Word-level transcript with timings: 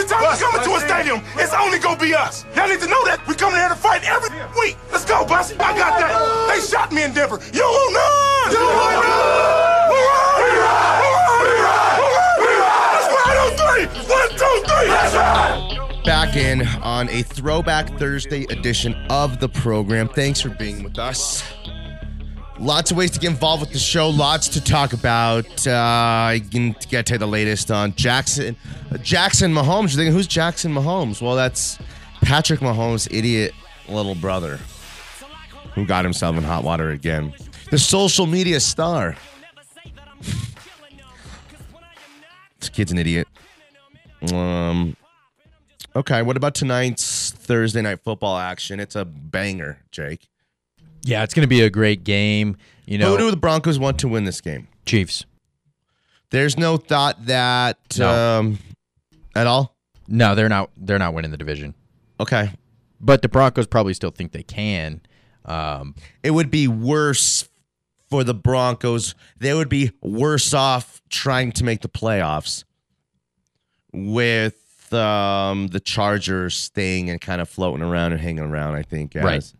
Every 0.00 0.16
time 0.16 0.32
we 0.32 0.38
come 0.40 0.54
into 0.56 0.74
a 0.76 0.80
stadium, 0.80 1.20
it's 1.36 1.52
only 1.52 1.78
gonna 1.78 2.00
be 2.00 2.14
us. 2.14 2.46
Y'all 2.56 2.66
need 2.68 2.80
to 2.80 2.88
know 2.88 3.04
that. 3.04 3.20
We 3.28 3.34
come 3.34 3.52
here 3.52 3.68
to 3.68 3.74
fight 3.74 4.02
every 4.08 4.30
week. 4.58 4.78
Let's 4.90 5.04
go, 5.04 5.26
Bussy. 5.26 5.56
I 5.60 5.76
got 5.76 6.00
that. 6.00 6.48
They 6.48 6.58
shot 6.66 6.90
me 6.90 7.02
in 7.02 7.12
Denver. 7.12 7.38
You 7.52 7.60
want 7.60 7.92
none. 7.92 8.50
You 8.50 8.64
want 8.64 8.96
none. 8.96 9.90
We 9.92 9.98
ride. 10.00 10.40
We 10.40 10.56
ride. 10.56 11.00
We 12.40 12.48
ride. 12.48 12.90
Let's 12.96 13.08
ride 13.12 13.38
on 13.44 13.52
three. 13.60 13.84
One, 14.08 14.30
two, 14.40 14.56
three. 14.72 14.88
Let's 14.88 15.14
ride. 15.14 16.04
Back 16.06 16.34
in 16.34 16.66
on 16.82 17.10
a 17.10 17.20
throwback 17.20 17.98
Thursday 17.98 18.44
edition 18.44 18.94
of 19.10 19.38
the 19.38 19.50
program. 19.50 20.08
Thanks 20.08 20.40
for 20.40 20.48
being 20.48 20.82
with 20.82 20.98
us. 20.98 21.42
Lots 22.60 22.90
of 22.90 22.98
ways 22.98 23.10
to 23.12 23.18
get 23.18 23.30
involved 23.30 23.62
with 23.62 23.72
the 23.72 23.78
show. 23.78 24.10
Lots 24.10 24.46
to 24.48 24.62
talk 24.62 24.92
about. 24.92 25.66
Uh, 25.66 25.70
I 25.72 26.42
can 26.50 26.76
get 26.90 27.06
to 27.06 27.16
the 27.16 27.26
latest 27.26 27.70
on 27.70 27.94
Jackson. 27.94 28.54
Jackson 29.02 29.54
Mahomes. 29.54 29.88
You're 29.88 29.96
thinking, 29.96 30.12
who's 30.12 30.26
Jackson 30.26 30.74
Mahomes? 30.74 31.22
Well, 31.22 31.36
that's 31.36 31.78
Patrick 32.20 32.60
Mahomes' 32.60 33.08
idiot 33.10 33.54
little 33.88 34.14
brother, 34.14 34.58
who 35.74 35.86
got 35.86 36.04
himself 36.04 36.36
in 36.36 36.42
hot 36.42 36.62
water 36.62 36.90
again. 36.90 37.32
The 37.70 37.78
social 37.78 38.26
media 38.26 38.60
star. 38.60 39.16
this 42.60 42.68
kid's 42.68 42.92
an 42.92 42.98
idiot. 42.98 43.26
Um. 44.34 44.96
Okay, 45.96 46.20
what 46.20 46.36
about 46.36 46.54
tonight's 46.54 47.30
Thursday 47.30 47.80
night 47.80 48.00
football 48.04 48.36
action? 48.36 48.80
It's 48.80 48.94
a 48.94 49.06
banger, 49.06 49.78
Jake. 49.90 50.28
Yeah, 51.02 51.22
it's 51.22 51.34
going 51.34 51.44
to 51.44 51.48
be 51.48 51.62
a 51.62 51.70
great 51.70 52.04
game. 52.04 52.56
You 52.86 52.98
know, 52.98 53.10
Who 53.12 53.18
do 53.18 53.30
the 53.30 53.36
Broncos 53.36 53.78
want 53.78 53.98
to 54.00 54.08
win 54.08 54.24
this 54.24 54.40
game? 54.40 54.68
Chiefs. 54.86 55.24
There's 56.30 56.56
no 56.58 56.76
thought 56.76 57.26
that 57.26 57.78
No. 57.98 58.38
um, 58.38 58.58
at 59.34 59.46
all. 59.46 59.76
No, 60.08 60.34
they're 60.34 60.48
not. 60.48 60.70
They're 60.76 60.98
not 60.98 61.14
winning 61.14 61.30
the 61.30 61.36
division. 61.36 61.74
Okay, 62.18 62.50
But 63.00 63.22
the 63.22 63.28
Broncos 63.28 63.66
probably 63.66 63.94
still 63.94 64.10
think 64.10 64.32
they 64.32 64.42
can. 64.42 65.00
Um, 65.46 65.94
it 66.22 66.32
would 66.32 66.50
be 66.50 66.68
worse 66.68 67.48
for 68.10 68.24
the 68.24 68.34
Broncos. 68.34 69.14
They 69.38 69.54
would 69.54 69.68
be 69.70 69.92
worse 70.02 70.52
off 70.52 71.00
trying 71.08 71.52
to 71.52 71.64
make 71.64 71.80
the 71.80 71.88
playoffs 71.88 72.64
with 73.92 74.92
um, 74.92 75.68
the 75.68 75.80
Chargers 75.80 76.54
staying 76.56 77.08
and 77.10 77.20
kind 77.20 77.40
of 77.40 77.48
floating 77.48 77.82
around 77.84 78.12
and 78.12 78.20
hanging 78.20 78.44
around. 78.44 78.74
I 78.74 78.82
think, 78.82 79.16
as- 79.16 79.24
Right. 79.24 79.52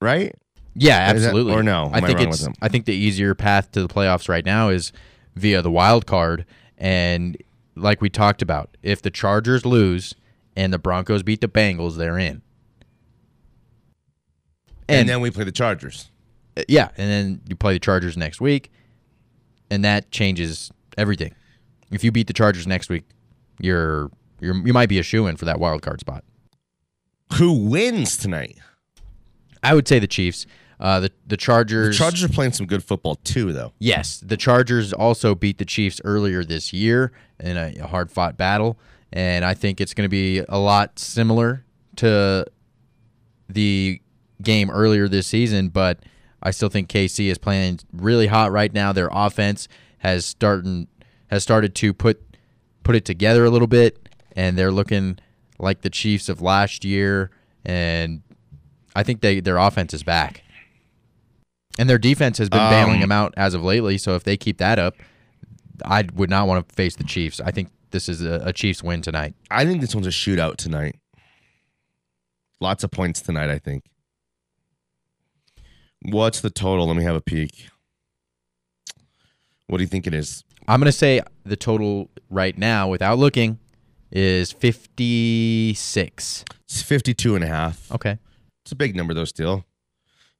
Right. 0.00 0.34
yeah, 0.74 1.12
Is 1.12 1.22
that- 1.22 1.28
absolutely. 1.28 1.54
or 1.54 1.62
no? 1.62 1.90
I 1.92 1.98
I 1.98 2.00
think 2.00 2.18
wrong 2.18 2.28
it's. 2.28 2.38
with 2.38 2.44
them? 2.46 2.54
I 2.62 2.68
think 2.68 2.84
the 2.86 2.94
easier 2.94 3.34
path 3.34 3.72
to 3.72 3.82
the 3.82 3.88
playoffs 3.88 4.28
right 4.28 4.44
now 4.44 4.68
is 4.68 4.92
via 5.36 5.62
the 5.62 5.70
wild 5.70 6.06
card, 6.06 6.44
and 6.76 7.36
like 7.76 8.00
we 8.00 8.08
talked 8.10 8.42
about, 8.42 8.76
if 8.82 9.02
the 9.02 9.10
Chargers 9.10 9.64
lose 9.64 10.14
and 10.56 10.72
the 10.72 10.78
Broncos 10.78 11.22
beat 11.22 11.40
the 11.40 11.48
Bengals, 11.48 11.96
they're 11.96 12.18
in. 12.18 12.42
And, 14.88 15.00
And, 15.00 15.08
then 15.08 15.20
we 15.20 15.30
play 15.30 15.44
the 15.44 15.52
Chargers. 15.52 16.10
Uh, 16.56 16.62
yeah, 16.68 16.88
and 16.96 17.10
then 17.10 17.40
you 17.48 17.54
play 17.56 17.74
the 17.74 17.78
Chargers 17.78 18.16
next 18.16 18.40
week, 18.40 18.70
and 19.70 19.84
that 19.84 20.10
changes 20.10 20.70
everything. 20.96 21.34
If 21.90 22.02
you 22.02 22.10
beat 22.10 22.26
the 22.26 22.32
Chargers 22.32 22.66
next 22.66 22.88
week, 22.88 23.04
you're 23.60 24.10
you're 24.40 24.54
you 24.66 24.72
might 24.72 24.88
be 24.88 24.98
a 24.98 25.02
shoe 25.02 25.26
in 25.26 25.36
for 25.36 25.44
that 25.44 25.60
wild 25.60 25.82
card 25.82 26.00
spot. 26.00 26.24
Who 27.34 27.68
wins 27.68 28.16
tonight? 28.16 28.56
I 29.62 29.74
would 29.74 29.88
say 29.88 29.98
the 29.98 30.06
Chiefs. 30.06 30.46
Uh, 30.80 31.00
the 31.00 31.08
the 31.08 31.12
The 31.28 31.36
Chargers. 31.36 31.98
Chargers 31.98 32.22
are 32.22 32.28
playing 32.28 32.52
some 32.52 32.66
good 32.66 32.84
football 32.84 33.16
too, 33.16 33.52
though. 33.52 33.72
Yes, 33.78 34.20
the 34.20 34.36
Chargers 34.36 34.92
also 34.92 35.34
beat 35.34 35.58
the 35.58 35.64
Chiefs 35.64 36.00
earlier 36.04 36.44
this 36.44 36.72
year 36.72 37.10
in 37.40 37.56
a, 37.56 37.74
a 37.80 37.86
hard 37.88 38.12
fought 38.12 38.36
battle, 38.36 38.78
and 39.12 39.44
I 39.44 39.54
think 39.54 39.80
it's 39.80 39.92
going 39.92 40.04
to 40.04 40.08
be 40.08 40.38
a 40.48 40.58
lot 40.58 40.98
similar 40.98 41.64
to 41.96 42.46
the 43.48 44.00
game 44.40 44.70
earlier 44.70 45.08
this 45.08 45.26
season. 45.26 45.68
But 45.70 45.98
I 46.42 46.52
still 46.52 46.68
think 46.68 46.88
KC 46.88 47.26
is 47.26 47.38
playing 47.38 47.80
really 47.92 48.28
hot 48.28 48.52
right 48.52 48.72
now. 48.72 48.92
Their 48.92 49.08
offense 49.10 49.66
has 49.98 50.24
started 50.24 50.86
has 51.28 51.42
started 51.42 51.74
to 51.74 51.92
put 51.92 52.22
put 52.84 52.94
it 52.94 53.04
together 53.04 53.44
a 53.44 53.50
little 53.50 53.66
bit, 53.66 54.08
and 54.36 54.56
they're 54.56 54.70
looking 54.70 55.18
like 55.58 55.80
the 55.80 55.90
Chiefs 55.90 56.28
of 56.28 56.40
last 56.40 56.84
year. 56.84 57.32
And 57.64 58.22
I 58.94 59.02
think 59.02 59.20
they 59.20 59.40
their 59.40 59.58
offense 59.58 59.94
is 59.94 60.02
back. 60.02 60.42
And 61.78 61.88
their 61.88 61.98
defense 61.98 62.38
has 62.38 62.48
been 62.48 62.60
Um, 62.60 62.70
bailing 62.70 63.00
them 63.00 63.12
out 63.12 63.32
as 63.36 63.54
of 63.54 63.62
lately. 63.62 63.98
So 63.98 64.14
if 64.16 64.24
they 64.24 64.36
keep 64.36 64.58
that 64.58 64.78
up, 64.80 64.96
I 65.84 66.04
would 66.14 66.28
not 66.30 66.48
want 66.48 66.68
to 66.68 66.74
face 66.74 66.96
the 66.96 67.04
Chiefs. 67.04 67.40
I 67.40 67.52
think 67.52 67.68
this 67.90 68.08
is 68.08 68.20
a, 68.22 68.42
a 68.44 68.52
Chiefs 68.52 68.82
win 68.82 69.00
tonight. 69.00 69.34
I 69.50 69.64
think 69.64 69.80
this 69.80 69.94
one's 69.94 70.08
a 70.08 70.10
shootout 70.10 70.56
tonight. 70.56 70.96
Lots 72.60 72.82
of 72.82 72.90
points 72.90 73.20
tonight, 73.20 73.48
I 73.50 73.58
think. 73.58 73.84
What's 76.02 76.40
the 76.40 76.50
total? 76.50 76.86
Let 76.88 76.96
me 76.96 77.04
have 77.04 77.14
a 77.14 77.20
peek. 77.20 77.68
What 79.68 79.78
do 79.78 79.84
you 79.84 79.88
think 79.88 80.06
it 80.08 80.14
is? 80.14 80.42
I'm 80.66 80.80
going 80.80 80.86
to 80.86 80.92
say 80.92 81.20
the 81.44 81.56
total 81.56 82.10
right 82.28 82.56
now, 82.58 82.88
without 82.88 83.18
looking, 83.18 83.58
is 84.10 84.50
56. 84.52 86.44
It's 86.64 86.82
52 86.82 87.34
and 87.36 87.44
a 87.44 87.46
half. 87.46 87.90
Okay. 87.92 88.18
It's 88.68 88.72
a 88.74 88.76
big 88.76 88.94
number, 88.94 89.14
though, 89.14 89.24
still. 89.24 89.64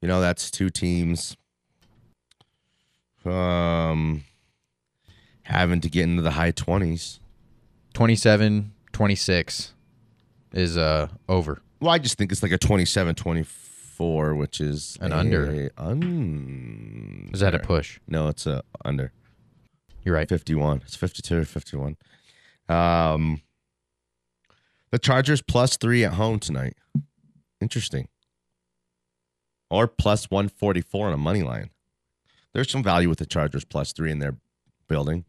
You 0.03 0.09
know, 0.09 0.21
that's 0.21 0.50
two 0.50 0.69
teams 0.69 1.34
um, 3.25 4.22
having 5.44 5.81
to 5.81 5.89
get 5.89 6.03
into 6.03 6.21
the 6.21 6.33
high 6.33 6.53
20s. 6.53 7.21
27 7.94 8.75
26 8.93 9.72
is 10.53 10.77
uh 10.77 11.09
over. 11.27 11.62
Well, 11.81 11.91
I 11.91 11.97
just 11.99 12.19
think 12.19 12.31
it's 12.31 12.43
like 12.43 12.53
a 12.53 12.59
27 12.59 13.15
24, 13.15 14.34
which 14.34 14.61
is 14.61 14.99
An 15.00 15.12
a- 15.12 15.17
under. 15.17 15.71
Un- 15.78 17.31
Is 17.33 17.41
that 17.41 17.55
a 17.55 17.59
push? 17.61 17.99
No, 18.06 18.28
it's 18.28 18.47
a 18.47 18.62
under. 18.84 19.11
You're 20.05 20.15
right. 20.15 20.28
51. 20.28 20.83
It's 20.84 20.97
52 20.97 21.38
or 21.38 21.44
51. 21.47 21.97
Um, 22.69 23.41
the 24.91 24.99
Chargers 24.99 25.41
plus 25.41 25.78
three 25.78 26.05
at 26.05 26.12
home 26.12 26.38
tonight. 26.38 26.77
Interesting. 27.61 28.06
Or 29.71 29.87
plus 29.87 30.31
144 30.31 31.09
on 31.09 31.12
a 31.12 31.19
money 31.19 31.43
line. 31.43 31.71
There's 32.53 32.71
some 32.71 32.83
value 32.83 33.09
with 33.09 33.19
the 33.19 33.27
Chargers 33.27 33.65
plus 33.65 33.93
three 33.93 34.11
in 34.11 34.19
their 34.19 34.37
building. 34.89 35.25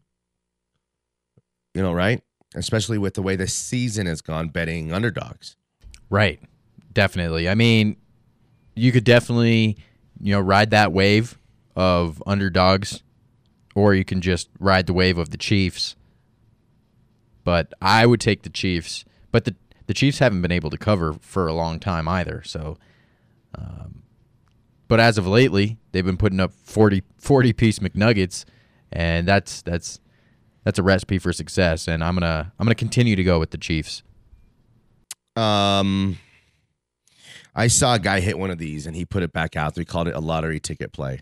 You 1.74 1.82
know, 1.82 1.92
right? 1.92 2.22
Especially 2.54 2.98
with 2.98 3.14
the 3.14 3.22
way 3.22 3.36
the 3.36 3.46
season 3.46 4.06
has 4.06 4.20
gone 4.20 4.48
betting 4.48 4.92
underdogs. 4.92 5.56
Right. 6.08 6.40
Definitely. 6.92 7.48
I 7.48 7.54
mean, 7.54 7.96
you 8.74 8.90
could 8.90 9.04
definitely, 9.04 9.76
you 10.20 10.32
know, 10.32 10.40
ride 10.40 10.70
that 10.70 10.92
wave 10.92 11.38
of 11.76 12.22
underdogs 12.26 13.02
or 13.74 13.94
you 13.94 14.04
can 14.04 14.20
just 14.20 14.48
ride 14.58 14.86
the 14.86 14.92
wave 14.92 15.18
of 15.18 15.30
the 15.30 15.36
Chiefs. 15.36 15.96
But 17.44 17.72
I 17.80 18.06
would 18.06 18.20
take 18.20 18.42
the 18.42 18.50
Chiefs. 18.50 19.04
But 19.30 19.44
the 19.44 19.54
the 19.86 19.94
Chiefs 19.94 20.18
haven't 20.20 20.42
been 20.42 20.52
able 20.52 20.70
to 20.70 20.78
cover 20.78 21.14
for 21.20 21.48
a 21.48 21.52
long 21.52 21.80
time 21.80 22.06
either. 22.06 22.42
So 22.44 22.78
um, 23.56 24.02
but 24.90 24.98
as 24.98 25.18
of 25.18 25.24
lately, 25.24 25.78
they've 25.92 26.04
been 26.04 26.16
putting 26.16 26.40
up 26.40 26.52
40, 26.52 27.04
40 27.16 27.52
piece 27.52 27.78
McNuggets 27.78 28.44
and 28.90 29.26
that's 29.26 29.62
that's 29.62 30.00
that's 30.64 30.80
a 30.80 30.82
recipe 30.82 31.16
for 31.20 31.32
success 31.32 31.86
and 31.86 32.02
I'm 32.02 32.16
to 32.16 32.50
I'm 32.58 32.66
to 32.66 32.74
continue 32.74 33.14
to 33.14 33.22
go 33.22 33.38
with 33.38 33.52
the 33.52 33.56
Chiefs. 33.56 34.02
Um, 35.36 36.18
I 37.54 37.68
saw 37.68 37.94
a 37.94 37.98
guy 38.00 38.18
hit 38.18 38.36
one 38.36 38.50
of 38.50 38.58
these 38.58 38.84
and 38.84 38.96
he 38.96 39.04
put 39.04 39.22
it 39.22 39.32
back 39.32 39.54
out. 39.54 39.76
We 39.76 39.84
called 39.84 40.08
it 40.08 40.16
a 40.16 40.20
lottery 40.20 40.58
ticket 40.58 40.92
play. 40.92 41.20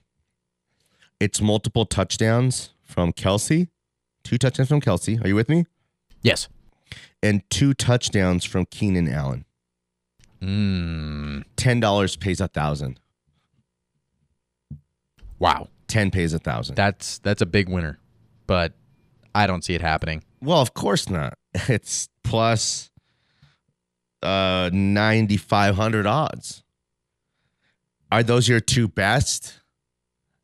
It's 1.20 1.42
multiple 1.42 1.84
touchdowns 1.84 2.70
from 2.82 3.12
Kelce, 3.12 3.68
two 4.24 4.38
touchdowns 4.38 4.70
from 4.70 4.80
Kelce. 4.80 5.22
Are 5.22 5.28
you 5.28 5.34
with 5.34 5.50
me? 5.50 5.66
Yes. 6.22 6.48
And 7.22 7.42
two 7.50 7.74
touchdowns 7.74 8.46
from 8.46 8.64
Keenan 8.64 9.10
Allen. 9.10 9.44
Mm. 10.40 11.44
Ten 11.56 11.80
dollars 11.80 12.16
pays 12.16 12.40
a 12.40 12.48
thousand. 12.48 12.98
Wow. 15.38 15.68
Ten 15.86 16.10
pays 16.10 16.32
a 16.34 16.38
thousand. 16.38 16.74
That's 16.76 17.18
that's 17.18 17.40
a 17.42 17.46
big 17.46 17.68
winner. 17.68 17.98
But 18.46 18.74
I 19.34 19.46
don't 19.46 19.62
see 19.64 19.74
it 19.74 19.80
happening. 19.80 20.22
well, 20.40 20.60
of 20.60 20.74
course 20.74 21.08
not. 21.08 21.34
It's 21.68 22.08
plus 22.24 22.90
uh 24.22 24.68
ninety 24.72 25.36
five 25.36 25.76
hundred 25.76 26.06
odds. 26.06 26.62
Are 28.10 28.22
those 28.22 28.48
your 28.48 28.60
two 28.60 28.88
best? 28.88 29.60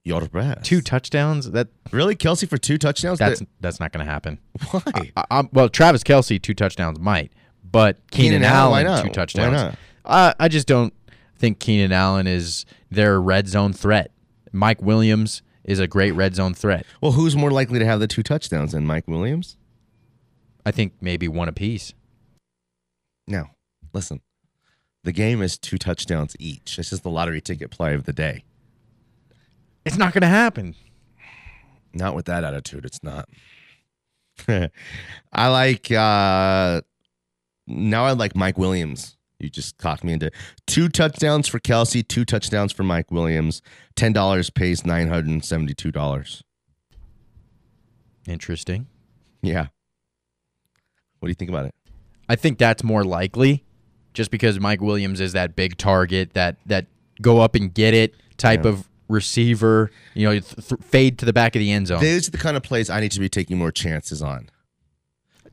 Your 0.05 0.27
best. 0.29 0.65
Two 0.65 0.81
touchdowns? 0.83 1.51
That 1.53 1.69
really 1.91 2.15
Kelce 2.15 2.49
for 2.49 2.59
two 2.59 2.77
touchdowns? 2.79 3.19
that's 3.19 3.41
That- 3.41 3.49
that's 3.61 3.81
not 3.81 3.91
going 3.93 4.05
to 4.05 4.11
happen. 4.11 4.39
why? 4.71 4.83
I, 5.17 5.25
I'm- 5.31 5.49
well, 5.53 5.69
Travis 5.69 6.03
Kelce 6.03 6.41
two 6.41 6.53
touchdowns 6.55 6.99
might, 7.01 7.33
but 7.65 7.97
Keenan, 8.11 8.41
Keenan 8.41 8.45
Allen, 8.45 8.87
Allen 8.87 9.03
two 9.03 9.09
Why 9.09 9.13
touchdowns. 9.13 9.53
not? 9.55 9.79
Uh, 10.05 10.35
I 10.39 10.49
just 10.49 10.67
don't 10.67 10.93
think 11.39 11.59
Keenan 11.59 11.91
Allen 11.93 12.27
is 12.27 12.67
their 12.91 13.19
red 13.21 13.49
zone 13.49 13.73
threat. 13.73 14.11
Mike 14.55 14.81
Williams 14.81 15.43
is 15.65 15.81
a 15.81 15.87
great 15.87 16.13
red 16.13 16.35
zone 16.35 16.55
threat. 16.55 16.87
Well, 17.01 17.13
who's 17.13 17.37
more 17.37 17.51
likely 17.51 17.79
to 17.79 17.85
have 17.85 18.01
the 18.01 18.07
two 18.07 18.23
touchdowns 18.23 18.73
than 18.73 18.87
Mike 18.87 19.09
Williams? 19.09 19.57
I 20.65 20.71
think 20.71 20.95
maybe 21.01 21.29
one 21.29 21.49
apiece. 21.49 21.93
Now, 23.27 23.51
listen. 23.93 24.21
The 25.03 25.13
game 25.13 25.43
is 25.43 25.59
two 25.59 25.77
touchdowns 25.77 26.35
each. 26.39 26.77
This 26.77 26.93
is 26.93 27.01
the 27.01 27.11
lottery 27.11 27.41
ticket 27.41 27.71
play 27.71 27.95
of 27.95 28.05
the 28.05 28.13
day. 28.13 28.45
It's 29.85 29.99
not 29.99 30.15
going 30.15 30.23
to 30.23 30.29
happen. 30.29 30.75
Not 31.93 32.15
with 32.15 32.25
that 32.27 32.45
attitude, 32.45 32.87
it's 32.87 33.03
not. 33.03 33.29
I 35.33 35.49
like 35.49 35.93
uh 35.93 36.81
now 37.67 38.05
I 38.05 38.13
like 38.13 38.35
Mike 38.35 38.59
Williams. 38.59 39.17
You 39.45 39.51
just 39.51 39.79
cocked 39.79 40.03
me 40.05 40.13
into 40.15 40.31
two 40.67 40.89
touchdowns 40.89 41.47
for 41.47 41.61
Kelce, 41.61 42.07
two 42.07 42.25
touchdowns 42.25 42.73
for 42.73 42.83
Mike 42.83 43.11
Williams. 43.11 43.63
Ten 43.95 44.13
dollars 44.13 44.51
pays 44.51 44.85
nine 44.85 45.09
hundred 45.09 45.27
and 45.29 45.45
seventy-two 45.45 45.93
dollars. 45.93 46.43
Interesting. 48.27 48.87
Yeah. 49.43 49.67
What 51.19 51.27
do 51.27 51.31
you 51.31 51.35
think 51.35 51.51
about 51.51 51.67
it? 51.67 51.75
I 52.29 52.37
think 52.37 52.59
that's 52.59 52.83
more 52.83 53.05
likely 53.05 53.65
just 54.15 54.31
because 54.31 54.59
Mike 54.59 54.81
Williams 54.81 55.21
is 55.21 55.33
that 55.33 55.55
big 55.57 55.77
target, 55.77 56.33
that 56.35 56.57
that 56.67 56.87
go 57.21 57.41
up 57.41 57.55
and 57.55 57.73
get 57.73 57.95
it 57.95 58.15
type 58.39 58.65
Yeah. 58.65 58.71
of 58.71 58.89
receiver, 59.09 59.91
you 60.15 60.25
know, 60.27 60.33
th- 60.33 60.69
th- 60.69 60.81
fade 60.81 61.19
to 61.19 61.27
the 61.27 61.33
back 61.33 61.55
of 61.55 61.61
the 61.61 61.71
end 61.71 61.87
zone. 61.89 62.01
These 62.01 62.29
are 62.29 62.31
the 62.31 62.39
kind 62.39 62.57
of 62.57 62.63
plays 62.63 62.89
I 62.89 63.01
need 63.01 63.13
to 63.13 63.21
be 63.21 63.29
taking 63.29 63.59
more 63.59 63.71
chances 63.71 64.23
on. 64.23 64.49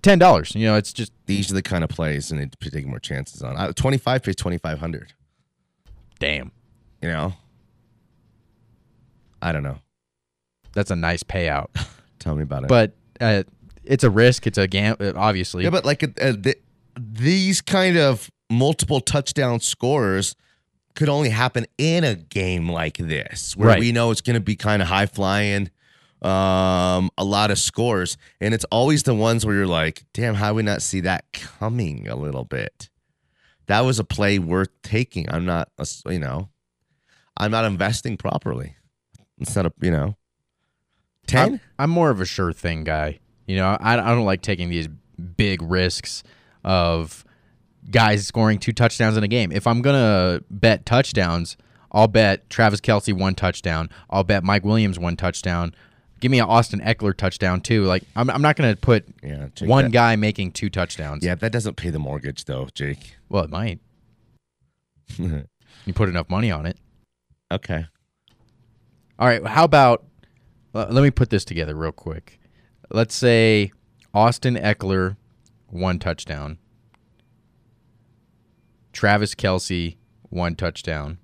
$10, 0.02 0.56
you 0.56 0.66
know, 0.66 0.76
it's 0.76 0.92
just 0.94 1.12
These 1.26 1.52
are 1.52 1.54
the 1.54 1.62
kind 1.62 1.84
of 1.84 1.90
plays 1.90 2.32
and 2.32 2.40
need 2.40 2.52
to 2.54 2.70
taking 2.70 2.90
more 2.90 3.00
chances 3.00 3.42
on. 3.42 3.56
Uh, 3.58 3.72
Twenty-five 3.74 4.24
pays 4.24 4.36
twenty-five 4.36 4.80
hundred. 4.80 5.14
damn. 6.20 6.52
You 7.02 7.10
know. 7.10 7.34
I 9.42 9.52
don't 9.52 9.64
know. 9.64 9.80
That's 10.74 10.92
a 10.92 10.96
nice 10.96 11.24
payout. 11.24 11.68
Tell 12.20 12.36
me 12.36 12.44
about 12.44 12.64
it. 12.64 12.70
but 12.70 12.94
uh, 13.20 13.44
it's 13.84 14.04
a 14.04 14.10
risk, 14.10 14.46
it's 14.48 14.58
a 14.58 14.68
gam 14.68 14.96
uh, 15.00 15.14
obviously. 15.16 15.64
Yeah, 15.64 15.72
but 15.72 15.86
like 15.86 16.04
uh, 16.04 16.34
th- 16.34 16.60
these 17.00 17.62
kind 17.62 17.98
of 17.98 18.30
multiple 18.52 19.02
touchdown 19.02 19.60
scores 19.60 20.36
could 20.96 21.10
only 21.10 21.30
happen 21.30 21.66
in 21.78 22.04
a 22.04 22.16
game 22.16 22.70
like 22.70 22.98
this, 22.98 23.56
where 23.58 23.70
Right. 23.70 23.80
we 23.80 23.92
know 23.92 24.12
it's 24.12 24.22
going 24.22 24.36
to 24.36 24.40
be 24.42 24.56
kind 24.56 24.82
of 24.82 24.88
high 24.90 25.06
flying, 25.08 25.70
um, 26.22 27.10
a 27.18 27.24
lot 27.24 27.52
of 27.52 27.58
scores, 27.58 28.18
and 28.40 28.54
it's 28.54 28.66
always 28.66 29.04
the 29.04 29.16
ones 29.16 29.46
where 29.46 29.56
you're 29.56 29.68
like, 29.68 30.04
"Damn, 30.14 30.36
how 30.36 30.50
did 30.50 30.56
we 30.58 30.64
not 30.64 30.82
see 30.82 31.00
that 31.02 31.26
coming 31.34 32.08
a 32.08 32.16
little 32.16 32.46
bit?" 32.46 32.90
That 33.68 33.82
was 33.82 34.00
a 34.00 34.04
play 34.04 34.38
worth 34.38 34.70
taking. 34.84 35.32
I'm 35.32 35.46
not, 35.46 35.70
a 35.78 35.88
you 36.12 36.20
know, 36.20 36.50
I'm 37.38 37.52
not 37.52 37.66
investing 37.66 38.18
properly. 38.18 38.76
It's 39.40 39.56
not 39.56 39.66
a, 39.66 39.74
you 39.82 39.92
know, 39.92 40.16
ten. 41.26 41.54
I'm, 41.54 41.60
I'm 41.80 41.90
more 41.90 42.10
of 42.10 42.22
a 42.22 42.26
sure 42.26 42.54
thing 42.54 42.84
guy. 42.84 43.20
You 43.48 43.56
know, 43.56 43.78
I, 43.80 43.94
I 43.94 44.16
don't 44.16 44.26
like 44.26 44.42
taking 44.42 44.70
these 44.70 44.88
big 45.38 45.62
risks 45.62 46.24
of 46.64 47.26
guys 47.90 48.28
scoring 48.28 48.60
two 48.60 48.74
touchdowns 48.74 49.18
in 49.18 49.24
a 49.24 49.28
game. 49.28 49.52
If 49.52 49.66
I'm 49.66 49.82
gonna 49.82 50.42
bet 50.52 50.86
touchdowns, 50.86 51.58
I'll 51.92 52.08
bet 52.08 52.50
Travis 52.50 52.80
Kelce 52.80 53.14
one 53.14 53.36
touchdown. 53.36 53.90
I'll 54.10 54.24
bet 54.24 54.44
Mike 54.44 54.64
Williams 54.64 55.00
one 55.00 55.18
touchdown. 55.18 55.74
Give 56.22 56.32
me 56.32 56.40
an 56.40 56.46
Austin 56.46 56.80
Ekeler 56.80 57.16
touchdown 57.18 57.60
too. 57.62 57.84
Like 57.84 58.04
I'm, 58.16 58.30
I'm 58.30 58.42
not 58.42 58.56
gonna 58.56 58.76
put 58.78 59.06
Yeah, 59.22 59.48
Jake, 59.54 59.68
one 59.68 59.86
that- 59.86 59.92
guy 59.92 60.16
making 60.16 60.54
two 60.54 60.70
touchdowns. 60.70 61.26
Yeah, 61.26 61.36
that 61.36 61.52
doesn't 61.52 61.76
pay 61.76 61.90
the 61.90 62.00
mortgage 62.00 62.46
though, 62.46 62.70
Jake. 62.74 63.18
Well, 63.28 63.44
it 63.44 63.50
might. 63.50 63.80
You 65.86 65.94
put 65.94 66.10
enough 66.10 66.30
money 66.30 66.52
on 66.52 66.68
it. 66.68 66.78
okay. 67.52 67.88
All 69.18 69.28
right. 69.28 69.44
How 69.46 69.64
about? 69.64 70.06
Let 70.74 70.94
me 70.94 71.10
put 71.10 71.32
this 71.32 71.44
together 71.44 71.74
real 71.76 71.92
quick. 71.92 72.40
Let's 72.92 73.16
say 73.16 73.72
Austin 74.14 74.56
Ekeler, 74.56 75.18
one 75.68 75.98
touchdown. 75.98 76.60
Travis 78.94 79.34
Kelce, 79.36 79.96
one 80.30 80.56
touchdown. 80.56 81.18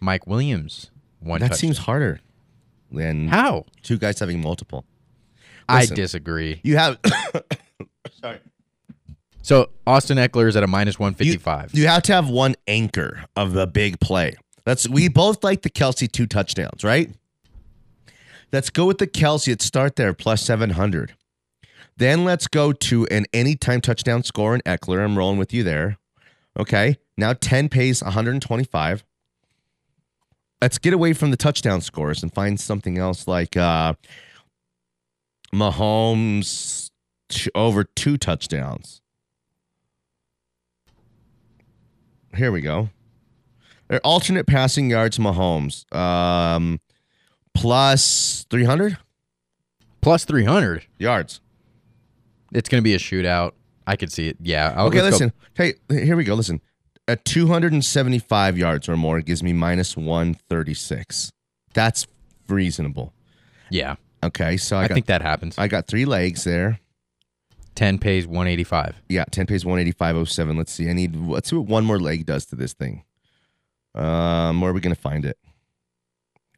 Mike 0.00 0.26
Williams, 0.26 0.90
one. 1.20 1.40
That 1.40 1.48
touchdown. 1.48 1.58
seems 1.58 1.78
harder 1.78 2.20
than 2.90 3.28
how 3.28 3.66
two 3.82 3.98
guys 3.98 4.18
having 4.18 4.40
multiple. 4.40 4.84
I 5.68 5.86
disagree. 5.86 6.60
You 6.62 6.76
have 6.76 6.98
sorry. 8.20 8.38
So 9.42 9.70
Austin 9.86 10.18
Ekeler 10.18 10.48
is 10.48 10.56
at 10.56 10.62
a 10.62 10.66
minus 10.66 10.98
one 10.98 11.14
fifty 11.14 11.36
five. 11.36 11.74
You 11.74 11.86
have 11.88 12.02
to 12.04 12.12
have 12.14 12.28
one 12.28 12.54
anchor 12.66 13.24
of 13.36 13.52
the 13.52 13.66
big 13.66 14.00
play. 14.00 14.34
Let's 14.66 14.88
we 14.88 15.08
both 15.08 15.44
like 15.44 15.62
the 15.62 15.70
Kelce 15.70 16.10
two 16.10 16.26
touchdowns, 16.26 16.84
right? 16.84 17.10
Let's 18.52 18.70
go 18.70 18.86
with 18.86 18.98
the 18.98 19.06
Kelce. 19.06 19.48
Let's 19.48 19.64
start 19.64 19.96
there 19.96 20.14
plus 20.14 20.42
seven 20.42 20.70
hundred. 20.70 21.14
Then 21.98 22.24
let's 22.24 22.46
go 22.46 22.72
to 22.72 23.06
an 23.08 23.26
anytime 23.32 23.80
touchdown 23.80 24.22
score 24.22 24.54
in 24.54 24.60
Ekeler. 24.62 25.04
I'm 25.04 25.18
rolling 25.18 25.36
with 25.38 25.52
you 25.52 25.64
there. 25.64 25.98
Okay. 26.58 26.96
Now 27.16 27.32
10 27.32 27.68
pays 27.68 28.02
125. 28.02 29.04
Let's 30.60 30.78
get 30.78 30.92
away 30.92 31.12
from 31.12 31.30
the 31.30 31.36
touchdown 31.36 31.80
scores 31.80 32.22
and 32.22 32.32
find 32.32 32.58
something 32.58 32.98
else 32.98 33.26
like 33.28 33.56
uh 33.56 33.94
Mahomes 35.54 36.90
t- 37.28 37.50
over 37.54 37.84
two 37.84 38.16
touchdowns. 38.18 39.00
Here 42.36 42.52
we 42.52 42.60
go. 42.60 42.90
Their 43.88 44.00
alternate 44.00 44.46
passing 44.46 44.90
yards, 44.90 45.16
Mahomes, 45.18 45.90
um, 45.96 46.80
plus 47.54 48.44
300 48.50 48.98
plus 50.02 50.24
three 50.24 50.44
hundred. 50.44 50.84
yards. 50.98 51.40
It's 52.52 52.68
going 52.68 52.80
to 52.80 52.84
be 52.84 52.94
a 52.94 52.98
shootout. 52.98 53.52
I 53.86 53.96
could 53.96 54.12
see 54.12 54.28
it. 54.28 54.36
Yeah. 54.42 54.74
I'll, 54.76 54.86
Okay, 54.88 55.00
let's 55.02 55.18
go- 55.18 55.26
listen. 55.26 55.32
Hey, 55.54 55.74
here 56.04 56.16
we 56.16 56.24
go. 56.24 56.34
Listen. 56.34 56.60
At 57.08 57.24
275 57.24 58.58
yards 58.58 58.86
or 58.86 58.94
more, 58.94 59.22
gives 59.22 59.42
me 59.42 59.54
minus 59.54 59.96
136. 59.96 61.32
That's 61.72 62.06
reasonable. 62.48 63.14
Yeah. 63.70 63.96
Okay, 64.22 64.58
so 64.58 64.76
I, 64.76 64.84
I, 64.84 64.88
got 64.88 64.94
think 64.94 65.06
that 65.06 65.22
happens. 65.22 65.56
I 65.56 65.68
got 65.68 65.86
three 65.86 66.04
legs 66.04 66.44
there. 66.44 66.80
Ten 67.74 67.98
pays 67.98 68.26
one 68.26 68.46
eighty 68.46 68.64
five. 68.64 68.96
Yeah, 69.08 69.24
10 69.30 69.46
pays 69.46 69.62
185.07. 69.64 70.58
Let's 70.58 70.72
see. 70.72 70.90
I 70.90 70.92
need 70.92 71.14
let's 71.14 71.48
see 71.48 71.56
what 71.56 71.66
one 71.66 71.84
more 71.84 72.00
leg 72.00 72.26
does 72.26 72.44
to 72.46 72.56
this 72.56 72.74
thing. 72.74 73.04
Um, 73.94 74.60
where 74.60 74.72
are 74.72 74.74
we 74.74 74.80
gonna 74.80 74.96
find 74.96 75.24
it? 75.24 75.38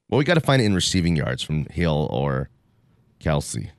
Well, 0.09 0.19
we 0.19 0.25
got 0.25 0.35
to 0.35 0.40
find 0.40 0.61
it 0.61 0.64
in 0.64 0.75
receiving 0.75 1.14
yards 1.14 1.40
from 1.40 1.66
Hill 1.66 2.09
or 2.11 2.50
Kelce. 3.21 3.71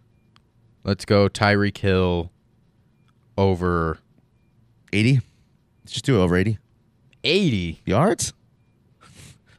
Let's 0.85 1.03
go 1.03 1.27
Tyreek 1.27 1.77
Hill 1.77 2.31
over 3.37 3.97
80. 4.93 5.19
Let's 5.83 5.91
just 5.91 6.05
do 6.05 6.21
it 6.21 6.23
over 6.23 6.37
80 6.37 6.57
eighty. 7.23 7.81
yards. 7.85 8.33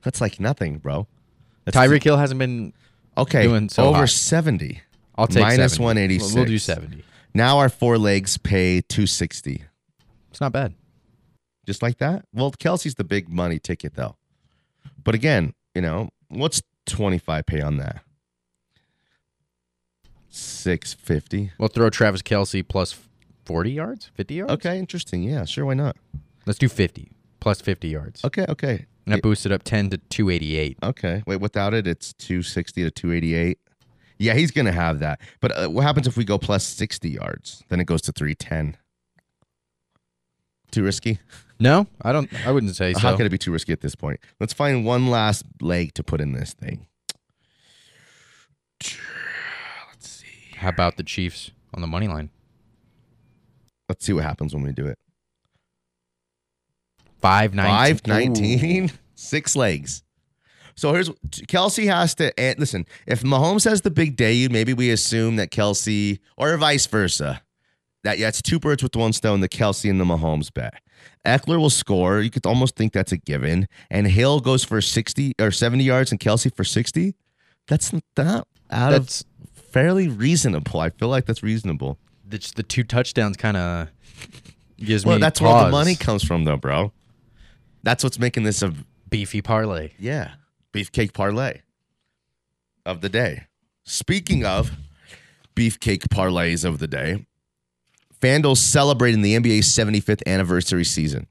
That's 0.02 0.20
like 0.20 0.40
nothing, 0.40 0.78
bro. 0.78 1.06
That's 1.64 1.76
Tyreek 1.76 2.02
Hill 2.02 2.16
hasn't 2.16 2.38
been. 2.38 2.72
Okay, 3.16 3.42
doing 3.44 3.68
so 3.68 3.88
over 3.88 3.98
high. 3.98 4.04
70. 4.06 4.80
I'll 5.16 5.26
take 5.26 5.42
Minus 5.42 5.74
70. 5.74 5.84
186. 5.84 6.34
We'll 6.34 6.44
do 6.46 6.58
seventy. 6.58 7.04
Now 7.34 7.58
our 7.58 7.68
four 7.68 7.98
legs 7.98 8.38
pay 8.38 8.80
260. 8.80 9.64
It's 10.30 10.40
not 10.40 10.52
bad. 10.52 10.74
Just 11.66 11.82
like 11.82 11.98
that? 11.98 12.24
Well, 12.32 12.50
Kelce's 12.52 12.94
the 12.96 13.04
big 13.04 13.28
money 13.28 13.58
ticket, 13.58 13.94
though. 13.94 14.16
But 15.04 15.14
again, 15.14 15.54
you 15.74 15.82
know, 15.82 16.10
what's 16.28 16.62
25 16.86 17.46
pay 17.46 17.60
on 17.60 17.76
that? 17.76 18.02
650. 20.30 21.52
We'll 21.58 21.68
throw 21.68 21.90
Travis 21.90 22.22
Kelce 22.22 22.66
plus 22.66 22.98
forty 23.44 23.72
yards, 23.72 24.10
fifty 24.14 24.34
yards. 24.34 24.52
Okay, 24.52 24.78
interesting. 24.78 25.22
Yeah, 25.22 25.44
sure. 25.44 25.66
Why 25.66 25.74
not? 25.74 25.96
Let's 26.46 26.58
do 26.58 26.68
fifty 26.68 27.12
plus 27.42 27.60
fifty 27.60 27.88
yards. 27.88 28.24
Okay, 28.24 28.46
okay. 28.48 28.86
And 29.04 29.14
that 29.14 29.22
boosted 29.22 29.52
up 29.52 29.64
ten 29.64 29.90
to 29.90 29.98
two 29.98 30.30
eighty 30.30 30.56
eight. 30.56 30.78
Okay. 30.82 31.22
Wait, 31.26 31.40
without 31.40 31.74
it, 31.74 31.86
it's 31.86 32.12
260 32.14 32.84
to 32.84 32.90
288. 32.90 33.58
Yeah, 34.18 34.34
he's 34.34 34.52
going 34.52 34.66
to 34.66 34.72
have 34.72 35.00
that. 35.00 35.20
But 35.40 35.50
uh, 35.58 35.68
what 35.68 35.82
happens 35.82 36.06
if 36.06 36.16
we 36.16 36.24
go 36.24 36.38
plus 36.38 36.64
60 36.64 37.10
yards? 37.10 37.64
Then 37.68 37.80
it 37.80 37.86
goes 37.86 38.02
to 38.02 38.12
310. 38.12 38.76
Too 40.70 40.84
risky? 40.84 41.18
No, 41.58 41.88
I 42.02 42.12
don't. 42.12 42.28
I 42.46 42.52
wouldn't 42.52 42.74
say 42.76 42.92
so. 42.92 43.00
How 43.00 43.16
could 43.16 43.26
it 43.26 43.30
be 43.30 43.38
too 43.38 43.52
risky 43.52 43.72
at 43.72 43.80
this 43.80 43.94
point? 43.94 44.20
Let's 44.40 44.52
find 44.52 44.84
one 44.84 45.08
last 45.08 45.44
leg 45.60 45.94
to 45.94 46.02
put 46.02 46.20
in 46.20 46.32
this 46.32 46.54
thing. 46.54 46.86
Let's 49.90 50.08
see. 50.08 50.56
How 50.56 50.68
about 50.70 50.96
the 50.96 51.02
Chiefs 51.02 51.50
on 51.74 51.80
the 51.80 51.86
money 51.86 52.08
line? 52.08 52.30
Let's 53.88 54.06
see 54.06 54.12
what 54.12 54.24
happens 54.24 54.54
when 54.54 54.62
we 54.62 54.72
do 54.72 54.86
it. 54.86 54.98
Five 57.22 57.54
nineteen. 57.54 57.96
519, 57.96 58.92
six 59.14 59.56
legs. 59.56 60.02
So 60.74 60.92
here's 60.92 61.08
Kelce 61.48 61.86
has 61.86 62.14
to 62.16 62.38
and 62.38 62.58
listen. 62.58 62.86
If 63.06 63.22
Mahomes 63.22 63.64
has 63.68 63.82
the 63.82 63.90
big 63.90 64.16
day, 64.16 64.48
maybe 64.48 64.74
we 64.74 64.90
assume 64.90 65.36
that 65.36 65.50
Kelce 65.50 66.18
or 66.36 66.56
vice 66.56 66.86
versa. 66.86 67.42
That 68.04 68.18
yeah, 68.18 68.28
it's 68.28 68.42
two 68.42 68.58
birds 68.58 68.82
with 68.82 68.96
one 68.96 69.12
stone. 69.12 69.40
The 69.40 69.48
Kelce 69.48 69.88
and 69.88 70.00
the 70.00 70.04
Mahomes 70.04 70.52
bet. 70.52 70.74
Ekeler 71.24 71.58
will 71.58 71.70
score. 71.70 72.20
You 72.20 72.30
could 72.30 72.44
almost 72.46 72.74
think 72.74 72.92
that's 72.92 73.12
a 73.12 73.16
given. 73.16 73.68
And 73.90 74.06
Hill 74.08 74.40
goes 74.40 74.64
for 74.64 74.80
sixty 74.80 75.34
or 75.40 75.52
seventy 75.52 75.84
yards, 75.84 76.10
and 76.10 76.18
Kelce 76.18 76.52
for 76.54 76.64
sixty. 76.64 77.14
That's 77.68 77.92
not 77.92 78.48
out 78.70 78.90
That's 78.90 79.20
of 79.20 79.26
fairly 79.54 80.08
reasonable. 80.08 80.80
I 80.80 80.90
feel 80.90 81.08
like 81.08 81.26
that's 81.26 81.42
reasonable. 81.42 81.98
the, 82.28 82.38
the 82.56 82.62
two 82.64 82.82
touchdowns 82.82 83.36
kind 83.36 83.56
of 83.56 83.88
gives 84.78 85.04
Well, 85.04 85.16
me 85.16 85.20
Well, 85.20 85.26
that's 85.26 85.40
where 85.40 85.64
the 85.64 85.70
money 85.70 85.94
comes 85.94 86.24
from, 86.24 86.44
though, 86.44 86.56
bro. 86.56 86.92
That's 87.82 88.04
what's 88.04 88.18
making 88.18 88.44
this 88.44 88.62
a 88.62 88.72
beefy 89.10 89.42
parlay. 89.42 89.90
yeah 89.98 90.32
beefcake 90.72 91.12
parlay 91.12 91.60
of 92.84 93.00
the 93.00 93.08
day. 93.08 93.46
Speaking 93.84 94.44
of 94.44 94.72
beefcake 95.54 96.08
parlays 96.08 96.64
of 96.64 96.78
the 96.78 96.88
day, 96.88 97.26
FanDuel's 98.20 98.60
celebrating 98.60 99.22
the 99.22 99.34
NBA's 99.34 99.66
75th 99.66 100.22
anniversary 100.26 100.84
season. 100.84 101.26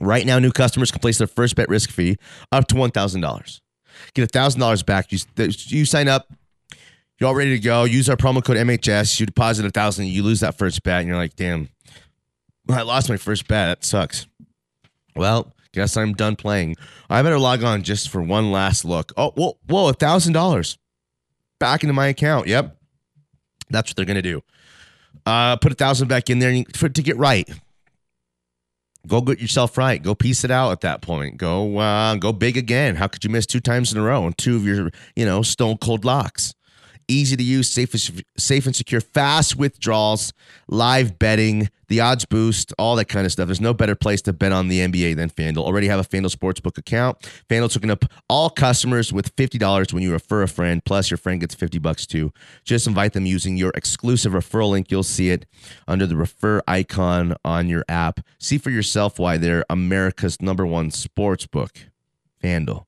Right 0.00 0.26
now, 0.26 0.38
new 0.38 0.50
customers 0.50 0.90
can 0.90 1.00
place 1.00 1.18
their 1.18 1.26
first 1.26 1.56
bet 1.56 1.68
risk 1.68 1.90
fee 1.90 2.16
up 2.50 2.66
to 2.68 2.74
$1,000. 2.74 3.60
Get 4.14 4.32
$1,000 4.32 4.86
back. 4.86 5.12
You, 5.12 5.18
you 5.36 5.84
sign 5.84 6.08
up, 6.08 6.32
you're 7.18 7.28
all 7.28 7.34
ready 7.34 7.50
to 7.50 7.62
go. 7.62 7.84
Use 7.84 8.08
our 8.08 8.16
promo 8.16 8.42
code 8.42 8.56
MHS. 8.56 9.20
You 9.20 9.26
deposit 9.26 9.62
1000 9.62 10.06
you 10.06 10.22
lose 10.22 10.40
that 10.40 10.56
first 10.56 10.82
bet, 10.82 11.00
and 11.00 11.08
you're 11.08 11.18
like, 11.18 11.36
damn, 11.36 11.68
I 12.68 12.82
lost 12.82 13.08
my 13.10 13.18
first 13.18 13.46
bet. 13.46 13.80
That 13.80 13.84
sucks. 13.84 14.26
Well, 15.14 15.52
guess 15.72 15.96
I'm 15.96 16.12
done 16.12 16.36
playing. 16.36 16.76
I 17.08 17.22
better 17.22 17.38
log 17.38 17.62
on 17.62 17.82
just 17.82 18.08
for 18.08 18.22
one 18.22 18.50
last 18.52 18.84
look. 18.84 19.12
Oh, 19.16 19.30
whoa, 19.32 19.58
whoa, 19.68 19.88
a 19.88 19.94
$1,000 19.94 20.78
back 21.58 21.82
into 21.82 21.92
my 21.92 22.08
account. 22.08 22.46
Yep. 22.46 22.76
That's 23.70 23.90
what 23.90 23.96
they're 23.96 24.04
to 24.16 24.22
do. 24.22 24.42
Uh, 25.24 25.56
put 25.56 25.72
a 25.72 25.74
thousand 25.74 26.08
back 26.08 26.30
in 26.30 26.38
there 26.38 26.64
for, 26.74 26.88
to 26.88 27.02
get 27.02 27.16
right. 27.16 27.48
Go 29.06 29.20
get 29.20 29.40
yourself 29.40 29.78
right. 29.78 30.02
Go 30.02 30.14
piece 30.14 30.44
it 30.44 30.50
out 30.50 30.72
at 30.72 30.80
that 30.82 31.02
point. 31.02 31.38
Go 31.38 31.78
uh, 31.78 32.16
go 32.16 32.32
big 32.32 32.56
again. 32.56 32.96
How 32.96 33.06
could 33.06 33.24
you 33.24 33.30
miss 33.30 33.46
two 33.46 33.60
times 33.60 33.92
in 33.92 33.98
a 33.98 34.02
row 34.02 34.26
and 34.26 34.36
two 34.36 34.56
of 34.56 34.64
your 34.66 34.90
you 35.16 35.24
know 35.24 35.40
stone 35.42 35.78
cold 35.78 36.04
locks? 36.04 36.54
Easy 37.10 37.36
to 37.36 37.42
use, 37.42 37.68
safe, 37.68 37.92
safe 38.38 38.66
and 38.66 38.76
secure, 38.76 39.00
fast 39.00 39.56
withdrawals, 39.56 40.32
live 40.68 41.18
betting, 41.18 41.68
the 41.88 41.98
odds 41.98 42.24
boost, 42.24 42.72
all 42.78 42.94
that 42.94 43.06
kind 43.06 43.26
of 43.26 43.32
stuff. 43.32 43.46
There's 43.46 43.60
no 43.60 43.74
better 43.74 43.96
place 43.96 44.22
to 44.22 44.32
bet 44.32 44.52
on 44.52 44.68
the 44.68 44.78
NBA 44.78 45.16
than 45.16 45.28
FanDuel. 45.28 45.64
Already 45.64 45.88
have 45.88 45.98
a 45.98 46.04
FanDuel 46.04 46.32
Sportsbook 46.32 46.78
account. 46.78 47.18
FanDuel's 47.48 47.74
hooking 47.74 47.90
up 47.90 48.04
all 48.28 48.48
customers 48.48 49.12
with 49.12 49.34
$50 49.34 49.92
when 49.92 50.04
you 50.04 50.12
refer 50.12 50.42
a 50.42 50.48
friend, 50.48 50.84
plus 50.84 51.10
your 51.10 51.18
friend 51.18 51.40
gets 51.40 51.56
50 51.56 51.80
bucks 51.80 52.06
too. 52.06 52.32
Just 52.64 52.86
invite 52.86 53.12
them 53.12 53.26
using 53.26 53.56
your 53.56 53.72
exclusive 53.74 54.32
referral 54.32 54.70
link. 54.70 54.92
You'll 54.92 55.02
see 55.02 55.30
it 55.30 55.46
under 55.88 56.06
the 56.06 56.16
refer 56.16 56.62
icon 56.68 57.34
on 57.44 57.68
your 57.68 57.84
app. 57.88 58.20
See 58.38 58.56
for 58.56 58.70
yourself 58.70 59.18
why 59.18 59.36
they're 59.36 59.64
America's 59.68 60.40
number 60.40 60.64
one 60.64 60.90
sportsbook. 60.90 61.88
FanDuel. 62.40 62.86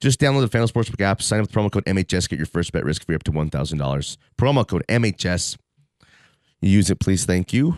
Just 0.00 0.18
download 0.18 0.48
the 0.48 0.58
FanDuel 0.58 0.70
Sportsbook 0.70 1.00
app, 1.02 1.20
sign 1.20 1.40
up 1.40 1.44
with 1.44 1.52
promo 1.52 1.70
code 1.70 1.84
MHS, 1.84 2.28
get 2.28 2.38
your 2.38 2.46
first 2.46 2.72
bet 2.72 2.84
risk 2.84 3.04
free 3.04 3.14
up 3.14 3.22
to 3.24 3.32
$1,000. 3.32 4.16
Promo 4.38 4.66
code 4.66 4.84
MHS. 4.88 5.58
Use 6.62 6.90
it, 6.90 7.00
please. 7.00 7.24
Thank 7.24 7.52
you. 7.52 7.76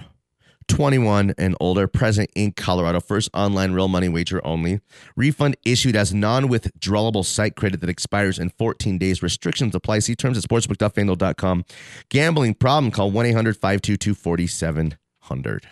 21 0.68 1.34
and 1.38 1.56
older, 1.60 1.86
present 1.86 2.30
in 2.34 2.52
Colorado. 2.52 3.00
First 3.00 3.30
online 3.34 3.72
real 3.72 3.88
money 3.88 4.08
wager 4.08 4.44
only. 4.46 4.80
Refund 5.16 5.56
issued 5.64 5.96
as 5.96 6.14
non 6.14 6.48
withdrawable 6.48 7.24
site 7.24 7.56
credit 7.56 7.80
that 7.80 7.90
expires 7.90 8.38
in 8.38 8.50
14 8.50 8.98
days. 8.98 9.22
Restrictions 9.22 9.74
apply. 9.74 10.00
See 10.00 10.14
terms 10.14 10.38
at 10.38 10.44
sportsbook.fanduel.com. 10.44 11.64
Gambling 12.08 12.54
problem, 12.54 12.90
call 12.90 13.10
1 13.10 13.26
800 13.26 13.56
522 13.56 14.14
4700. 14.14 15.66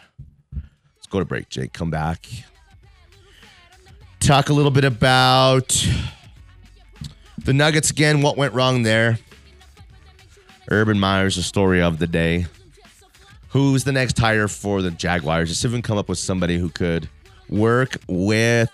Let's 0.53 1.07
go 1.09 1.19
to 1.19 1.25
break, 1.25 1.49
Jake. 1.49 1.73
Come 1.73 1.91
back. 1.91 2.27
Talk 4.19 4.51
a 4.51 4.53
little 4.53 4.71
bit 4.71 4.85
about 4.85 5.87
the 7.45 7.53
Nuggets 7.53 7.91
again. 7.91 8.23
What 8.23 8.37
went 8.37 8.55
wrong 8.55 8.83
there? 8.83 9.19
Urban 10.71 10.99
Meyer's 10.99 11.37
the 11.37 11.43
story 11.43 11.83
of 11.83 11.99
the 11.99 12.07
day. 12.07 12.47
Who's 13.51 13.85
the 13.85 13.93
next 13.93 14.17
hire 14.19 14.47
for 14.47 14.83
the 14.83 14.91
Jaguars? 14.91 15.49
Just 15.49 15.61
see 15.61 15.67
if 15.67 15.73
we 15.73 15.79
can 15.79 15.83
come 15.83 15.99
up 15.99 16.09
with 16.09 16.19
somebody 16.19 16.59
who 16.59 16.69
could 16.69 17.09
work 17.49 17.97
with 18.07 18.71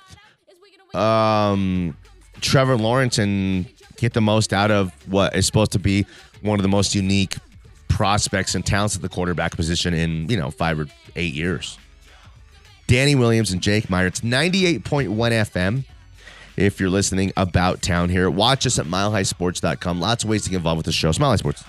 um, 0.94 1.96
Trevor 2.42 2.76
Lawrence 2.76 3.18
and 3.18 3.66
get 3.96 4.12
the 4.12 4.20
most 4.20 4.52
out 4.52 4.70
of 4.70 4.92
what 5.10 5.34
is 5.34 5.46
supposed 5.46 5.72
to 5.72 5.78
be 5.78 6.04
one 6.42 6.58
of 6.58 6.62
the 6.62 6.68
most 6.68 6.94
unique 6.94 7.36
prospects 7.88 8.54
and 8.54 8.66
talents 8.66 8.94
at 8.94 9.00
the 9.00 9.08
quarterback 9.08 9.56
position 9.56 9.94
in, 9.94 10.28
you 10.28 10.36
know, 10.36 10.50
five 10.50 10.78
or 10.78 10.86
eight 11.14 11.32
years. 11.32 11.78
Danny 12.86 13.14
Williams 13.14 13.50
and 13.50 13.62
Jake 13.62 13.88
Meyer. 13.88 14.06
It's 14.06 14.20
98.1 14.20 14.80
FM 15.08 15.84
if 16.56 16.80
you're 16.80 16.90
listening 16.90 17.32
about 17.36 17.82
town 17.82 18.08
here. 18.08 18.30
Watch 18.30 18.66
us 18.66 18.78
at 18.78 18.86
milehighsports.com. 18.86 20.00
Lots 20.00 20.24
of 20.24 20.30
ways 20.30 20.44
to 20.44 20.50
get 20.50 20.56
involved 20.56 20.78
with 20.78 20.86
the 20.86 20.92
show. 20.92 21.12
Smile 21.12 21.30
High 21.30 21.36
Sports. 21.36 21.64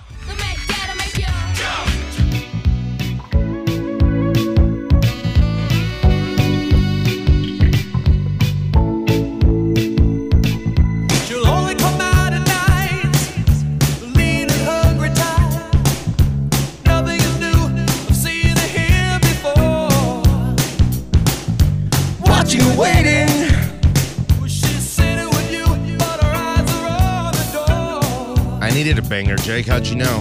Banger, 29.18 29.36
Jake. 29.38 29.66
How'd 29.66 29.84
you 29.84 29.96
know? 29.96 30.18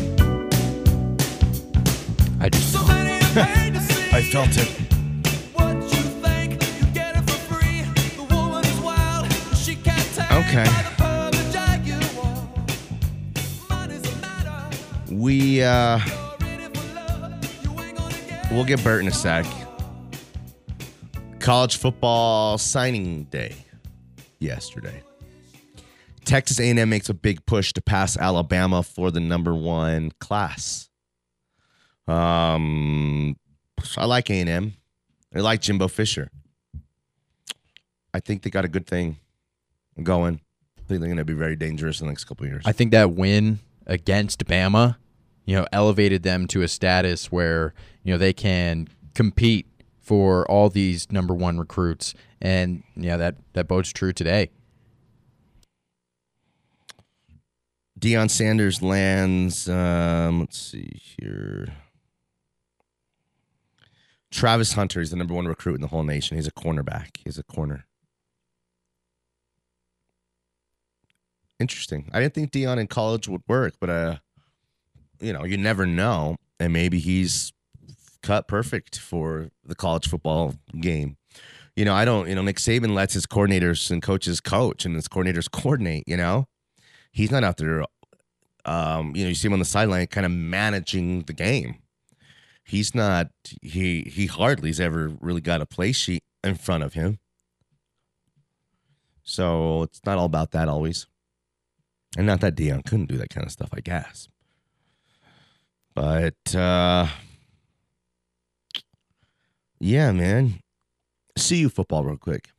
I 2.40 2.50
just 2.50 2.72
So 2.72 2.84
many 2.88 3.24
are 3.40 3.46
paid 3.46 3.74
to 3.76 3.80
see 3.80 4.10
I 4.12 4.24
felt 4.24 4.58
it. 4.58 4.68
what 5.54 5.76
you 5.76 6.02
think. 6.26 6.54
You 6.80 6.86
get 6.96 7.16
it 7.16 7.22
for 7.30 7.54
free. 7.54 7.84
The 8.18 8.24
woman 8.34 8.66
is 8.66 8.80
wild. 8.80 9.32
She 9.56 9.76
can't 9.76 10.04
take 10.16 10.32
Okay. 10.32 10.64
by 10.64 10.82
the 10.82 11.32
perfect 11.32 11.54
jaguar. 11.54 12.50
Money's 13.70 14.12
a 14.12 14.16
matter. 14.18 14.78
We 15.12 15.62
uh 15.62 16.00
You're 16.40 16.50
in 16.50 16.62
it 16.62 16.76
for 16.78 16.96
love. 16.96 17.64
You 17.64 17.80
ain't 17.84 17.98
gonna 18.00 18.16
get 18.28 18.52
we'll 18.52 18.66
get 18.66 18.84
Bert 18.84 19.02
in 19.04 19.08
a 19.08 19.12
sec. 19.12 19.46
College 21.40 21.78
football 21.78 22.58
signing 22.58 23.26
day 23.26 23.54
yesterday. 24.40 25.04
Texas 26.28 26.60
A&M 26.60 26.90
makes 26.90 27.08
a 27.08 27.14
big 27.14 27.46
push 27.46 27.72
to 27.74 27.82
pass 27.82 28.18
Alabama 28.18 28.84
for 28.84 29.12
the 29.12 29.22
number 29.22 29.56
one 29.56 30.12
class. 30.20 30.90
Um, 32.06 33.38
I 33.96 34.06
like 34.06 34.30
A&M. 34.30 34.74
I 35.34 35.40
like 35.40 35.62
Jimbo 35.62 35.88
Fisher. 35.88 36.30
I 38.14 38.20
think 38.20 38.44
they 38.44 38.50
got 38.50 38.66
a 38.66 38.68
good 38.68 38.86
thing 38.88 39.18
going. 40.04 40.42
I 40.78 40.82
think 40.82 41.00
they're 41.00 41.08
going 41.08 41.18
to 41.18 41.26
be 41.26 41.34
very 41.34 41.56
dangerous 41.56 42.02
in 42.02 42.08
the 42.08 42.12
next 42.12 42.26
couple 42.26 42.46
years. 42.46 42.64
I 42.66 42.74
think 42.74 42.92
that 42.92 43.14
win 43.14 43.60
against 43.86 44.46
Bama, 44.46 44.98
you 45.46 45.56
know, 45.56 45.66
elevated 45.72 46.24
them 46.24 46.46
to 46.48 46.62
a 46.62 46.68
status 46.68 47.32
where, 47.32 47.74
you 48.04 48.14
know, 48.14 48.18
they 48.18 48.34
can 48.34 48.90
compete 49.16 49.66
for 50.02 50.50
all 50.52 50.70
these 50.70 51.10
number 51.10 51.34
one 51.34 51.58
recruits. 51.58 52.14
And, 52.42 52.84
yeah, 52.98 53.16
that, 53.16 53.36
that 53.54 53.68
bodes 53.70 53.94
true 53.94 54.12
today. 54.12 54.50
Deion 58.08 58.30
Sanders 58.30 58.82
lands. 58.82 59.68
Um, 59.68 60.40
let's 60.40 60.58
see 60.58 61.02
here. 61.02 61.74
Travis 64.32 64.72
Hunter 64.74 65.02
is 65.02 65.10
the 65.10 65.18
number 65.18 65.34
one 65.34 65.46
recruit 65.46 65.76
in 65.76 65.82
the 65.82 65.88
whole 65.88 66.04
nation. 66.04 66.38
He's 66.38 66.48
a 66.48 66.52
cornerback. 66.54 67.18
He's 67.26 67.38
a 67.38 67.44
corner. 67.44 67.86
Interesting. 71.60 72.10
I 72.14 72.22
didn't 72.22 72.34
think 72.34 72.52
Deion 72.52 72.80
in 72.80 72.88
college 72.88 73.28
would 73.28 73.42
work, 73.46 73.74
but 73.82 73.90
uh, 73.90 74.16
you 75.20 75.34
know, 75.34 75.44
you 75.44 75.58
never 75.58 75.86
know, 75.86 76.38
and 76.62 76.72
maybe 76.72 77.00
he's 77.00 77.52
cut 78.24 78.48
perfect 78.48 79.00
for 79.00 79.50
the 79.66 79.76
college 79.76 80.08
football 80.08 80.56
game. 80.80 81.18
You 81.76 81.84
know, 81.84 81.94
I 81.94 82.06
don't. 82.06 82.30
You 82.30 82.36
know, 82.36 82.42
Nick 82.42 82.58
Saban 82.58 82.94
lets 82.94 83.16
his 83.16 83.26
coordinators 83.26 83.92
and 83.92 84.02
coaches 84.02 84.40
coach, 84.40 84.86
and 84.86 84.96
his 84.96 85.10
coordinators 85.10 85.52
coordinate. 85.52 86.06
You 86.08 86.16
know, 86.16 86.48
he's 87.12 87.32
not 87.32 87.44
out 87.44 87.58
there. 87.58 87.84
Um, 88.68 89.16
you 89.16 89.24
know, 89.24 89.30
you 89.30 89.36
see 89.36 89.48
him 89.48 89.54
on 89.54 89.60
the 89.60 89.66
sideline, 89.66 90.06
kind 90.08 90.26
of 90.26 90.32
managing 90.32 91.24
the 91.24 91.34
game. 91.34 91.78
He's 92.64 92.94
not. 92.94 93.30
He 93.62 94.02
he 94.02 94.26
hardly's 94.26 94.80
ever 94.80 95.14
really 95.22 95.42
got 95.42 95.62
a 95.62 95.66
play 95.66 95.94
sheet 95.94 96.24
in 96.44 96.56
front 96.56 96.84
of 96.84 96.94
him. 96.94 97.20
So 99.24 99.84
it's 99.84 100.02
not 100.06 100.18
all 100.18 100.26
about 100.26 100.52
that 100.52 100.68
always. 100.68 101.08
And 102.18 102.28
not 102.28 102.42
that 102.42 102.56
Deion 102.56 102.86
couldn't 102.86 103.08
do 103.08 103.18
that 103.18 103.30
kind 103.30 103.46
of 103.46 103.52
stuff, 103.52 103.70
I 103.74 103.80
guess. 103.80 104.28
But 105.96 106.56
uh 106.56 107.08
yeah, 109.80 110.12
man. 110.12 110.62
CU 111.38 111.70
football 111.70 112.04
real 112.04 112.18
quick. 112.18 112.50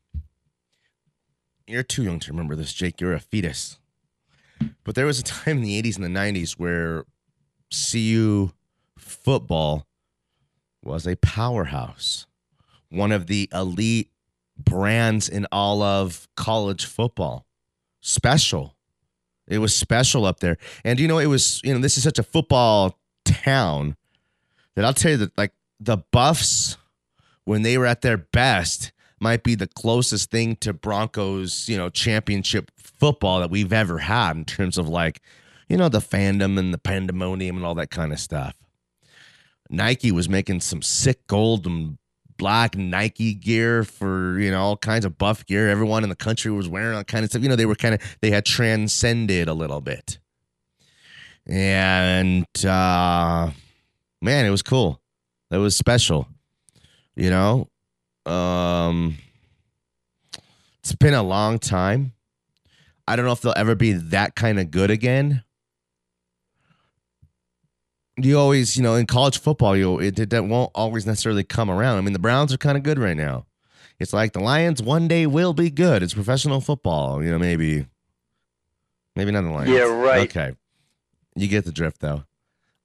You're 1.67 1.83
too 1.83 2.05
young 2.05 2.19
to 2.21 2.31
remember 2.31 2.55
this, 2.55 2.73
Jake. 2.73 3.01
You're 3.01 3.13
a 3.13 3.21
fetus. 3.21 3.79
But 4.85 4.95
there 4.95 5.07
was 5.07 5.19
a 5.19 5.23
time 5.25 5.59
in 5.59 5.63
the 5.63 5.83
80s 5.83 5.97
and 5.97 6.05
the 6.05 6.19
90s 6.19 6.53
where 6.53 7.05
CU 7.71 8.51
football 8.97 9.87
was 10.83 11.07
a 11.07 11.17
powerhouse, 11.17 12.27
one 12.89 13.13
of 13.13 13.27
the 13.27 13.49
elite 13.53 14.11
brands 14.59 15.29
in 15.29 15.47
all 15.53 15.83
of 15.83 16.29
college 16.37 16.87
football. 16.87 17.47
Special. 18.01 18.75
It 19.47 19.59
was 19.59 19.77
special 19.77 20.25
up 20.25 20.41
there. 20.41 20.59
And 20.85 21.01
you 21.01 21.09
know, 21.09 21.19
it 21.19 21.27
was, 21.27 21.61
you 21.65 21.73
know, 21.73 21.81
this 21.81 21.97
is 21.97 22.03
such 22.03 22.19
a 22.19 22.23
football 22.23 22.99
town 23.25 23.97
that 24.75 24.85
I'll 24.85 24.95
tell 24.95 25.13
you 25.13 25.17
that 25.19 25.37
like 25.37 25.53
the 25.81 25.99
Buffs, 26.13 26.77
when 27.45 27.63
they 27.63 27.79
were 27.79 27.87
at 27.87 28.03
their 28.03 28.17
best, 28.17 28.93
might 29.21 29.43
be 29.43 29.55
the 29.55 29.67
closest 29.67 30.31
thing 30.31 30.57
to 30.57 30.73
Broncos, 30.73 31.69
you 31.69 31.77
know, 31.77 31.89
championship 31.89 32.71
football 32.99 33.41
that 33.41 33.51
we've 33.51 33.73
ever 33.73 33.99
had 33.99 34.37
in 34.37 34.45
terms 34.45 34.79
of 34.79 34.89
like, 34.89 35.21
you 35.69 35.77
know, 35.77 35.89
the 35.89 36.01
fandom 36.01 36.59
and 36.59 36.73
the 36.73 36.79
pandemonium 36.79 37.57
and 37.57 37.65
all 37.65 37.75
that 37.75 37.91
kind 37.91 38.13
of 38.13 38.19
stuff. 38.19 38.55
Nike 39.71 40.13
was 40.13 40.29
making 40.29 40.61
some 40.61 40.83
sick 40.83 41.27
gold 41.27 41.67
and 41.67 41.99
black 42.39 42.77
Nike 42.77 43.35
gear 43.35 43.85
for, 43.85 44.39
you 44.39 44.51
know, 44.51 44.61
all 44.61 44.77
kinds 44.77 45.05
of 45.05 45.19
buff 45.19 45.45
gear. 45.45 45.69
Everyone 45.69 46.05
in 46.05 46.09
the 46.09 46.17
country 46.17 46.51
was 46.51 46.69
wearing 46.69 46.97
all 46.97 47.05
kind 47.05 47.25
of 47.25 47.31
stuff. 47.31 47.43
You 47.43 47.49
know, 47.49 47.57
they 47.57 47.67
were 47.67 47.75
kind 47.75 47.95
of, 47.95 48.19
they 48.21 48.31
had 48.31 48.47
transcended 48.47 49.49
a 49.49 49.55
little 49.55 49.81
bit. 49.81 50.19
And, 51.47 52.47
uh, 52.65 53.51
man, 54.23 54.47
it 54.47 54.51
was 54.51 54.63
cool. 54.63 55.01
It 55.51 55.57
was 55.57 55.77
special. 55.77 56.29
You 57.17 57.31
know, 57.31 57.69
um, 58.27 59.19
it's 60.81 60.95
been 60.95 61.15
a 61.15 61.23
long 61.23 61.59
time. 61.59 62.13
I 63.09 63.17
don't 63.17 63.25
know 63.25 63.33
if 63.33 63.41
they'll 63.41 63.55
ever 63.57 63.75
be 63.75 63.93
that 63.93 64.35
kind 64.35 64.61
of 64.61 64.71
good 64.71 64.91
again. 64.91 65.43
You 68.19 68.39
always, 68.39 68.77
you 68.77 68.83
know, 68.83 68.97
in 68.97 69.07
college 69.07 69.41
football, 69.41 69.77
you 69.77 69.99
it, 69.99 70.19
it, 70.19 70.31
that 70.31 70.45
won't 70.45 70.71
always 70.75 71.07
necessarily 71.07 71.43
come 71.43 71.71
around. 71.71 71.97
I 71.97 72.01
mean, 72.03 72.13
the 72.13 72.19
Browns 72.19 72.53
are 72.53 72.59
kind 72.59 72.77
of 72.77 72.83
good 72.83 72.99
right 72.99 73.17
now. 73.17 73.47
It's 73.99 74.13
like 74.13 74.33
the 74.33 74.41
Lions 74.41 74.83
one 74.83 75.09
day 75.09 75.27
will 75.27 75.55
be 75.55 75.71
good. 75.71 76.03
It's 76.03 76.13
professional 76.13 76.61
football, 76.61 77.25
you 77.25 77.31
know, 77.31 77.39
maybe, 77.39 77.87
maybe 79.17 79.31
not 79.31 79.43
the 79.43 79.51
Lions. 79.51 79.71
Yeah, 79.71 79.85
right. 79.85 80.29
Okay, 80.29 80.53
you 81.35 81.49
get 81.49 81.65
the 81.65 81.73
drift, 81.73 82.01
though. 82.01 82.25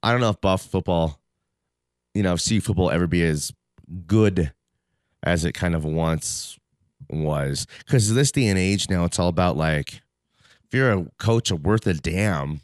I 0.01 0.11
don't 0.11 0.21
know 0.21 0.29
if 0.29 0.39
Buff 0.39 0.61
football, 0.61 1.19
you 2.13 2.23
know, 2.23 2.33
if 2.33 2.41
C 2.41 2.59
football 2.59 2.91
ever 2.91 3.07
be 3.07 3.23
as 3.25 3.51
good 4.07 4.53
as 5.21 5.43
it 5.43 5.53
kind 5.53 5.75
of 5.75 5.83
once 5.83 6.57
was. 7.09 7.67
Because 7.79 8.13
this 8.13 8.31
day 8.31 8.47
and 8.47 8.59
age 8.59 8.89
now, 8.89 9.03
it's 9.03 9.19
all 9.19 9.29
about 9.29 9.57
like, 9.57 10.01
if 10.73 10.77
you're 10.77 10.91
a 10.91 11.05
coach 11.19 11.51
of 11.51 11.63
worth 11.63 11.85
a 11.85 11.93
damn, 11.93 12.61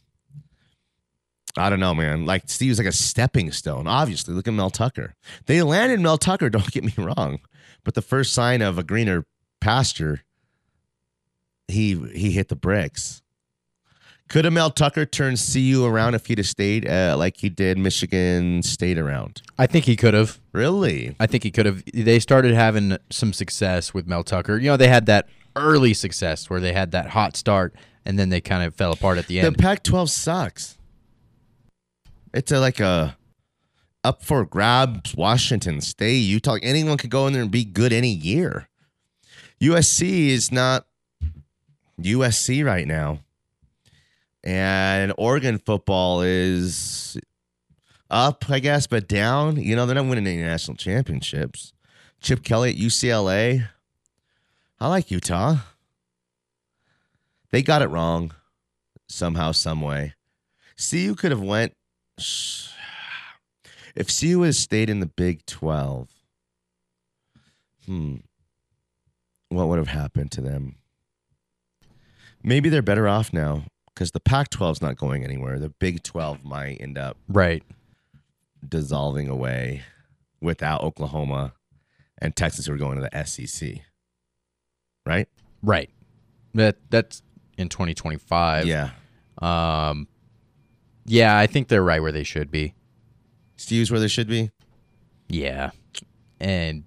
I 1.55 1.69
don't 1.69 1.79
know, 1.79 1.93
man. 1.93 2.25
Like 2.25 2.49
Steve's 2.49 2.79
like 2.79 2.87
a 2.87 2.91
stepping 2.91 3.51
stone. 3.51 3.85
Obviously, 3.85 4.33
look 4.33 4.47
at 4.47 4.53
Mel 4.55 4.71
Tucker. 4.71 5.13
They 5.45 5.61
landed 5.61 5.99
Mel 5.99 6.17
Tucker. 6.17 6.49
Don't 6.49 6.71
get 6.71 6.83
me 6.83 6.93
wrong, 6.97 7.39
but 7.83 7.93
the 7.93 8.01
first 8.01 8.33
sign 8.33 8.63
of 8.63 8.79
a 8.79 8.83
greener 8.83 9.25
pasture, 9.61 10.21
he 11.67 11.93
he 12.11 12.31
hit 12.31 12.47
the 12.47 12.55
bricks. 12.55 13.21
Could 14.27 14.45
have 14.45 14.53
Mel 14.53 14.71
Tucker 14.71 15.05
turned 15.05 15.37
CU 15.39 15.85
around 15.85 16.15
if 16.15 16.25
he'd 16.25 16.39
have 16.39 16.47
stayed 16.47 16.87
uh, 16.87 17.15
like 17.17 17.37
he 17.37 17.49
did 17.49 17.77
Michigan 17.77 18.63
State 18.63 18.97
around? 18.97 19.43
I 19.59 19.67
think 19.67 19.85
he 19.85 19.95
could 19.95 20.15
have. 20.15 20.39
Really? 20.51 21.15
I 21.19 21.27
think 21.27 21.43
he 21.43 21.51
could 21.51 21.67
have. 21.67 21.83
They 21.93 22.19
started 22.19 22.55
having 22.55 22.97
some 23.11 23.33
success 23.33 23.93
with 23.93 24.07
Mel 24.07 24.23
Tucker. 24.23 24.57
You 24.57 24.71
know, 24.71 24.77
they 24.77 24.87
had 24.87 25.05
that 25.05 25.27
early 25.55 25.93
success 25.93 26.49
where 26.49 26.59
they 26.59 26.73
had 26.73 26.91
that 26.91 27.09
hot 27.09 27.35
start, 27.35 27.75
and 28.09 28.17
then 28.17 28.29
they 28.29 28.41
kind 28.41 28.63
of 28.63 28.73
fell 28.73 28.91
apart 28.91 29.19
at 29.19 29.27
the 29.27 29.37
end. 29.37 29.43
The 29.43 29.49
end. 29.49 29.57
Pac-12 29.59 30.09
sucks. 30.09 30.79
It's 32.33 32.51
a, 32.51 32.59
like 32.59 32.79
a 32.79 33.15
up 34.03 34.23
for 34.23 34.43
grabs. 34.45 35.13
Washington 35.15 35.79
State, 35.79 36.21
Utah, 36.21 36.57
anyone 36.63 36.97
could 36.97 37.11
go 37.11 37.27
in 37.27 37.33
there 37.33 37.43
and 37.43 37.51
be 37.51 37.63
good 37.63 37.93
any 37.93 38.09
year. 38.09 38.67
USC 39.61 40.29
is 40.29 40.51
not 40.51 40.87
USC 42.01 42.65
right 42.65 42.87
now, 42.87 43.19
and 44.43 45.13
Oregon 45.15 45.59
football 45.59 46.21
is 46.21 47.15
up, 48.09 48.49
I 48.49 48.57
guess, 48.57 48.87
but 48.87 49.07
down. 49.07 49.57
You 49.57 49.75
know, 49.75 49.85
they're 49.85 49.93
not 49.93 50.07
winning 50.07 50.25
any 50.25 50.41
national 50.41 50.77
championships. 50.77 51.73
Chip 52.21 52.43
Kelly 52.43 52.71
at 52.71 52.75
UCLA. 52.75 53.67
I 54.79 54.87
like 54.87 55.11
Utah. 55.11 55.57
They 57.51 57.61
got 57.61 57.81
it 57.81 57.87
wrong 57.87 58.33
somehow, 59.07 59.51
some 59.51 59.81
way. 59.81 60.13
CU 60.77 61.15
could 61.15 61.31
have 61.31 61.41
went. 61.41 61.73
If 63.95 64.17
CU 64.17 64.43
had 64.43 64.55
stayed 64.55 64.89
in 64.89 64.99
the 65.01 65.07
Big 65.07 65.45
Twelve, 65.45 66.09
hmm, 67.85 68.17
what 69.49 69.67
would 69.67 69.79
have 69.79 69.87
happened 69.89 70.31
to 70.33 70.41
them? 70.41 70.75
Maybe 72.43 72.69
they're 72.69 72.81
better 72.83 73.09
off 73.09 73.33
now 73.33 73.63
because 73.87 74.11
the 74.11 74.21
Pac-12 74.21 74.71
is 74.73 74.81
not 74.81 74.95
going 74.95 75.25
anywhere. 75.25 75.59
The 75.59 75.69
Big 75.69 76.03
Twelve 76.03 76.45
might 76.45 76.79
end 76.79 76.97
up 76.97 77.17
right. 77.27 77.63
dissolving 78.65 79.27
away 79.27 79.81
without 80.39 80.81
Oklahoma 80.81 81.53
and 82.19 82.35
Texas 82.35 82.67
who 82.67 82.73
are 82.73 82.77
going 82.77 83.01
to 83.01 83.09
the 83.11 83.25
SEC. 83.25 83.81
Right? 85.05 85.27
Right. 85.61 85.89
That 86.53 86.77
that's 86.89 87.21
in 87.59 87.69
2025. 87.69 88.65
Yeah. 88.65 88.91
Um. 89.41 90.07
Yeah, 91.05 91.37
I 91.37 91.47
think 91.47 91.69
they're 91.69 91.83
right 91.83 92.01
where 92.01 92.11
they 92.11 92.23
should 92.23 92.51
be. 92.51 92.75
Steve's 93.57 93.89
where 93.89 93.99
they 93.99 94.07
should 94.07 94.27
be. 94.27 94.51
Yeah, 95.27 95.71
and 96.39 96.83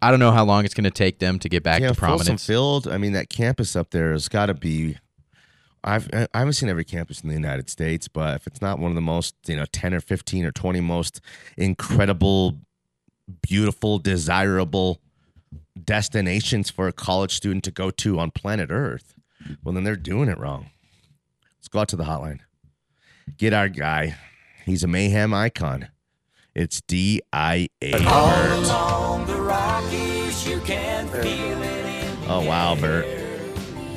I 0.00 0.10
don't 0.10 0.20
know 0.20 0.32
how 0.32 0.44
long 0.44 0.64
it's 0.64 0.74
going 0.74 0.84
to 0.84 0.90
take 0.90 1.18
them 1.18 1.38
to 1.40 1.48
get 1.48 1.62
back 1.62 1.80
yeah, 1.80 1.88
to 1.88 1.94
Folsom 1.94 2.18
prominence. 2.18 2.46
Field. 2.46 2.88
I 2.88 2.98
mean, 2.98 3.12
that 3.12 3.28
campus 3.28 3.74
up 3.74 3.90
there 3.90 4.12
has 4.12 4.28
got 4.28 4.46
to 4.46 4.54
be. 4.54 4.96
I've 5.82 6.08
I 6.12 6.38
haven't 6.38 6.54
seen 6.54 6.68
every 6.68 6.84
campus 6.84 7.20
in 7.20 7.28
the 7.28 7.34
United 7.34 7.68
States, 7.68 8.08
but 8.08 8.36
if 8.36 8.46
it's 8.46 8.62
not 8.62 8.78
one 8.78 8.90
of 8.90 8.94
the 8.94 9.02
most, 9.02 9.34
you 9.46 9.56
know, 9.56 9.66
ten 9.72 9.92
or 9.94 10.00
fifteen 10.00 10.44
or 10.44 10.52
twenty 10.52 10.80
most 10.80 11.20
incredible, 11.56 12.60
beautiful, 13.42 13.98
desirable 13.98 15.00
destinations 15.82 16.70
for 16.70 16.86
a 16.88 16.92
college 16.92 17.34
student 17.34 17.64
to 17.64 17.70
go 17.70 17.90
to 17.90 18.18
on 18.18 18.30
planet 18.30 18.70
Earth, 18.70 19.14
well, 19.62 19.74
then 19.74 19.84
they're 19.84 19.96
doing 19.96 20.28
it 20.28 20.38
wrong. 20.38 20.70
Let's 21.58 21.68
go 21.68 21.80
out 21.80 21.88
to 21.88 21.96
the 21.96 22.04
hotline. 22.04 22.40
Get 23.36 23.52
our 23.52 23.68
guy. 23.68 24.16
He's 24.64 24.84
a 24.84 24.88
mayhem 24.88 25.32
icon. 25.34 25.88
It's 26.54 26.80
D 26.82 27.20
I 27.32 27.68
A. 27.82 27.92
Bert. 27.92 28.04
Oh 32.26 32.44
wow, 32.46 32.74
Bert. 32.74 33.04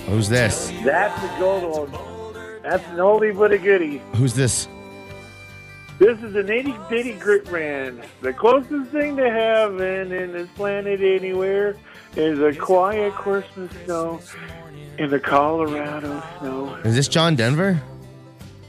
Who's 0.08 0.30
this? 0.30 0.72
That's 0.84 1.24
a 1.24 1.40
gold 1.40 1.92
one. 1.92 1.92
That's 2.64 2.86
an 2.88 2.98
oldie 2.98 3.38
but 3.38 3.52
a 3.52 3.58
goodie. 3.58 4.02
Who's 4.16 4.34
this? 4.34 4.68
This 6.00 6.20
is 6.20 6.36
an 6.36 6.50
itty 6.50 6.76
bitty 6.90 7.14
grit 7.14 7.46
brand. 7.46 8.04
The 8.22 8.32
closest 8.32 8.92
thing 8.92 9.18
to 9.18 9.30
heaven 9.30 10.12
in 10.12 10.32
this 10.32 10.48
planet 10.56 11.02
anywhere 11.02 11.76
is 12.18 12.40
a 12.40 12.54
quiet 12.60 13.14
Christmas 13.14 13.72
snow 13.86 14.20
in 14.98 15.10
the 15.10 15.20
Colorado 15.20 16.24
snow. 16.40 16.76
Is 16.84 16.96
this 16.96 17.08
John 17.08 17.36
Denver? 17.36 17.82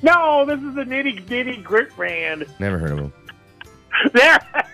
No, 0.03 0.45
this 0.47 0.61
is 0.61 0.77
an 0.77 0.93
itty 0.93 1.19
bitty 1.21 1.57
grit 1.59 1.95
brand. 1.97 2.47
Never 2.59 2.79
heard 2.79 2.93
of 2.93 2.99
him. 2.99 3.13
There. 4.13 4.39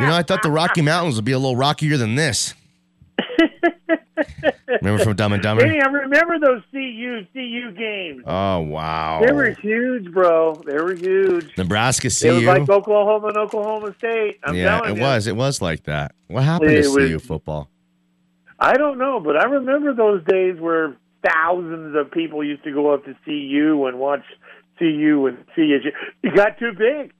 You 0.00 0.06
know, 0.06 0.14
I 0.14 0.22
thought 0.22 0.44
the 0.44 0.50
Rocky 0.50 0.80
Mountains 0.80 1.16
would 1.16 1.24
be 1.24 1.32
a 1.32 1.38
little 1.40 1.56
rockier 1.56 1.96
than 1.96 2.14
this. 2.14 2.54
Remember 4.80 5.02
from 5.02 5.16
Dumb 5.16 5.32
and 5.32 5.42
Dumber? 5.42 5.66
Hey, 5.66 5.80
I 5.80 5.86
remember 5.86 6.38
those 6.38 6.62
CU 6.70 7.26
CU 7.32 7.72
games. 7.72 8.22
Oh 8.24 8.60
wow. 8.60 9.20
They 9.26 9.32
were 9.32 9.50
huge, 9.50 10.12
bro. 10.12 10.54
They 10.64 10.74
were 10.74 10.94
huge. 10.94 11.50
Nebraska 11.58 12.10
CU, 12.10 12.28
It 12.28 12.32
was 12.34 12.44
like 12.44 12.68
Oklahoma 12.68 13.26
and 13.28 13.36
Oklahoma 13.38 13.92
State. 13.98 14.38
I'm 14.44 14.54
yeah, 14.54 14.78
telling 14.78 14.92
it 14.92 14.96
you. 14.98 15.02
was. 15.02 15.26
It 15.26 15.34
was 15.34 15.60
like 15.60 15.82
that. 15.84 16.12
What 16.28 16.44
happened 16.44 16.70
It 16.70 16.82
to 16.84 16.88
was- 16.90 16.96
CU 17.08 17.18
football? 17.18 17.68
I 18.58 18.74
don't 18.74 18.98
know, 18.98 19.20
but 19.20 19.36
I 19.36 19.44
remember 19.44 19.94
those 19.94 20.24
days 20.24 20.60
where 20.60 20.96
thousands 21.26 21.94
of 21.96 22.10
people 22.10 22.42
used 22.44 22.64
to 22.64 22.72
go 22.72 22.92
up 22.92 23.04
to 23.04 23.14
see 23.24 23.46
you 23.50 23.86
and 23.86 23.98
watch 23.98 24.22
CU 24.78 25.26
and 25.26 25.44
CSU. 25.56 25.92
It 26.22 26.34
got 26.34 26.58
too 26.58 26.72
big. 26.72 27.12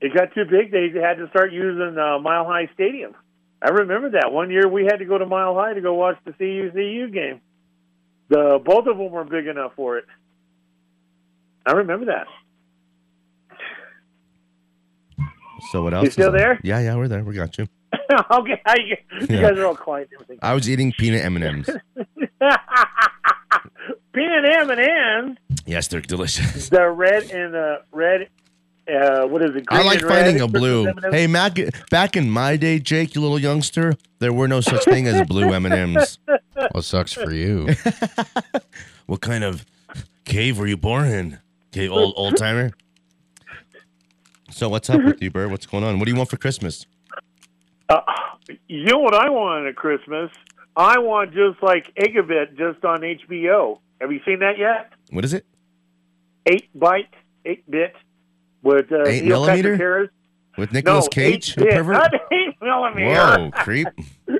It 0.00 0.14
got 0.14 0.34
too 0.34 0.44
big. 0.44 0.72
They 0.72 0.88
had 1.00 1.18
to 1.18 1.28
start 1.30 1.52
using 1.52 1.96
uh, 1.98 2.18
Mile 2.18 2.44
High 2.44 2.70
Stadium. 2.74 3.14
I 3.62 3.70
remember 3.70 4.10
that 4.10 4.32
one 4.32 4.50
year 4.50 4.68
we 4.68 4.84
had 4.84 4.98
to 4.98 5.04
go 5.06 5.16
to 5.18 5.26
Mile 5.26 5.54
High 5.54 5.74
to 5.74 5.80
go 5.80 5.94
watch 5.94 6.16
the 6.24 6.32
CU 6.32 6.70
CU 6.72 7.08
game. 7.10 7.40
The 8.28 8.60
both 8.62 8.86
of 8.86 8.98
them 8.98 9.10
were 9.10 9.24
big 9.24 9.46
enough 9.46 9.72
for 9.76 9.98
it. 9.98 10.04
I 11.64 11.72
remember 11.72 12.06
that. 12.06 12.26
So 15.70 15.82
what 15.82 15.94
else? 15.94 16.08
is 16.08 16.12
still 16.12 16.32
there? 16.32 16.60
Yeah, 16.62 16.80
yeah, 16.80 16.96
we're 16.96 17.08
there. 17.08 17.24
We 17.24 17.34
got 17.34 17.56
you. 17.58 17.66
okay, 18.30 18.60
how 18.64 18.74
you, 18.76 18.96
you 19.20 19.26
Yeah. 19.28 19.40
guys 19.42 19.58
are 19.58 19.66
all 19.66 19.76
quiet. 19.76 20.08
everything. 20.14 20.38
I 20.42 20.54
was 20.54 20.68
eating 20.68 20.92
peanut 20.98 21.24
M 21.24 21.36
and 21.36 21.44
M's. 21.44 21.66
Peanut 24.12 24.44
M 24.60 24.70
and 24.70 24.80
M's. 24.80 25.38
Yes, 25.66 25.88
they're 25.88 26.00
delicious. 26.00 26.68
The 26.68 26.88
red 26.88 27.30
and 27.30 27.54
the 27.54 27.82
red 27.92 28.28
uh, 28.88 29.26
what 29.26 29.42
is 29.42 29.56
it? 29.56 29.64
I 29.68 29.82
like 29.82 30.00
and 30.00 30.08
red 30.10 30.24
finding 30.24 30.40
a 30.40 30.46
blue. 30.48 30.86
Hey, 31.10 31.26
Mac, 31.26 31.58
back 31.90 32.16
in 32.16 32.30
my 32.30 32.56
day, 32.56 32.78
Jake, 32.78 33.16
you 33.16 33.20
little 33.20 33.38
youngster, 33.38 33.94
there 34.20 34.32
were 34.32 34.46
no 34.46 34.60
such 34.60 34.84
thing 34.84 35.08
as 35.08 35.26
blue 35.26 35.52
M 35.52 35.66
and 35.66 35.74
M's. 35.96 36.18
Well, 36.72 36.82
sucks 36.82 37.12
for 37.12 37.32
you. 37.32 37.68
What 39.06 39.20
kind 39.20 39.44
of 39.44 39.64
cave 40.24 40.58
were 40.58 40.66
you 40.66 40.76
born 40.76 41.06
in? 41.06 41.38
Cave 41.70 41.92
old 41.92 42.14
old 42.16 42.36
timer. 42.36 42.72
So 44.50 44.68
what's 44.68 44.90
up 44.90 45.00
with 45.04 45.22
you, 45.22 45.30
Bird? 45.30 45.52
What's 45.52 45.66
going 45.66 45.84
on? 45.84 46.00
What 46.00 46.06
do 46.06 46.10
you 46.10 46.16
want 46.16 46.28
for 46.28 46.36
Christmas? 46.36 46.86
Uh, 47.88 48.00
you 48.68 48.84
know 48.84 48.98
what 48.98 49.14
I 49.14 49.30
want 49.30 49.66
at 49.66 49.76
Christmas? 49.76 50.30
I 50.76 50.98
want 50.98 51.32
just 51.32 51.62
like 51.62 51.94
Egabit 51.94 52.56
just 52.58 52.84
on 52.84 53.00
HBO. 53.00 53.78
Have 54.00 54.12
you 54.12 54.20
seen 54.26 54.40
that 54.40 54.58
yet? 54.58 54.92
What 55.10 55.24
is 55.24 55.32
it? 55.32 55.46
Eight 56.46 56.68
byte, 56.78 57.08
eight 57.44 57.68
bit 57.70 57.94
with 58.62 58.92
uh, 58.92 59.04
Eight 59.06 59.24
Neil 59.24 59.40
millimeter? 59.40 59.70
Patrick 59.70 59.80
Harris. 59.80 60.10
With 60.58 60.72
Nicolas 60.72 61.04
no, 61.04 61.08
Cage, 61.08 61.56
eight 61.58 61.64
bit, 61.64 61.86
not 61.86 62.12
eight 62.32 62.54
millimeter. 62.60 63.14
Whoa, 63.14 63.50
creep. 63.52 63.88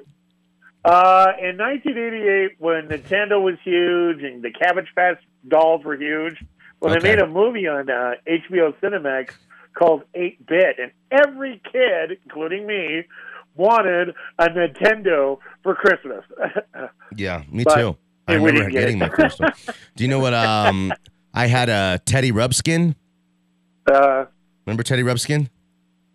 Uh, 0.84 1.32
in 1.40 1.58
1988, 1.58 2.60
when 2.60 2.86
Nintendo 2.86 3.42
was 3.42 3.56
huge 3.64 4.22
and 4.22 4.40
the 4.40 4.52
Cabbage 4.52 4.86
Patch 4.94 5.18
dolls 5.48 5.84
were 5.84 5.96
huge, 5.96 6.36
well, 6.80 6.92
Okay. 6.92 7.00
they 7.02 7.08
made 7.16 7.18
a 7.18 7.26
movie 7.26 7.66
on 7.66 7.90
uh, 7.90 8.12
HBO 8.24 8.72
Cinemax 8.80 9.30
called 9.74 10.04
8 10.14 10.46
Bit, 10.46 10.76
and 10.78 10.92
every 11.10 11.60
kid, 11.72 12.18
including 12.24 12.68
me, 12.68 13.02
wanted 13.56 14.14
a 14.38 14.48
Nintendo 14.48 15.38
for 15.62 15.74
Christmas. 15.74 16.24
Yeah, 17.16 17.42
me 17.50 17.64
But- 17.64 17.74
too. 17.76 17.96
I 18.28 18.34
remember 18.34 18.64
get 18.68 18.72
getting 18.72 18.96
it. 18.96 19.00
my 19.00 19.08
first 19.08 19.38
one. 19.38 19.52
Do 19.94 20.02
you 20.02 20.08
know 20.10 20.18
what? 20.18 20.34
Um, 20.34 20.92
I 21.32 21.46
had 21.46 21.68
a 21.68 22.00
Teddy 22.04 22.32
Ruxpin. 22.32 22.96
uh, 23.90 24.24
Remember 24.66 24.82
Teddy 24.82 25.04
Ruxpin? 25.04 25.48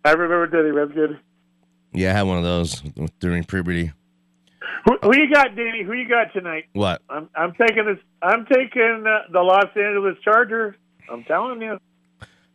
I 0.04 0.10
remember 0.10 0.46
Teddy 0.48 0.68
Ruxpin. 0.74 1.18
Yeah, 1.94 2.10
I 2.10 2.12
had 2.18 2.22
one 2.24 2.36
of 2.36 2.44
those 2.44 2.82
during 3.18 3.44
puberty. 3.44 3.92
Who, 4.84 4.98
who 5.02 5.16
you 5.16 5.32
got, 5.32 5.56
Danny? 5.56 5.82
Who 5.84 5.94
you 5.94 6.06
got 6.08 6.32
tonight? 6.34 6.64
What? 6.74 7.00
I'm 7.08 7.30
I'm 7.34 7.54
taking 7.54 7.86
this. 7.86 7.98
I'm 8.20 8.44
taking 8.44 9.04
uh, 9.06 9.32
the 9.32 9.40
Los 9.40 9.68
Angeles 9.74 10.16
Chargers. 10.22 10.74
I'm 11.10 11.24
telling 11.24 11.62
you. 11.62 11.78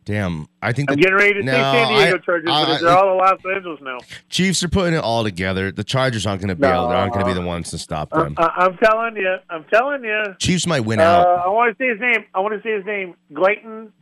Damn, 0.08 0.48
I 0.62 0.72
think 0.72 0.90
I'm 0.90 0.96
the 0.96 1.02
getting 1.02 1.18
ready 1.18 1.34
to 1.34 1.42
No, 1.42 1.52
say 1.52 1.58
San 1.60 1.88
Diego 1.88 2.16
I- 2.16 2.18
Chargers, 2.20 2.48
I- 2.50 2.64
but 2.64 2.80
they're 2.80 2.96
all 2.96 3.12
in 3.12 3.18
Los 3.18 3.40
Angeles 3.54 3.80
now. 3.82 3.98
Chiefs 4.30 4.62
are 4.62 4.68
putting 4.70 4.94
it 4.94 5.04
all 5.04 5.22
together. 5.22 5.70
The 5.70 5.84
Chargers 5.84 6.24
aren't 6.24 6.40
going 6.40 6.48
to 6.48 6.54
be 6.54 6.66
able. 6.66 6.88
They 6.88 6.94
aren't 6.94 7.12
going 7.12 7.26
to 7.26 7.30
be 7.30 7.38
the 7.38 7.46
ones 7.46 7.68
to 7.72 7.78
stop 7.78 8.08
them. 8.08 8.34
I, 8.38 8.50
I'm 8.56 8.78
telling 8.78 9.16
you. 9.16 9.36
I'm 9.50 9.64
telling 9.64 10.04
you. 10.04 10.34
Chiefs 10.38 10.66
might 10.66 10.80
win 10.80 10.98
Uh, 10.98 11.02
out. 11.02 11.26
I 11.44 11.48
want 11.50 11.76
to 11.76 11.84
say 11.84 11.90
his 11.90 12.00
name. 12.00 12.24
I 12.34 12.40
want 12.40 12.54
to 12.54 12.62
say 12.66 12.74
his 12.74 12.86
name. 12.86 13.16
Glayton. 13.34 13.92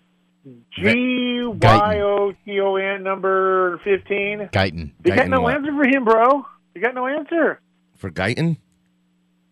G 0.78 1.42
Y 1.44 2.00
O 2.02 2.32
T 2.44 2.60
O 2.60 2.76
N 2.76 3.02
number 3.02 3.78
fifteen. 3.82 4.48
Guyton. 4.52 4.92
You 5.04 5.10
got 5.12 5.18
Guyton 5.26 5.28
no 5.30 5.40
what? 5.40 5.56
answer 5.56 5.72
for 5.74 5.88
him, 5.88 6.04
bro. 6.04 6.46
You 6.72 6.80
got 6.82 6.94
no 6.94 7.08
answer. 7.08 7.58
For 7.96 8.12
Guyton? 8.12 8.58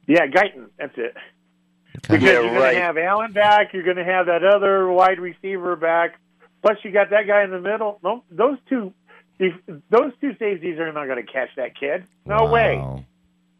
Yeah, 0.06 0.28
Guyton. 0.28 0.66
That's 0.78 0.96
it. 0.96 1.16
Okay. 1.16 2.18
Because 2.18 2.22
you're 2.22 2.42
going 2.54 2.74
to 2.74 2.80
have 2.80 2.96
Allen 2.96 3.32
back. 3.32 3.72
You're 3.72 3.82
going 3.82 3.96
to 3.96 4.04
have 4.04 4.26
that 4.26 4.44
other 4.44 4.88
wide 4.88 5.18
receiver 5.18 5.74
back. 5.74 6.14
Plus, 6.64 6.78
you 6.82 6.90
got 6.92 7.10
that 7.10 7.26
guy 7.26 7.44
in 7.44 7.50
the 7.50 7.60
middle. 7.60 7.98
No, 8.02 8.24
those 8.30 8.56
two, 8.70 8.94
those 9.38 10.12
two 10.20 10.34
safeties 10.38 10.78
are 10.78 10.90
not 10.92 11.06
going 11.06 11.24
to 11.24 11.30
catch 11.30 11.50
that 11.56 11.78
kid. 11.78 12.04
No 12.24 12.46
way. 12.46 12.82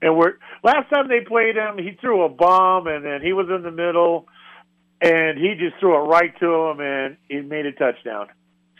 And 0.01 0.17
we're 0.17 0.35
last 0.63 0.89
time 0.89 1.09
they 1.09 1.21
played 1.21 1.57
him, 1.57 1.77
he 1.77 1.99
threw 2.01 2.23
a 2.25 2.29
bomb, 2.31 2.87
and 2.87 3.05
then 3.05 3.21
he 3.21 3.33
was 3.35 3.49
in 3.55 3.63
the 3.63 3.71
middle, 3.71 4.27
and 5.03 5.39
he 5.39 5.55
just 5.59 5.79
threw 5.81 5.95
it 5.97 6.07
right 6.09 6.33
to 6.41 6.47
him, 6.47 6.81
and 6.81 7.17
he 7.29 7.41
made 7.43 7.67
a 7.67 7.73
touchdown. 7.73 8.29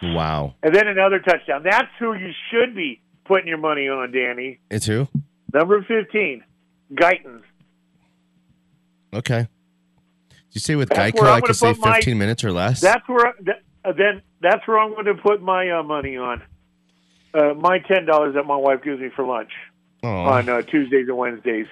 Wow. 0.03 0.55
And 0.63 0.75
then 0.75 0.89
another 0.89 1.19
touchdown. 1.19 1.63
That's 1.63 1.89
who 1.99 2.15
you 2.15 2.31
should 2.51 2.75
be 2.75 3.01
putting 3.27 3.47
your 3.49 3.59
money 3.59 3.89
on, 3.89 4.11
Danny. 4.11 4.59
It's 4.71 4.87
who? 4.87 5.09
Number 5.53 5.83
fifteen, 5.83 6.43
Guyton. 6.95 7.43
Okay. 9.13 9.49
Did 10.31 10.37
you 10.51 10.61
say 10.61 10.77
with 10.77 10.89
That's 10.89 11.13
Geico 11.19 11.27
I 11.27 11.41
could 11.41 11.57
save 11.57 11.77
put 11.77 11.87
my- 11.89 11.95
15 11.97 12.19
minutes 12.19 12.43
or 12.45 12.53
less? 12.53 12.81
That's 12.81 13.07
where 13.09 13.35
that, 13.43 13.63
then 13.93 14.23
that's 14.41 14.67
where 14.67 14.79
I'm 14.79 14.93
going 14.95 15.07
to 15.07 15.15
put 15.15 15.43
my 15.43 15.69
uh, 15.71 15.83
money 15.83 16.17
on. 16.17 16.43
Uh, 17.35 17.53
my 17.55 17.79
ten 17.81 18.07
dollars 18.07 18.35
that 18.35 18.45
my 18.47 18.57
wife 18.57 18.83
gives 18.83 19.01
me 19.01 19.11
for 19.15 19.25
lunch 19.27 19.51
on 20.03 20.49
uh, 20.49 20.63
Tuesdays 20.63 21.09
and 21.09 21.17
Wednesdays. 21.17 21.67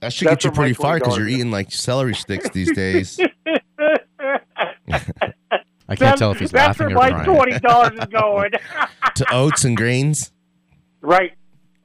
that 0.00 0.12
should 0.12 0.28
that's 0.28 0.44
get 0.44 0.44
you 0.44 0.50
where 0.50 0.68
my 0.68 0.72
pretty 0.72 0.74
far 0.74 0.98
because 0.98 1.18
you're 1.18 1.28
eating 1.28 1.50
like 1.50 1.70
celery 1.72 2.14
sticks 2.14 2.48
these 2.50 2.72
days. 2.72 3.18
I 5.88 5.94
can't 5.94 6.18
tell 6.18 6.32
if 6.32 6.38
he's 6.38 6.50
that's 6.50 6.78
laughing 6.80 6.94
where 6.96 7.06
or 7.08 7.10
my 7.10 7.24
crying. 7.24 7.34
twenty 7.36 7.58
dollars 7.60 7.92
is 7.98 8.04
going. 8.06 8.50
to 9.14 9.26
oats 9.32 9.64
and 9.64 9.76
grains. 9.76 10.32
right. 11.00 11.32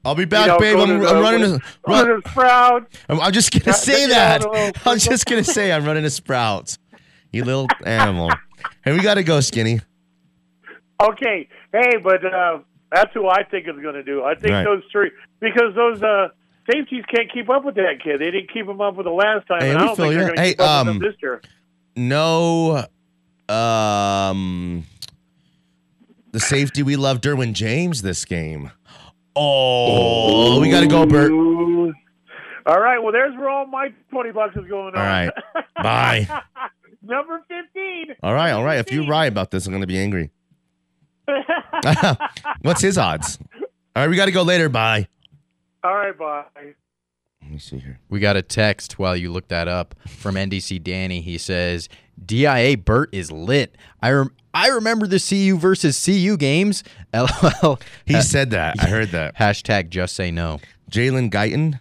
I'll 0.04 0.16
be 0.16 0.22
You 0.22 0.26
back, 0.26 0.48
know, 0.48 0.58
babe. 0.58 0.74
go 0.76 0.82
I'm, 0.82 0.88
to 0.88 0.94
I'm 0.94 1.14
the- 1.16 1.20
running 1.22 1.42
a. 1.44 1.58
Go 1.86 1.92
Run, 1.92 2.06
to 2.06 2.20
the 2.24 2.86
I'm, 3.08 3.20
I'm 3.20 3.32
just 3.32 3.52
gonna 3.52 3.62
Yeah, 3.66 3.72
say 3.72 4.02
you 4.02 4.08
know, 4.08 4.14
that. 4.14 4.40
the 4.40 4.48
little 4.48 4.72
I'm 4.92 4.98
just 4.98 5.26
gonna 5.26 5.44
say 5.44 5.70
I'm 5.70 5.84
running 5.84 6.04
a 6.04 6.10
Sprouts. 6.10 6.78
You 7.30 7.44
little 7.44 7.68
animal. 7.86 8.30
Hey, 8.84 8.92
we 8.92 9.00
gotta 9.00 9.22
go, 9.22 9.40
Skinny. 9.40 9.80
Okay. 11.02 11.48
Hey, 11.72 11.96
but 12.02 12.24
uh, 12.24 12.58
that's 12.92 13.12
who 13.14 13.28
I 13.28 13.42
think 13.44 13.66
is 13.66 13.74
going 13.82 13.94
to 13.94 14.02
do. 14.04 14.22
I 14.22 14.34
think 14.34 14.52
Right. 14.52 14.64
those 14.64 14.82
three 14.92 15.10
because 15.40 15.74
those 15.74 16.02
uh, 16.02 16.28
safeties 16.70 17.04
can't 17.12 17.32
keep 17.32 17.48
up 17.50 17.64
with 17.64 17.74
that 17.76 18.00
kid. 18.02 18.20
They 18.20 18.30
didn't 18.30 18.52
keep 18.52 18.66
him 18.68 18.80
up 18.80 18.94
with 18.96 19.06
the 19.06 19.12
last 19.12 19.46
time, 19.48 19.60
Hey, 19.62 19.70
and 19.70 19.78
I 19.78 19.86
don't 19.86 19.96
think 19.96 20.14
they're 20.14 20.24
going 20.26 20.36
to 20.36 20.40
Hey, 20.40 20.50
keep 20.50 20.60
up 20.60 20.86
with 20.86 20.92
um, 20.94 21.00
them 21.00 21.10
this 21.10 21.16
year. 21.22 21.40
No, 21.96 22.84
um, 23.48 24.84
the 26.30 26.40
safety 26.40 26.82
we 26.82 26.96
love, 26.96 27.20
Derwin 27.20 27.52
James, 27.52 28.02
this 28.02 28.24
game. 28.24 28.70
Oh, 29.34 30.60
we 30.60 30.70
gotta 30.70 30.86
go, 30.86 31.04
Bert. 31.06 31.32
All 32.64 32.80
right. 32.80 32.98
Well, 33.02 33.12
there's 33.12 33.36
where 33.36 33.48
all 33.48 33.66
my 33.66 33.92
twenty 34.10 34.30
bucks 34.30 34.54
is 34.56 34.66
going 34.68 34.94
on. 34.94 34.96
All 34.96 35.02
right, 35.02 35.30
bye. 35.76 36.42
Number 37.02 37.42
fifteen. 37.48 38.14
All 38.22 38.34
right, 38.34 38.52
all 38.52 38.64
right. 38.64 38.78
If 38.78 38.92
you're 38.92 39.06
right 39.06 39.26
about 39.26 39.50
this, 39.50 39.66
I'm 39.66 39.72
gonna 39.72 39.86
be 39.86 39.98
angry. 39.98 40.30
What's 42.62 42.80
his 42.80 42.98
odds? 42.98 43.38
All 43.94 44.02
right, 44.02 44.08
we 44.08 44.16
gotta 44.16 44.30
go 44.32 44.42
later. 44.42 44.68
Bye. 44.68 45.08
All 45.84 45.94
right. 45.94 46.16
Bye. 46.16 46.44
Let 47.42 47.50
me 47.50 47.58
see 47.58 47.78
here. 47.78 47.98
We 48.08 48.20
got 48.20 48.36
a 48.36 48.42
text 48.42 48.98
while 48.98 49.16
you 49.16 49.32
look 49.32 49.48
that 49.48 49.66
up 49.68 49.94
from 50.06 50.36
NDC 50.36 50.82
Danny. 50.82 51.20
He 51.20 51.38
says, 51.38 51.88
"DIA 52.24 52.76
Bert 52.76 53.08
is 53.12 53.32
lit. 53.32 53.76
I 54.00 54.10
rem- 54.12 54.34
I 54.54 54.68
remember 54.68 55.06
the 55.06 55.18
CU 55.18 55.58
versus 55.58 56.02
CU 56.04 56.36
games. 56.36 56.84
LOL. 57.14 57.80
He 58.06 58.20
said 58.20 58.50
that. 58.50 58.76
I 58.80 58.86
heard 58.86 59.08
that. 59.10 59.36
hashtag 59.36 59.88
just 59.88 60.14
say 60.14 60.30
no. 60.30 60.60
Jalen 60.90 61.30
Guyton. 61.30 61.80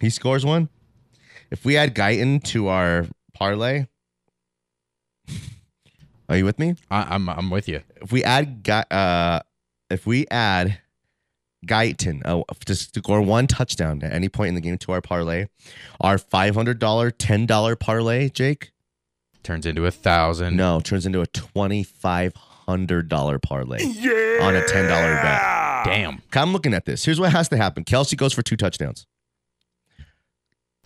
He 0.00 0.10
scores 0.10 0.44
one. 0.44 0.68
If 1.52 1.66
we 1.66 1.76
add 1.76 1.94
Guyton 1.94 2.42
to 2.44 2.68
our 2.68 3.06
parlay, 3.34 3.84
are 6.28 6.36
you 6.38 6.46
with 6.46 6.58
me? 6.58 6.76
I, 6.90 7.14
I'm 7.14 7.28
I'm 7.28 7.50
with 7.50 7.68
you. 7.68 7.82
If 8.00 8.10
we 8.10 8.24
add 8.24 8.62
Guy, 8.62 8.84
uh, 8.90 9.40
if 9.90 10.06
we 10.06 10.26
add 10.30 10.78
Guyton 11.66 12.22
uh, 12.24 12.42
to 12.64 12.74
score 12.74 13.20
one 13.20 13.46
touchdown 13.46 14.02
at 14.02 14.12
any 14.12 14.30
point 14.30 14.48
in 14.48 14.54
the 14.54 14.62
game 14.62 14.78
to 14.78 14.92
our 14.92 15.02
parlay, 15.02 15.46
our 16.00 16.16
five 16.16 16.54
hundred 16.54 16.78
dollar, 16.78 17.10
ten 17.10 17.44
dollar 17.44 17.76
parlay, 17.76 18.30
Jake, 18.30 18.72
Turns 19.42 19.66
into 19.66 19.84
a 19.84 19.90
thousand. 19.90 20.56
no, 20.56 20.80
turns 20.80 21.04
into 21.04 21.20
a 21.20 21.26
twenty 21.26 21.82
five 21.82 22.34
hundred 22.34 23.10
dollar 23.10 23.38
parlay 23.38 23.82
on 24.40 24.56
a 24.56 24.66
ten 24.66 24.88
dollar 24.88 25.16
bet. 25.16 25.84
Damn. 25.84 26.22
I'm 26.34 26.52
looking 26.54 26.72
at 26.72 26.86
this. 26.86 27.04
Here's 27.04 27.20
what 27.20 27.32
has 27.32 27.50
to 27.50 27.58
happen. 27.58 27.84
Kelce 27.84 28.16
goes 28.16 28.32
for 28.32 28.40
two 28.40 28.56
touchdowns. 28.56 29.06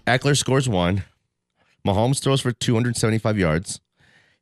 Ekeler 0.07 0.37
scores 0.37 0.69
one. 0.69 1.05
Mahomes 1.87 2.21
throws 2.23 2.41
for 2.41 2.53
275 2.53 3.39
yards. 3.39 3.81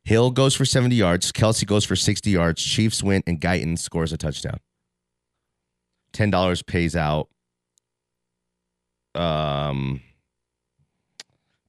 Hill 0.03 0.29
goes 0.31 0.55
for 0.55 0.65
70 0.65 0.95
yards. 0.95 1.31
Kelce 1.31 1.65
goes 1.65 1.83
for 1.85 1.95
60 1.95 2.29
yards. 2.29 2.61
Chiefs 2.61 3.01
win, 3.01 3.23
and 3.25 3.41
Guyton 3.41 3.77
scores 3.77 4.13
a 4.13 4.17
touchdown. 4.17 4.59
$10 6.13 6.65
pays 6.67 6.95
out. 6.95 7.29
Um, 9.15 10.01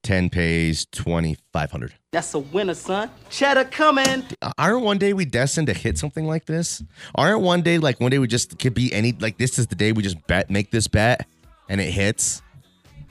10 0.03 0.29
pays 0.29 0.85
2500 0.87 1.93
That's 2.11 2.33
a 2.33 2.39
winner, 2.39 2.73
son. 2.73 3.09
Cheddar 3.29 3.65
coming. 3.65 4.23
aren't 4.57 4.81
one 4.83 4.97
day 4.97 5.13
we 5.13 5.25
destined 5.25 5.67
to 5.67 5.73
hit 5.73 5.97
something 5.97 6.27
like 6.27 6.45
this? 6.45 6.83
Aren't 7.15 7.41
one 7.41 7.61
day 7.61 7.77
like 7.77 7.99
one 8.01 8.11
day 8.11 8.19
we 8.19 8.27
just 8.27 8.59
could 8.59 8.73
be 8.73 8.93
any 8.93 9.13
like 9.13 9.37
this 9.37 9.57
is 9.57 9.67
the 9.67 9.75
day 9.75 9.93
we 9.93 10.03
just 10.03 10.25
bet 10.27 10.49
make 10.49 10.71
this 10.71 10.87
bet 10.87 11.25
and 11.69 11.79
it 11.81 11.89
hits, 11.91 12.41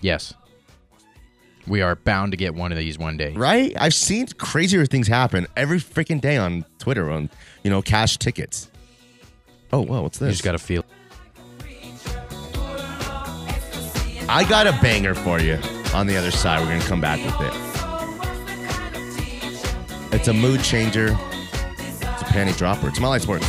Yes. 0.03 0.35
We 1.66 1.83
are 1.83 1.96
bound 1.96 2.33
to 2.33 2.37
get 2.37 2.55
one 2.55 2.70
of 2.72 2.79
these 2.79 2.98
one 2.98 3.16
day. 3.16 3.33
right? 3.33 3.72
I've 3.79 3.94
seen 3.94 4.26
crazier 4.29 4.87
things 4.87 5.09
happen 5.09 5.46
every 5.57 5.79
freaking 5.79 6.20
day 6.20 6.37
on 6.37 6.64
Twitter 6.79 7.11
on 7.11 7.29
you 7.64 7.70
know 7.70 7.83
cash 7.83 8.18
tickets. 8.18 8.70
Oh 9.72 9.83
whoa, 9.83 10.02
what's 10.02 10.18
this? 10.18 10.26
You 10.29 10.33
just 10.33 10.44
got 10.44 10.52
to 10.52 10.59
feel. 10.59 10.85
I 14.29 14.44
got 14.48 14.66
a 14.66 14.72
banger 14.83 15.14
for 15.14 15.40
you 15.40 15.59
on 15.94 16.07
the 16.07 16.16
other 16.16 16.31
side. 16.31 16.61
We're 16.61 16.68
gonna 16.68 16.85
come 16.85 17.00
back 17.00 17.24
with 17.24 17.35
it. 17.40 17.52
It's 20.12 20.29
a 20.29 20.33
mood 20.33 20.62
changer. 20.62 21.09
It's 21.12 22.22
a 22.22 22.26
panty 22.26 22.57
dropper. 22.57 22.88
It's 22.88 23.00
my 23.00 23.09
light 23.09 23.22
sports. 23.22 23.46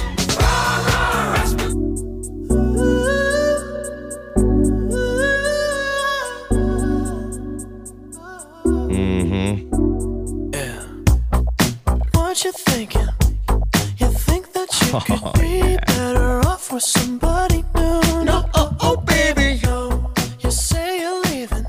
Think 14.88 15.04
could 15.24 15.42
be 15.42 15.78
better 15.88 16.40
off 16.48 16.72
with 16.72 16.84
somebody 16.84 17.64
new? 17.76 18.24
No, 18.24 18.46
oh, 18.54 18.76
oh, 18.82 18.98
baby. 18.98 19.60
No, 19.64 20.12
you 20.40 20.52
say 20.52 21.02
you're 21.02 21.22
leaving. 21.24 21.66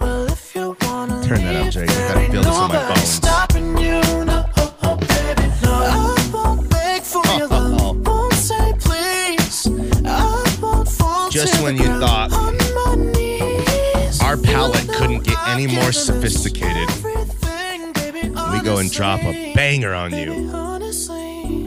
Well, 0.00 0.26
if 0.30 0.54
you 0.54 0.76
wanna 0.82 1.22
Turn 1.26 1.42
that 1.44 1.56
up, 1.56 1.72
Jake. 1.72 1.90
I 1.90 2.14
gotta 2.14 2.32
feel 2.32 2.42
this 2.42 2.54
in 2.56 2.62
my 2.62 2.68
nobody 2.68 2.94
bones. 2.94 3.08
Stopping 3.08 3.78
you? 3.78 4.00
No, 4.24 4.46
oh, 4.56 4.74
oh, 4.82 4.96
baby. 4.96 5.48
No, 5.62 5.72
I 5.72 6.30
won't 6.32 6.70
beg 6.70 7.02
for 7.02 7.24
your 7.36 7.48
love. 7.48 7.70
Won't 8.06 8.32
say 8.34 8.72
please. 8.78 9.66
I 10.06 10.58
won't 10.62 10.88
fall 10.88 11.30
Just 11.30 11.62
when 11.62 11.76
you 11.76 11.86
thought 12.00 12.32
on 12.32 12.56
my 12.74 12.94
knees. 13.12 14.20
our 14.22 14.36
palate 14.36 14.88
couldn't 14.88 15.24
get 15.24 15.36
any 15.48 15.66
more 15.66 15.92
sophisticated, 15.92 16.88
everything, 16.90 17.92
baby, 17.92 18.28
we 18.52 18.60
go 18.62 18.78
and 18.78 18.90
drop 18.90 19.20
a 19.24 19.52
banger 19.54 19.92
on 19.94 20.12
you 20.16 20.50
Honestly, 20.52 20.89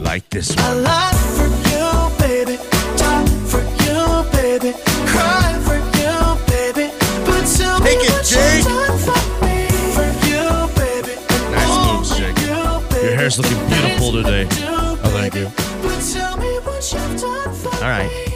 like 0.02 0.28
this 0.30 0.56
I 0.56 0.62
one. 0.74 0.82
lie 0.82 1.12
for 1.36 1.48
you, 1.70 1.88
baby. 2.18 2.56
Die 2.96 3.26
for 3.50 3.62
you, 3.84 4.00
baby. 4.32 4.72
Cry 5.06 5.50
for 5.66 5.78
you, 5.98 6.14
baby. 6.52 6.86
But 7.26 7.42
tell 7.56 7.78
Take 7.80 7.98
me 8.00 8.06
it, 8.06 8.12
what 8.12 8.24
Jake. 8.24 8.64
for 9.06 9.20
me. 9.44 9.56
For 9.96 10.08
you, 10.28 10.44
baby. 10.80 11.14
Nice 11.52 11.70
All 11.70 11.96
moves, 11.96 12.10
Jake. 12.16 12.38
you, 12.40 12.46
Your 12.46 12.80
baby. 12.90 13.14
hair's 13.16 13.38
looking 13.38 13.58
beautiful 13.68 14.12
today. 14.12 14.46
Oh, 14.66 14.96
thank 15.16 15.34
you. 15.34 15.48
But 15.82 16.00
tell 16.12 16.36
me 16.38 16.52
what 16.66 16.82
you've 16.92 17.20
done 17.20 17.54
for 17.54 17.74
All 17.76 17.90
right. 17.90 18.10
me. 18.10 18.34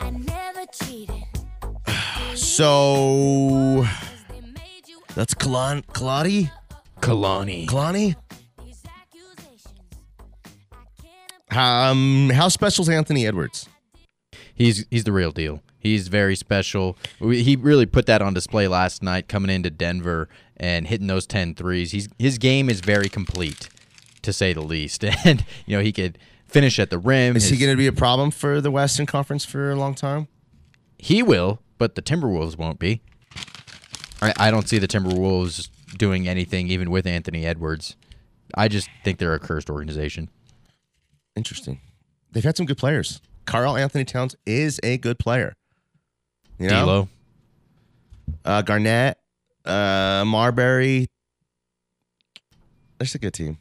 I 0.00 0.10
never 0.10 0.64
cheated. 0.72 1.24
So 2.34 3.84
They 4.30 4.40
made 4.40 4.86
you 4.86 4.98
that's 5.14 5.34
Kehlani. 5.34 5.84
Kehlani? 5.92 6.50
Kehlani. 7.00 7.66
Kehlani? 7.66 8.16
Um, 11.50 12.30
how 12.34 12.48
special 12.48 12.82
is 12.82 12.88
Anthony 12.88 13.26
Edwards? 13.26 13.68
He's 14.54 14.84
he's 14.90 15.04
the 15.04 15.12
real 15.12 15.32
deal. 15.32 15.62
He's 15.78 16.08
very 16.08 16.36
special. 16.36 16.96
We- 17.20 17.42
He 17.42 17.56
really 17.56 17.86
put 17.86 18.06
that 18.06 18.20
on 18.20 18.34
display 18.34 18.68
last 18.68 19.02
night 19.02 19.28
coming 19.28 19.50
into 19.50 19.70
Denver 19.70 20.28
and 20.56 20.86
hitting 20.88 21.06
those 21.06 21.26
10 21.26 21.54
threes. 21.54 21.92
He's 21.92 22.08
his 22.18 22.38
game 22.38 22.68
is 22.68 22.80
very 22.80 23.08
complete 23.08 23.68
to 24.22 24.32
say 24.32 24.52
the 24.52 24.60
least. 24.60 25.04
And 25.24 25.44
you 25.66 25.76
know, 25.76 25.82
he 25.82 25.92
could 25.92 26.18
finish 26.48 26.78
at 26.78 26.90
the 26.90 26.98
rim. 26.98 27.36
Is 27.36 27.48
he 27.48 27.56
going 27.56 27.72
to 27.72 27.76
be 27.76 27.86
a 27.86 27.92
problem 27.92 28.30
for 28.30 28.60
the 28.60 28.70
Western 28.70 29.06
Conference 29.06 29.44
for 29.44 29.70
a 29.70 29.76
long 29.76 29.94
time? 29.94 30.28
He 30.98 31.22
will, 31.22 31.60
but 31.78 31.94
the 31.94 32.02
Timberwolves 32.02 32.58
won't 32.58 32.78
be. 32.78 33.00
I, 34.20 34.32
I 34.36 34.50
don't 34.50 34.68
see 34.68 34.78
the 34.78 34.88
Timberwolves 34.88 35.68
doing 35.96 36.26
anything 36.26 36.68
even 36.68 36.90
with 36.90 37.06
Anthony 37.06 37.46
Edwards. 37.46 37.94
I 38.54 38.66
just 38.68 38.88
think 39.04 39.18
they're 39.18 39.34
a 39.34 39.38
cursed 39.38 39.70
organization. 39.70 40.28
Interesting. 41.38 41.80
They've 42.32 42.42
had 42.42 42.56
some 42.56 42.66
good 42.66 42.78
players. 42.78 43.20
Karl-Anthony 43.46 44.04
Towns 44.04 44.34
is 44.44 44.80
a 44.82 44.98
good 44.98 45.20
player. 45.20 45.54
You 46.58 46.68
know, 46.68 46.84
D'Lo. 46.84 47.08
uh, 48.44 48.62
Garnett, 48.62 49.18
uh, 49.64 50.24
Marbury. 50.26 51.06
That's 52.98 53.14
a 53.14 53.18
good 53.20 53.34
team. 53.34 53.56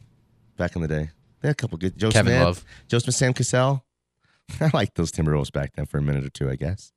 Back 0.58 0.76
in 0.76 0.82
the 0.82 0.88
day, 0.88 1.12
they 1.42 1.50
had 1.50 1.52
a 1.52 1.56
couple 1.56 1.78
good. 1.78 1.96
Joe 2.00 2.10
Kevin 2.10 2.34
Smith, 2.34 2.44
Love. 2.46 2.66
Joe 2.88 2.98
Smith, 2.98 3.16
Sam 3.16 3.34
Cassell. 3.34 3.86
I 4.60 4.72
like 4.74 4.96
those 4.96 5.12
Timberwolves 5.12 5.52
back 5.54 5.74
then 5.76 5.86
for 5.86 6.00
a 6.00 6.02
minute 6.02 6.26
or 6.26 6.30
two, 6.32 6.50
I 6.50 6.56
guess. 6.56 6.92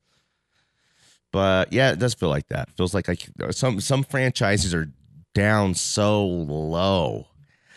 But 1.31 1.73
yeah, 1.75 1.93
it 1.93 1.99
does 1.99 2.15
feel 2.15 2.31
like 2.31 2.49
that. 2.49 2.71
Feels 2.71 2.95
like 2.95 3.07
like 3.07 3.29
some 3.51 3.81
some 3.83 4.03
franchises 4.03 4.73
are 4.73 4.91
down 5.35 5.75
so 5.75 6.25
low, 6.27 7.27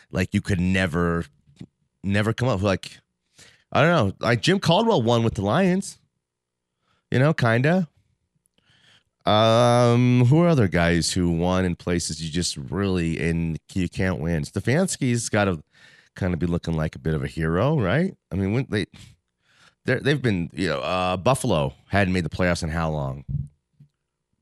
like 0.10 0.34
you 0.34 0.40
could 0.40 0.62
never, 0.62 1.26
never 2.04 2.34
come 2.34 2.48
up. 2.48 2.62
Like 2.62 3.00
I 3.72 3.82
don't 3.82 3.92
know, 3.92 4.14
like 4.20 4.42
Jim 4.42 4.60
Caldwell 4.60 5.02
won 5.02 5.24
with 5.24 5.36
the 5.36 5.42
Lions. 5.42 5.98
You 7.12 7.20
know, 7.20 7.34
kinda. 7.34 7.88
Um, 9.26 10.26
who 10.26 10.42
are 10.42 10.50
other 10.50 10.68
guys 10.68 11.14
who 11.14 11.32
won 11.32 11.64
in 11.64 11.76
places 11.76 12.22
you 12.22 12.30
just 12.30 12.58
really 12.58 13.20
and 13.20 13.58
you 13.74 13.88
can't 13.88 14.20
win? 14.20 14.44
Stefanski's 14.44 15.30
got 15.30 15.46
to 15.46 15.64
kind 16.16 16.34
of 16.34 16.40
be 16.40 16.46
looking 16.46 16.76
like 16.76 16.96
a 16.96 17.00
bit 17.00 17.14
of 17.14 17.24
a 17.24 17.28
hero, 17.28 17.80
right? 17.80 18.16
I 18.32 18.36
mean, 18.36 18.52
when 18.52 18.68
they 18.70 18.86
they've 19.86 20.22
been, 20.22 20.50
you 20.54 20.68
know, 20.68 20.80
uh, 20.82 21.18
Buffalo 21.18 21.74
hadn't 21.88 22.14
made 22.14 22.26
the 22.26 22.30
playoffs 22.30 22.64
in 22.64 22.70
how 22.70 22.90
long? 22.90 23.24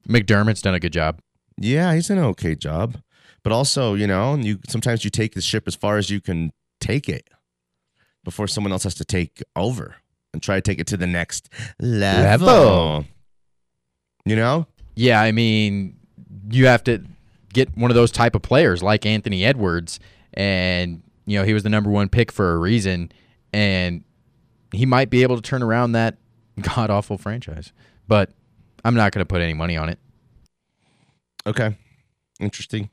McDermott's 0.07 0.61
done 0.61 0.73
a 0.73 0.79
good 0.79 0.93
job. 0.93 1.19
Yeah, 1.57 1.93
he's 1.93 2.07
done 2.07 2.17
an 2.17 2.23
okay 2.25 2.55
job, 2.55 2.97
but 3.43 3.53
also, 3.53 3.93
you 3.93 4.07
know, 4.07 4.35
you 4.35 4.59
sometimes 4.67 5.03
you 5.03 5.11
take 5.11 5.35
the 5.35 5.41
ship 5.41 5.65
as 5.67 5.75
far 5.75 5.97
as 5.97 6.09
you 6.09 6.19
can 6.19 6.51
take 6.79 7.07
it 7.07 7.29
before 8.23 8.47
someone 8.47 8.71
else 8.71 8.83
has 8.83 8.95
to 8.95 9.05
take 9.05 9.41
over 9.55 9.95
and 10.33 10.41
try 10.41 10.55
to 10.55 10.61
take 10.61 10.79
it 10.79 10.87
to 10.87 10.97
the 10.97 11.07
next 11.07 11.49
level. 11.79 12.47
Level. 12.47 13.05
You 14.25 14.35
know, 14.35 14.67
Yeah, 14.95 15.19
I 15.19 15.31
mean, 15.31 15.97
you 16.49 16.67
have 16.67 16.83
to 16.83 17.03
get 17.53 17.75
one 17.75 17.89
of 17.89 17.95
those 17.95 18.11
type 18.11 18.35
of 18.35 18.41
players 18.41 18.83
like 18.83 19.05
Anthony 19.05 19.43
Edwards, 19.43 19.99
and 20.33 21.01
you 21.25 21.39
know 21.39 21.43
he 21.43 21.53
was 21.53 21.63
the 21.63 21.69
number 21.69 21.89
one 21.89 22.07
pick 22.07 22.31
for 22.31 22.53
a 22.53 22.57
reason, 22.57 23.11
and 23.51 24.03
he 24.71 24.85
might 24.85 25.09
be 25.09 25.23
able 25.23 25.35
to 25.35 25.41
turn 25.41 25.63
around 25.63 25.93
that 25.93 26.17
god 26.61 26.89
awful 26.89 27.17
franchise. 27.17 27.73
But 28.07 28.31
I'm 28.83 28.95
not 28.95 29.11
going 29.11 29.21
to 29.21 29.25
put 29.27 29.41
any 29.41 29.53
money 29.53 29.77
on 29.77 29.89
it. 29.89 29.99
Okay. 31.45 31.75
Interesting. 32.39 32.89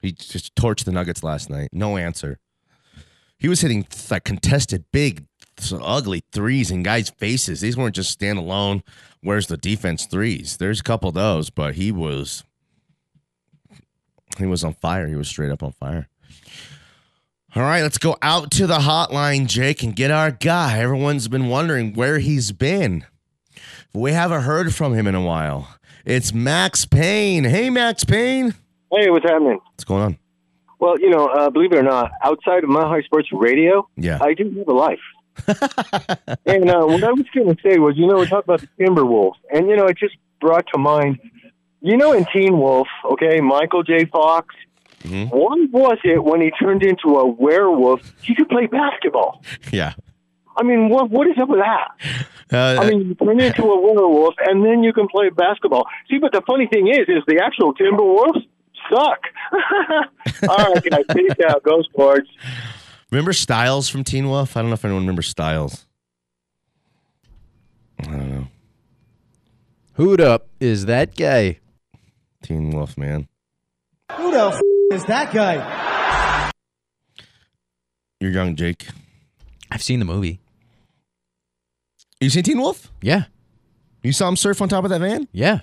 He 0.00 0.12
just 0.12 0.54
torched 0.54 0.84
the 0.84 0.92
Nuggets 0.92 1.22
last 1.22 1.50
night. 1.50 1.68
No 1.72 1.96
answer. 1.96 2.38
He 3.38 3.48
was 3.48 3.60
hitting 3.60 3.86
like 4.10 4.24
contested 4.24 4.84
big, 4.92 5.24
ugly 5.80 6.22
threes 6.32 6.70
in 6.70 6.82
guys' 6.82 7.10
faces. 7.10 7.60
These 7.60 7.76
weren't 7.76 7.94
just 7.94 8.18
standalone. 8.18 8.82
Where's 9.22 9.46
the 9.46 9.56
defense 9.56 10.06
threes? 10.06 10.56
There's 10.56 10.80
a 10.80 10.84
couple 10.84 11.08
of 11.08 11.14
those, 11.14 11.50
but 11.50 11.74
he 11.74 11.92
was 11.92 12.44
he 14.38 14.46
was 14.46 14.64
on 14.64 14.74
fire. 14.74 15.06
He 15.08 15.16
was 15.16 15.28
straight 15.28 15.50
up 15.50 15.62
on 15.62 15.72
fire. 15.72 16.08
All 17.56 17.62
right, 17.62 17.82
let's 17.82 17.98
go 17.98 18.16
out 18.20 18.50
to 18.52 18.66
the 18.66 18.78
hotline, 18.78 19.46
Jake, 19.46 19.82
and 19.82 19.96
get 19.96 20.10
our 20.10 20.30
guy. 20.30 20.78
Everyone's 20.78 21.28
been 21.28 21.48
wondering 21.48 21.94
where 21.94 22.18
he's 22.18 22.52
been. 22.52 23.06
We 23.94 24.12
haven't 24.12 24.42
heard 24.42 24.74
from 24.74 24.94
him 24.94 25.06
in 25.06 25.14
a 25.14 25.22
while. 25.22 25.76
It's 26.04 26.32
Max 26.32 26.84
Payne. 26.84 27.44
Hey, 27.44 27.70
Max 27.70 28.04
Payne. 28.04 28.54
Hey, 28.92 29.10
what's 29.10 29.24
happening? 29.24 29.58
What's 29.72 29.84
going 29.84 30.02
on? 30.02 30.18
Well, 30.78 30.98
you 31.00 31.10
know, 31.10 31.26
uh, 31.26 31.50
believe 31.50 31.72
it 31.72 31.78
or 31.78 31.82
not, 31.82 32.10
outside 32.22 32.62
of 32.64 32.70
my 32.70 32.82
high 32.86 33.02
sports 33.02 33.28
radio, 33.32 33.88
Yeah. 33.96 34.18
I 34.20 34.34
do 34.34 34.44
have 34.58 34.68
a 34.68 34.72
life. 34.72 35.00
and 36.46 36.68
uh, 36.70 36.84
what 36.84 37.02
I 37.04 37.12
was 37.12 37.26
going 37.34 37.54
to 37.54 37.62
say 37.62 37.78
was, 37.78 37.96
you 37.96 38.06
know, 38.06 38.16
we 38.18 38.26
talked 38.26 38.44
about 38.48 38.60
the 38.60 38.68
Timberwolves, 38.78 39.36
and 39.52 39.68
you 39.68 39.76
know, 39.76 39.86
it 39.86 39.96
just 39.96 40.16
brought 40.40 40.66
to 40.72 40.78
mind, 40.78 41.18
you 41.80 41.96
know, 41.96 42.12
in 42.12 42.24
Teen 42.32 42.58
Wolf, 42.58 42.88
okay, 43.12 43.40
Michael 43.40 43.82
J. 43.82 44.04
Fox. 44.06 44.54
Mhm. 45.04 45.30
Why 45.30 45.54
was 45.70 45.98
it 46.02 46.22
when 46.24 46.40
he 46.40 46.50
turned 46.50 46.82
into 46.82 47.16
a 47.18 47.26
werewolf, 47.26 48.00
he 48.22 48.34
could 48.34 48.48
play 48.48 48.66
basketball? 48.66 49.42
yeah. 49.72 49.92
I 50.56 50.64
mean, 50.64 50.88
what 50.88 51.08
what 51.08 51.28
is 51.28 51.38
up 51.38 51.48
with 51.48 51.60
that? 51.60 51.88
Uh, 52.52 52.80
I 52.82 52.88
mean, 52.90 53.00
you 53.08 53.14
turn 53.14 53.38
into 53.40 53.62
a 53.62 53.80
werewolf, 53.80 54.34
and 54.40 54.64
then 54.64 54.82
you 54.82 54.92
can 54.92 55.06
play 55.06 55.28
basketball. 55.28 55.86
See, 56.10 56.18
but 56.18 56.32
the 56.32 56.42
funny 56.48 56.66
thing 56.66 56.88
is, 56.88 57.08
is 57.08 57.22
the 57.28 57.40
actual 57.44 57.74
Timberwolves 57.74 58.44
suck. 58.90 59.20
All 60.48 60.72
right, 60.74 60.84
guys, 60.84 61.04
peace 61.14 61.32
out. 61.48 61.62
Go 61.62 61.82
sports. 61.82 62.28
remember 63.10 63.32
Styles 63.32 63.88
from 63.88 64.04
Teen 64.04 64.28
Wolf? 64.28 64.56
I 64.56 64.60
don't 64.60 64.70
know 64.70 64.74
if 64.74 64.84
anyone 64.84 65.02
remembers 65.02 65.28
Styles. 65.28 65.86
I 68.00 68.04
don't 68.04 68.30
know. 68.30 68.46
Who'd 69.94 70.20
up 70.20 70.48
is 70.60 70.86
that 70.86 71.16
guy? 71.16 71.58
Teen 72.42 72.70
Wolf, 72.70 72.96
man. 72.96 73.26
Who 74.16 74.30
the 74.30 74.46
f- 74.46 74.60
is 74.92 75.04
that 75.06 75.32
guy? 75.32 76.50
You're 78.20 78.30
young, 78.30 78.54
Jake. 78.56 78.86
I've 79.70 79.82
seen 79.82 79.98
the 79.98 80.04
movie. 80.04 80.40
You 82.20 82.30
seen 82.30 82.42
Teen 82.42 82.58
Wolf? 82.60 82.90
Yeah, 83.02 83.24
You 84.02 84.12
saw 84.12 84.28
him 84.28 84.36
surf 84.36 84.60
on 84.62 84.68
top 84.68 84.84
of 84.84 84.90
that 84.90 85.00
van? 85.00 85.28
yeah, 85.32 85.60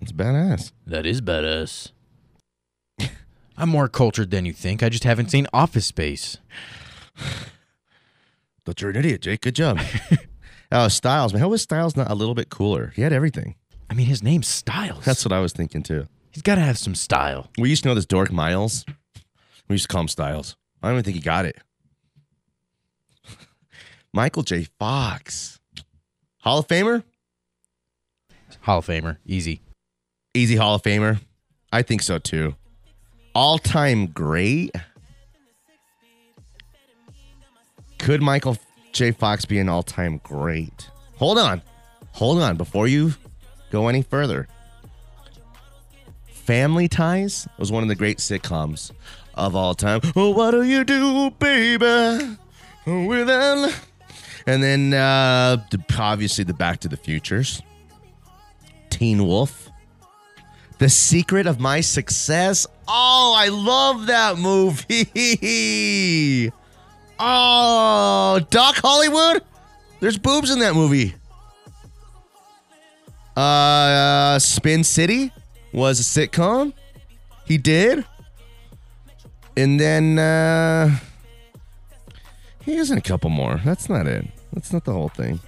That's 0.00 0.12
badass. 0.12 0.72
that 0.86 1.06
is 1.06 1.20
badass. 1.20 1.92
I'm 3.58 3.68
more 3.68 3.88
cultured 3.88 4.30
than 4.30 4.46
you 4.46 4.52
think. 4.52 4.82
I 4.82 4.88
just 4.88 5.02
haven't 5.04 5.30
seen 5.30 5.46
Office 5.52 5.86
Space. 5.86 6.38
But 8.64 8.82
you're 8.82 8.90
an 8.90 8.96
idiot, 8.96 9.22
Jake. 9.22 9.40
Good 9.40 9.54
job. 9.54 9.80
oh, 10.70 10.88
Styles, 10.88 11.32
man. 11.32 11.40
How 11.40 11.48
was 11.48 11.62
Styles 11.62 11.96
not 11.96 12.10
a 12.10 12.14
little 12.14 12.34
bit 12.34 12.50
cooler? 12.50 12.92
He 12.94 13.00
had 13.00 13.14
everything. 13.14 13.54
I 13.88 13.94
mean, 13.94 14.04
his 14.04 14.22
name's 14.22 14.46
Styles. 14.46 15.06
That's 15.06 15.24
what 15.24 15.32
I 15.32 15.40
was 15.40 15.54
thinking 15.54 15.82
too. 15.82 16.06
He's 16.32 16.42
got 16.42 16.56
to 16.56 16.60
have 16.60 16.76
some 16.76 16.94
style. 16.94 17.48
We 17.56 17.70
used 17.70 17.84
to 17.84 17.88
know 17.88 17.94
this 17.94 18.04
dork 18.04 18.30
Miles. 18.30 18.84
We 19.68 19.74
used 19.76 19.84
to 19.84 19.88
call 19.88 20.02
him 20.02 20.08
Styles. 20.08 20.54
I 20.82 20.88
don't 20.88 20.96
even 20.96 21.04
think 21.04 21.14
he 21.16 21.22
got 21.22 21.46
it. 21.46 21.56
Michael 24.12 24.42
J. 24.42 24.66
Fox. 24.78 25.58
Hall 26.40 26.58
of 26.58 26.68
Famer? 26.68 27.04
Hall 28.60 28.80
of 28.80 28.86
Famer, 28.86 29.16
easy. 29.24 29.62
Easy 30.34 30.56
Hall 30.56 30.74
of 30.74 30.82
Famer. 30.82 31.20
I 31.72 31.80
think 31.80 32.02
so 32.02 32.18
too. 32.18 32.54
All 33.38 33.56
time 33.56 34.08
great. 34.08 34.74
Could 37.98 38.20
Michael 38.20 38.56
J. 38.90 39.12
Fox 39.12 39.44
be 39.44 39.60
an 39.60 39.68
all 39.68 39.84
time 39.84 40.20
great? 40.24 40.90
Hold 41.18 41.38
on. 41.38 41.62
Hold 42.14 42.40
on. 42.40 42.56
Before 42.56 42.88
you 42.88 43.14
go 43.70 43.86
any 43.86 44.02
further, 44.02 44.48
Family 46.26 46.88
Ties 46.88 47.46
was 47.58 47.70
one 47.70 47.84
of 47.84 47.88
the 47.88 47.94
great 47.94 48.18
sitcoms 48.18 48.90
of 49.34 49.54
all 49.54 49.72
time. 49.72 50.00
Oh, 50.16 50.30
what 50.30 50.50
do 50.50 50.64
you 50.64 50.82
do, 50.82 51.30
baby? 51.38 52.36
Without. 52.86 53.72
And 54.48 54.64
then 54.64 54.94
uh, 54.94 55.58
obviously 55.96 56.42
the 56.42 56.54
Back 56.54 56.80
to 56.80 56.88
the 56.88 56.96
Futures. 56.96 57.62
Teen 58.90 59.24
Wolf. 59.24 59.70
The 60.78 60.88
Secret 60.88 61.46
of 61.46 61.58
My 61.60 61.80
Success. 61.80 62.66
Oh, 62.86 63.34
I 63.36 63.48
love 63.48 64.06
that 64.06 64.38
movie. 64.38 65.08
oh, 67.18 68.40
Doc 68.50 68.76
Hollywood. 68.76 69.42
There's 70.00 70.16
boobs 70.18 70.50
in 70.50 70.60
that 70.60 70.74
movie. 70.74 71.14
Uh, 73.36 74.38
Spin 74.38 74.84
City 74.84 75.32
was 75.72 76.00
a 76.00 76.02
sitcom. 76.02 76.72
He 77.44 77.58
did. 77.58 78.04
And 79.56 79.80
then 79.80 80.18
uh 80.18 80.96
he 82.64 82.76
was 82.76 82.90
in 82.90 82.98
a 82.98 83.02
couple 83.02 83.30
more. 83.30 83.60
That's 83.64 83.88
not 83.88 84.06
it. 84.06 84.26
That's 84.52 84.72
not 84.72 84.84
the 84.84 84.92
whole 84.92 85.08
thing. 85.08 85.40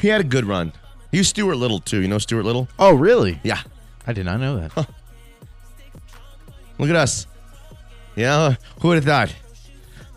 He 0.00 0.08
had 0.08 0.20
a 0.20 0.24
good 0.24 0.44
run. 0.44 0.72
He 1.16 1.20
was 1.20 1.28
Stuart 1.28 1.54
Little 1.54 1.80
too. 1.80 2.02
You 2.02 2.08
know 2.08 2.18
Stuart 2.18 2.42
Little? 2.42 2.68
Oh, 2.78 2.92
really? 2.92 3.40
Yeah. 3.42 3.62
I 4.06 4.12
did 4.12 4.26
not 4.26 4.38
know 4.38 4.60
that. 4.60 4.76
Look 6.78 6.90
at 6.90 6.94
us. 6.94 7.26
Yeah, 8.16 8.56
who 8.80 8.88
would 8.88 8.96
have 8.96 9.06
thought? 9.06 9.34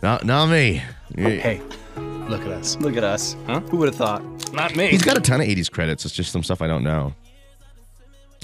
Not, 0.04 0.26
not 0.26 0.48
me. 0.48 0.84
Oh, 1.18 1.22
hey, 1.22 1.62
look 1.96 2.42
at 2.42 2.52
us. 2.52 2.76
Look 2.82 2.98
at 2.98 3.06
us. 3.06 3.38
Huh? 3.48 3.62
Who 3.62 3.78
would 3.78 3.88
have 3.88 3.96
thought? 3.96 4.52
Not 4.52 4.76
me. 4.76 4.88
He's 4.88 5.02
got 5.02 5.18
a 5.18 5.22
ton 5.22 5.40
of 5.40 5.48
80s 5.48 5.72
credits. 5.72 6.04
It's 6.04 6.14
just 6.14 6.34
some 6.34 6.44
stuff 6.44 6.62
I 6.62 6.68
don't 6.68 6.84
know. 6.84 7.14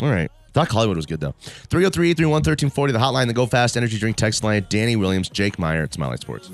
All 0.01 0.09
right. 0.09 0.31
Doc 0.53 0.69
Hollywood 0.69 0.95
was 0.95 1.05
good, 1.05 1.19
though. 1.19 1.35
303 1.41 2.11
831 2.11 2.35
1340, 2.35 2.93
the 2.93 2.99
hotline, 2.99 3.27
the 3.27 3.33
Go 3.33 3.47
Fast 3.47 3.75
Energy 3.75 3.97
Drink 3.99 4.15
text 4.15 4.45
line. 4.45 4.65
Danny 4.69 4.95
Williams, 4.95 5.27
Jake 5.27 5.59
Meyer. 5.59 5.83
It's 5.83 5.97
Mile 5.97 6.11
High 6.11 6.15
Sports. 6.15 6.49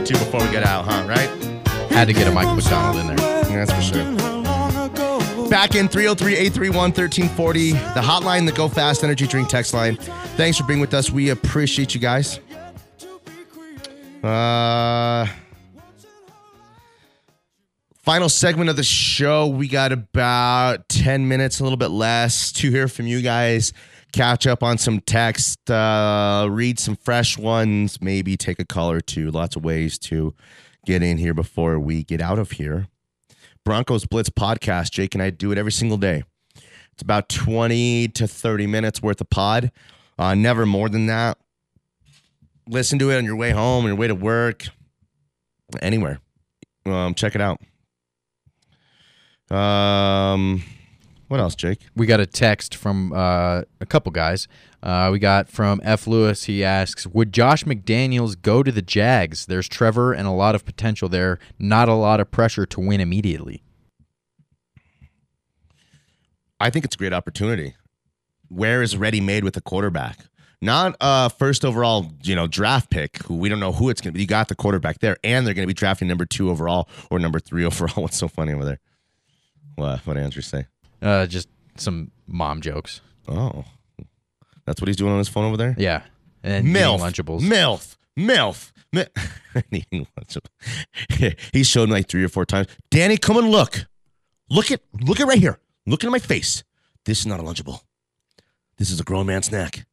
Seven 0.00 0.14
years. 0.14 0.20
To 0.20 0.24
before 0.24 0.46
we 0.46 0.52
get 0.52 0.64
out, 0.64 0.84
huh? 0.84 1.06
Right? 1.06 1.28
Had 1.90 2.06
to 2.08 2.12
get 2.12 2.26
a 2.26 2.30
Michael 2.30 2.54
McDonald 2.54 2.96
in 2.96 3.14
there. 3.14 3.18
Yeah, 3.50 3.64
that's 3.64 3.72
for 3.72 3.82
sure. 3.82 5.48
Back 5.48 5.74
in 5.74 5.88
303 5.88 6.34
831 6.34 6.74
1340, 6.92 7.72
the 7.72 7.78
hotline, 8.00 8.46
the 8.46 8.52
Go 8.52 8.68
Fast 8.68 9.02
Energy 9.02 9.26
Drink 9.26 9.48
text 9.48 9.74
line. 9.74 9.96
Thanks 10.36 10.58
for 10.58 10.64
being 10.64 10.80
with 10.80 10.94
us. 10.94 11.10
We 11.10 11.30
appreciate 11.30 11.92
you 11.94 12.00
guys. 12.00 12.38
Uh, 14.22 15.26
final 18.02 18.28
segment 18.28 18.70
of 18.70 18.76
the 18.76 18.84
show. 18.84 19.48
We 19.48 19.66
got 19.66 19.90
about 19.90 20.88
10 20.88 21.26
minutes, 21.26 21.58
a 21.58 21.64
little 21.64 21.78
bit 21.78 21.90
less 21.90 22.52
to 22.52 22.70
hear 22.70 22.86
from 22.86 23.06
you 23.08 23.20
guys. 23.20 23.72
Catch 24.12 24.46
up 24.46 24.62
on 24.62 24.76
some 24.76 25.00
text, 25.00 25.70
uh, 25.70 26.48
read 26.50 26.78
some 26.78 26.96
fresh 26.96 27.38
ones, 27.38 28.00
maybe 28.00 28.36
take 28.36 28.58
a 28.58 28.64
call 28.64 28.90
or 28.90 29.00
two. 29.00 29.30
Lots 29.30 29.56
of 29.56 29.64
ways 29.64 29.98
to 30.00 30.34
get 30.84 31.02
in 31.02 31.18
here 31.18 31.34
before 31.34 31.78
we 31.78 32.02
get 32.02 32.20
out 32.20 32.38
of 32.38 32.52
here. 32.52 32.88
Broncos 33.64 34.06
Blitz 34.06 34.30
podcast. 34.30 34.90
Jake 34.90 35.14
and 35.14 35.22
I 35.22 35.30
do 35.30 35.52
it 35.52 35.58
every 35.58 35.72
single 35.72 35.96
day. 35.96 36.24
It's 36.92 37.02
about 37.02 37.28
20 37.28 38.08
to 38.08 38.26
30 38.26 38.66
minutes 38.66 39.00
worth 39.00 39.20
of 39.20 39.30
pod, 39.30 39.70
uh, 40.18 40.34
never 40.34 40.66
more 40.66 40.88
than 40.88 41.06
that. 41.06 41.38
Listen 42.68 42.98
to 42.98 43.10
it 43.10 43.16
on 43.16 43.24
your 43.24 43.36
way 43.36 43.50
home, 43.50 43.86
your 43.86 43.96
way 43.96 44.06
to 44.06 44.14
work, 44.14 44.66
anywhere. 45.80 46.20
Um, 46.84 47.14
check 47.14 47.34
it 47.34 47.40
out. 47.40 47.60
Um, 49.56 50.62
what 51.30 51.38
else, 51.38 51.54
Jake? 51.54 51.86
We 51.94 52.06
got 52.06 52.18
a 52.18 52.26
text 52.26 52.74
from 52.74 53.12
uh, 53.12 53.62
a 53.80 53.86
couple 53.86 54.10
guys. 54.10 54.48
Uh, 54.82 55.10
we 55.12 55.20
got 55.20 55.48
from 55.48 55.80
F. 55.84 56.08
Lewis. 56.08 56.44
He 56.44 56.64
asks, 56.64 57.06
"Would 57.06 57.32
Josh 57.32 57.62
McDaniels 57.62 58.34
go 58.42 58.64
to 58.64 58.72
the 58.72 58.82
Jags? 58.82 59.46
There's 59.46 59.68
Trevor 59.68 60.12
and 60.12 60.26
a 60.26 60.32
lot 60.32 60.56
of 60.56 60.64
potential 60.64 61.08
there. 61.08 61.38
Not 61.56 61.88
a 61.88 61.94
lot 61.94 62.18
of 62.18 62.32
pressure 62.32 62.66
to 62.66 62.80
win 62.80 63.00
immediately." 63.00 63.62
I 66.58 66.68
think 66.68 66.84
it's 66.84 66.96
a 66.96 66.98
great 66.98 67.12
opportunity. 67.12 67.74
Where 68.48 68.82
is 68.82 68.96
ready 68.96 69.20
made 69.20 69.44
with 69.44 69.56
a 69.56 69.60
quarterback? 69.60 70.18
Not 70.60 70.96
uh 71.00 71.28
first 71.28 71.64
overall, 71.64 72.10
you 72.24 72.34
know, 72.34 72.48
draft 72.48 72.90
pick 72.90 73.22
who 73.22 73.36
we 73.36 73.48
don't 73.48 73.60
know 73.60 73.70
who 73.70 73.88
it's 73.88 74.00
gonna 74.00 74.14
be. 74.14 74.22
You 74.22 74.26
got 74.26 74.48
the 74.48 74.56
quarterback 74.56 74.98
there, 74.98 75.16
and 75.22 75.46
they're 75.46 75.54
gonna 75.54 75.68
be 75.68 75.74
drafting 75.74 76.08
number 76.08 76.26
two 76.26 76.50
overall 76.50 76.88
or 77.08 77.20
number 77.20 77.38
three 77.38 77.64
overall. 77.70 78.02
What's 78.02 78.18
so 78.18 78.26
funny 78.26 78.52
over 78.52 78.64
there? 78.64 78.80
What 79.76 80.00
what 80.00 80.14
did 80.14 80.24
Andrew 80.24 80.42
say? 80.42 80.66
Uh, 81.02 81.26
just 81.26 81.48
some 81.76 82.10
mom 82.26 82.60
jokes. 82.60 83.00
Oh. 83.28 83.64
That's 84.66 84.80
what 84.80 84.88
he's 84.88 84.96
doing 84.96 85.12
on 85.12 85.18
his 85.18 85.28
phone 85.28 85.44
over 85.46 85.56
there? 85.56 85.74
Yeah, 85.78 86.02
and 86.42 86.68
eating 86.68 86.80
MILF. 86.82 87.00
Lunchables. 87.00 87.40
MILF. 87.40 87.96
MILF. 88.18 88.72
Mi- 88.92 89.06
Eating 89.72 90.06
Lunchables. 90.18 91.36
He's 91.52 91.66
shown 91.68 91.88
me 91.88 91.94
like 91.94 92.08
three 92.08 92.24
or 92.24 92.28
four 92.28 92.44
times. 92.44 92.66
Danny, 92.90 93.16
come 93.16 93.36
and 93.36 93.50
look. 93.50 93.86
Look 94.50 94.70
at 94.72 94.80
look 95.00 95.20
at 95.20 95.26
right 95.28 95.38
here. 95.38 95.58
Look 95.86 96.02
at 96.04 96.10
my 96.10 96.18
face. 96.18 96.64
This 97.04 97.20
is 97.20 97.26
not 97.26 97.38
a 97.40 97.42
Lunchable. 97.44 97.80
This 98.78 98.90
is 98.90 98.98
a 99.00 99.04
grown 99.04 99.26
man 99.26 99.42
snack. 99.42 99.86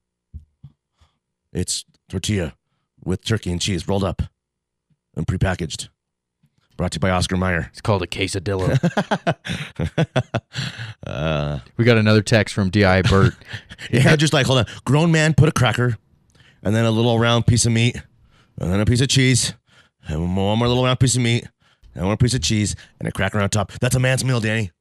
It's 1.54 1.86
tortilla 2.10 2.56
with 3.04 3.24
turkey 3.24 3.52
and 3.52 3.62
cheese 3.62 3.88
rolled 3.88 4.04
up 4.04 4.22
and 5.16 5.28
prepackaged. 5.28 5.90
Brought 6.78 6.92
to 6.92 6.98
you 6.98 7.00
by 7.00 7.10
Oscar 7.10 7.38
Mayer. 7.38 7.68
It's 7.72 7.82
called 7.82 8.04
a 8.04 8.08
quesadilla. 8.08 8.78
uh, 11.08 11.60
we 11.78 11.84
got 11.84 11.98
another 11.98 12.22
text 12.22 12.54
from 12.54 12.70
Di 12.70 13.02
Bert. 13.02 13.34
yeah, 13.92 14.16
just 14.16 14.32
like 14.32 14.46
hold 14.46 14.60
on. 14.60 14.66
Grown 14.86 15.12
man 15.12 15.34
put 15.34 15.50
a 15.50 15.52
cracker 15.52 15.98
and 16.62 16.76
then 16.76 16.86
a 16.86 16.92
little 16.92 17.18
round 17.18 17.48
piece 17.48 17.66
of 17.66 17.72
meat 17.72 18.00
and 18.60 18.72
then 18.72 18.80
a 18.80 18.86
piece 18.86 19.02
of 19.02 19.08
cheese 19.08 19.56
and 20.08 20.20
one 20.22 20.60
more 20.60 20.68
little 20.68 20.84
round 20.84 21.00
piece 21.00 21.16
of 21.16 21.24
meat 21.24 21.48
and 21.96 22.06
one 22.06 22.18
piece 22.18 22.36
of 22.36 22.42
cheese 22.42 22.76
and 23.00 23.08
a 23.10 23.12
cracker 23.12 23.40
on 23.40 23.50
top. 23.50 23.72
That's 23.82 23.96
a 23.96 24.00
man's 24.00 24.24
meal, 24.24 24.40
Danny. 24.40 24.72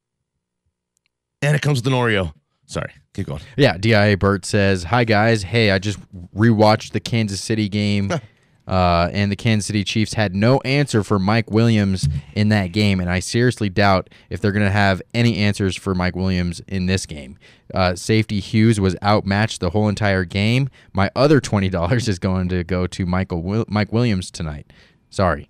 And 1.41 1.55
it 1.55 1.63
comes 1.63 1.79
with 1.79 1.87
an 1.87 1.93
Oreo. 1.93 2.31
Sorry, 2.67 2.91
keep 3.15 3.25
going. 3.25 3.41
Yeah, 3.55 3.75
DIA 3.77 4.17
Bert 4.17 4.45
says, 4.45 4.83
Hi 4.83 5.03
guys. 5.03 5.41
Hey, 5.41 5.71
I 5.71 5.79
just 5.79 5.97
rewatched 6.35 6.91
the 6.91 6.99
Kansas 6.99 7.41
City 7.41 7.67
game. 7.69 8.11
Uh, 8.67 9.09
and 9.13 9.31
the 9.31 9.35
Kansas 9.35 9.67
City 9.67 9.83
Chiefs 9.83 10.13
had 10.15 10.35
no 10.35 10.59
answer 10.61 11.03
for 11.03 11.17
Mike 11.19 11.49
Williams 11.49 12.07
in 12.35 12.49
that 12.49 12.73
game, 12.73 12.99
and 12.99 13.09
I 13.09 13.19
seriously 13.19 13.69
doubt 13.69 14.09
if 14.29 14.41
they're 14.41 14.51
going 14.51 14.65
to 14.65 14.71
have 14.71 15.01
any 15.13 15.37
answers 15.37 15.75
for 15.77 15.95
Mike 15.95 16.15
Williams 16.15 16.59
in 16.67 16.85
this 16.85 17.05
game. 17.05 17.37
Uh, 17.73 17.95
safety 17.95 18.39
Hughes 18.39 18.79
was 18.79 18.95
outmatched 19.01 19.61
the 19.61 19.69
whole 19.69 19.87
entire 19.87 20.25
game. 20.25 20.69
My 20.93 21.09
other 21.15 21.39
twenty 21.39 21.69
dollars 21.69 22.07
is 22.07 22.19
going 22.19 22.49
to 22.49 22.63
go 22.63 22.87
to 22.87 23.05
Michael 23.05 23.41
Wil- 23.41 23.65
Mike 23.69 23.93
Williams 23.93 24.29
tonight. 24.31 24.71
Sorry, 25.09 25.49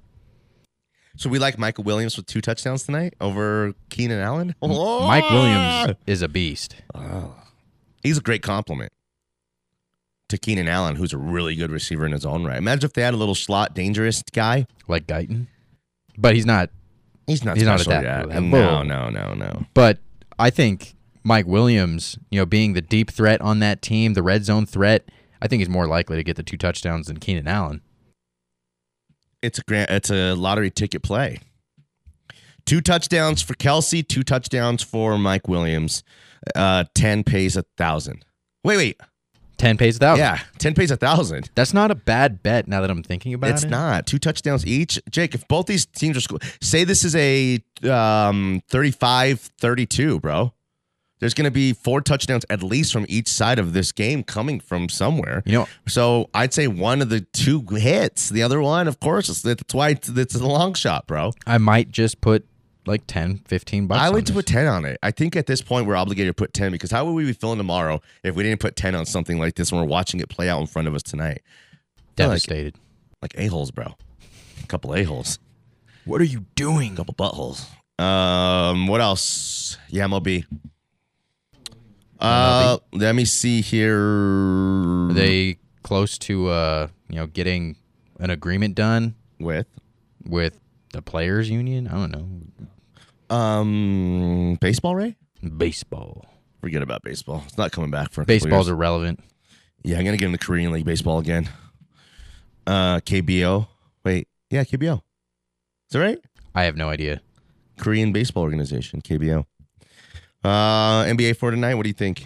So 1.15 1.29
we 1.29 1.39
like 1.39 1.57
Michael 1.57 1.83
Williams 1.83 2.15
with 2.15 2.27
two 2.27 2.41
touchdowns 2.41 2.83
tonight 2.83 3.15
over 3.19 3.73
Keenan 3.89 4.19
Allen. 4.19 4.53
Oh! 4.61 5.07
Mike 5.07 5.27
Williams 5.31 5.97
is 6.05 6.21
a 6.21 6.27
beast. 6.27 6.75
Oh. 6.93 7.33
He's 8.03 8.19
a 8.19 8.21
great 8.21 8.43
compliment 8.43 8.91
to 10.29 10.37
Keenan 10.37 10.67
Allen, 10.67 10.95
who's 10.95 11.13
a 11.13 11.17
really 11.17 11.55
good 11.55 11.71
receiver 11.71 12.05
in 12.05 12.11
his 12.11 12.25
own 12.25 12.45
right. 12.45 12.57
Imagine 12.57 12.85
if 12.85 12.93
they 12.93 13.01
had 13.01 13.13
a 13.13 13.17
little 13.17 13.35
slot 13.35 13.73
dangerous 13.73 14.21
guy. 14.33 14.67
like 14.87 15.07
Guyton, 15.07 15.47
but 16.17 16.35
he's 16.35 16.45
not. 16.45 16.69
He's 17.27 17.43
not 17.43 17.57
He's 17.57 17.65
not 17.65 17.81
at 17.81 18.03
that 18.03 18.29
level. 18.29 18.41
No, 18.41 18.83
no, 18.83 19.09
no, 19.09 19.33
no. 19.33 19.65
But 19.73 19.99
I 20.39 20.49
think 20.49 20.95
Mike 21.23 21.45
Williams, 21.45 22.17
you 22.31 22.39
know, 22.39 22.45
being 22.45 22.71
the 22.73 22.81
deep 22.81 23.11
threat 23.11 23.41
on 23.41 23.59
that 23.59 23.81
team, 23.81 24.13
the 24.13 24.23
red 24.23 24.45
zone 24.45 24.65
threat, 24.65 25.09
I 25.41 25.47
think 25.47 25.59
he's 25.59 25.69
more 25.69 25.87
likely 25.87 26.15
to 26.15 26.23
get 26.23 26.37
the 26.37 26.43
two 26.43 26.55
touchdowns 26.57 27.07
than 27.07 27.17
Keenan 27.17 27.47
Allen. 27.47 27.81
It's 29.41 29.59
a 29.59 29.61
grant. 29.63 29.89
It's 29.89 30.09
a 30.09 30.33
lottery 30.33 30.71
ticket 30.71 31.03
play. 31.03 31.39
Two 32.65 32.81
touchdowns 32.81 33.41
for 33.41 33.53
Kelce. 33.55 34.07
Two 34.07 34.23
touchdowns 34.23 34.83
for 34.83 35.17
Mike 35.17 35.47
Williams. 35.47 36.03
Uh, 36.55 36.85
ten 36.95 37.23
pays 37.23 37.55
a 37.57 37.63
thousand. 37.77 38.25
Wait, 38.63 38.77
wait. 38.77 39.01
Ten 39.57 39.77
pays 39.77 39.95
a 39.97 39.99
thousand. 39.99 40.19
Yeah, 40.19 40.39
ten 40.59 40.73
pays 40.75 40.91
a 40.91 40.97
thousand. 40.97 41.49
That's 41.55 41.73
not 41.73 41.89
a 41.89 41.95
bad 41.95 42.43
bet 42.43 42.67
now 42.67 42.81
that 42.81 42.89
I'm 42.91 43.01
thinking 43.03 43.33
about 43.33 43.49
It's 43.51 43.63
it. 43.63 43.67
It's 43.67 43.71
not 43.71 44.05
two 44.05 44.19
touchdowns 44.19 44.65
each. 44.65 44.99
Jake, 45.09 45.33
if 45.33 45.47
both 45.47 45.65
these 45.65 45.85
teams 45.85 46.15
are 46.17 46.21
sco- 46.21 46.37
say 46.61 46.83
this 46.83 47.03
is 47.03 47.15
a 47.15 47.55
um 47.83 48.61
35-32, 48.71 50.21
bro. 50.21 50.53
There's 51.19 51.33
going 51.33 51.45
to 51.45 51.51
be 51.51 51.73
four 51.73 52.01
touchdowns 52.01 52.45
at 52.47 52.61
least 52.61 52.93
from 52.93 53.05
each 53.09 53.27
side 53.27 53.57
of 53.57 53.73
this 53.73 53.91
game 53.91 54.23
coming 54.23 54.59
from 54.59 54.87
somewhere. 54.87 55.41
You 55.47 55.53
know, 55.53 55.67
so 55.87 56.29
I'd 56.35 56.53
say 56.53 56.67
one 56.67 57.01
of 57.01 57.09
the 57.09 57.21
two 57.21 57.61
hits. 57.71 58.29
The 58.29 58.43
other 58.43 58.61
one, 58.61 58.87
of 58.87 58.99
course, 58.99 59.41
that's 59.41 59.73
why 59.73 59.89
it's, 59.89 60.09
it's 60.09 60.35
a 60.35 60.45
long 60.45 60.75
shot, 60.75 61.07
bro. 61.07 61.31
I 61.47 61.57
might 61.57 61.89
just 61.89 62.21
put 62.21 62.45
like 62.87 63.03
10, 63.07 63.39
15 63.45 63.87
bucks. 63.87 64.01
I 64.01 64.07
on 64.07 64.13
to 64.13 64.21
this. 64.21 64.31
put 64.31 64.45
10 64.45 64.65
on 64.67 64.85
it. 64.85 64.97
I 65.03 65.11
think 65.11 65.35
at 65.35 65.45
this 65.45 65.61
point 65.61 65.85
we're 65.85 65.95
obligated 65.95 66.29
to 66.29 66.33
put 66.33 66.53
10 66.53 66.71
because 66.71 66.89
how 66.91 67.05
would 67.05 67.13
we 67.13 67.25
be 67.25 67.33
feeling 67.33 67.57
tomorrow 67.57 68.01
if 68.23 68.35
we 68.35 68.43
didn't 68.43 68.59
put 68.59 68.75
10 68.75 68.95
on 68.95 69.05
something 69.05 69.37
like 69.37 69.55
this 69.55 69.71
when 69.71 69.81
we're 69.81 69.87
watching 69.87 70.19
it 70.19 70.29
play 70.29 70.49
out 70.49 70.59
in 70.61 70.67
front 70.67 70.87
of 70.87 70.95
us 70.95 71.03
tonight? 71.03 71.41
Feel 72.15 72.27
like- 72.27 72.41
devastated. 72.41 72.75
Like, 73.21 73.33
a-holes, 73.37 73.71
bro. 73.71 73.95
A 74.63 74.67
couple 74.67 74.93
a-holes. 74.95 75.39
What 76.05 76.21
are 76.21 76.25
you 76.25 76.45
doing? 76.55 76.93
A 76.93 76.95
couple 76.97 77.13
buttholes. 77.15 77.65
Um, 78.01 78.87
what 78.87 79.01
else? 79.01 79.77
Yeah, 79.89 80.05
MLB. 80.05 80.45
Uh, 82.19 82.77
let 82.93 83.13
me 83.15 83.25
see 83.25 83.61
here. 83.61 83.99
Are 83.99 85.13
they 85.13 85.57
close 85.83 86.17
to 86.19 86.47
uh, 86.49 86.87
you 87.09 87.15
know, 87.17 87.27
getting 87.27 87.75
an 88.19 88.29
agreement 88.29 88.75
done 88.75 89.15
with 89.39 89.67
with 90.25 90.59
the 90.93 91.01
players 91.01 91.49
union? 91.49 91.87
I 91.87 91.91
don't 91.93 92.11
know. 92.11 92.67
Um, 93.29 94.57
baseball, 94.61 94.95
Ray? 94.95 95.15
Baseball. 95.57 96.25
Forget 96.61 96.81
about 96.81 97.03
baseball. 97.03 97.43
It's 97.45 97.57
not 97.57 97.71
coming 97.71 97.91
back 97.91 98.11
for 98.11 98.21
a 98.21 98.23
couple 98.23 98.35
Baseball's 98.35 98.67
years. 98.67 98.75
irrelevant. 98.75 99.19
Yeah, 99.83 99.97
I'm 99.99 100.05
gonna 100.05 100.17
get 100.17 100.25
into 100.25 100.37
Korean 100.39 100.71
League 100.71 100.85
baseball 100.85 101.19
again. 101.19 101.49
Uh, 102.65 102.99
KBO. 102.99 103.67
Wait, 104.03 104.27
yeah, 104.49 104.63
KBO. 104.63 104.95
Is 104.95 105.01
that 105.91 105.99
right? 105.99 106.19
I 106.55 106.63
have 106.63 106.75
no 106.75 106.89
idea. 106.89 107.21
Korean 107.77 108.11
Baseball 108.11 108.43
Organization, 108.43 109.01
KBO. 109.01 109.45
Uh, 110.43 111.03
NBA 111.05 111.37
for 111.37 111.51
tonight. 111.51 111.75
What 111.75 111.83
do 111.83 111.89
you 111.89 111.93
think? 111.93 112.25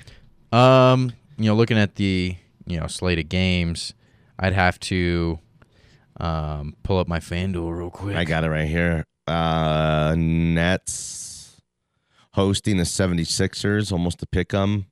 Um, 0.52 1.12
you 1.38 1.45
know, 1.45 1.56
looking 1.56 1.78
at 1.78 1.95
the 1.95 2.36
you 2.66 2.80
know 2.80 2.88
slate 2.88 3.20
of 3.20 3.28
games, 3.30 3.93
I'd 4.39 4.54
have 4.54 4.80
to 4.82 5.39
um 6.20 6.76
pull 6.84 6.99
up 6.99 7.08
my 7.08 7.20
FanDuel 7.20 7.78
real 7.78 7.89
quick. 7.89 8.16
I 8.16 8.24
got 8.24 8.43
it 8.43 8.49
right 8.49 8.68
here. 8.68 9.06
Uh, 9.32 10.16
Nets 10.18 11.62
hosting 12.34 12.78
the 12.78 12.84
76ers, 12.84 13.92
almost 13.92 14.22
a 14.22 14.26
pick 14.28 14.54
'em. 14.54 14.86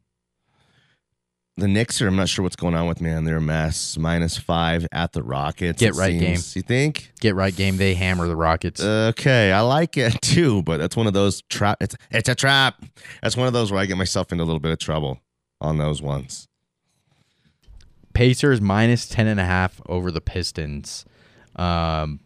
The 1.57 1.67
Knicks 1.67 2.01
are, 2.01 2.07
I'm 2.07 2.15
not 2.15 2.29
sure 2.29 2.43
what's 2.43 2.55
going 2.55 2.73
on 2.73 2.87
with, 2.87 3.01
man. 3.01 3.25
They're 3.25 3.37
a 3.37 3.41
mess. 3.41 3.97
Minus 3.97 4.37
five 4.37 4.87
at 4.93 5.11
the 5.11 5.21
Rockets. 5.21 5.77
Get 5.81 5.93
right 5.95 6.17
game. 6.17 6.37
You 6.55 6.61
think? 6.61 7.11
Get 7.19 7.35
right 7.35 7.53
game. 7.53 7.75
They 7.75 7.95
hammer 7.95 8.27
the 8.29 8.35
Rockets. 8.37 8.81
Okay, 8.81 9.51
I 9.51 9.59
like 9.59 9.97
it 9.97 10.13
too, 10.21 10.63
but 10.63 10.77
that's 10.77 10.95
one 10.95 11.05
of 11.05 11.11
those 11.13 11.41
trap. 11.49 11.77
It's 11.81 11.97
it's 12.11 12.29
a 12.29 12.35
trap. 12.35 12.81
That's 13.21 13.35
one 13.35 13.47
of 13.47 13.51
those 13.53 13.73
where 13.73 13.81
I 13.81 13.87
get 13.87 13.97
myself 13.97 14.31
into 14.31 14.41
a 14.41 14.45
little 14.45 14.61
bit 14.61 14.71
of 14.71 14.79
trouble 14.79 15.19
on 15.59 15.77
those 15.77 16.01
ones. 16.01 16.47
Pacers 18.13 18.61
minus 18.61 19.05
ten 19.09 19.27
and 19.27 19.39
a 19.39 19.45
half 19.45 19.81
over 19.87 20.11
the 20.11 20.21
Pistons. 20.21 21.03
Um, 21.57 22.21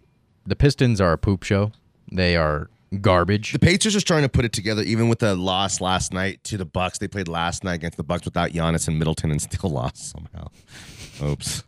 the 0.46 0.56
Pistons 0.56 1.02
are 1.02 1.14
a 1.14 1.18
poop 1.18 1.42
show. 1.42 1.72
They 2.14 2.36
are 2.38 2.70
garbage. 3.02 3.52
The 3.54 3.60
Pacers 3.60 3.96
are 3.96 4.02
trying 4.02 4.22
to 4.24 4.30
put 4.30 4.46
it 4.46 4.54
together, 4.54 4.82
even 4.84 5.10
with 5.10 5.20
the 5.20 5.36
loss 5.36 5.82
last 5.82 6.14
night 6.14 6.44
to 6.46 6.58
the 6.58 6.66
Bucks. 6.66 7.00
They 7.00 7.08
played 7.08 7.28
last 7.28 7.64
night 7.64 7.74
against 7.76 7.98
the 7.98 8.04
Bucks 8.04 8.26
without 8.26 8.52
Giannis 8.52 8.88
and 8.88 9.00
Middleton, 9.00 9.32
and 9.32 9.42
still 9.42 9.70
lost 9.72 10.12
somehow. 10.12 10.48
Oops. 11.22 11.64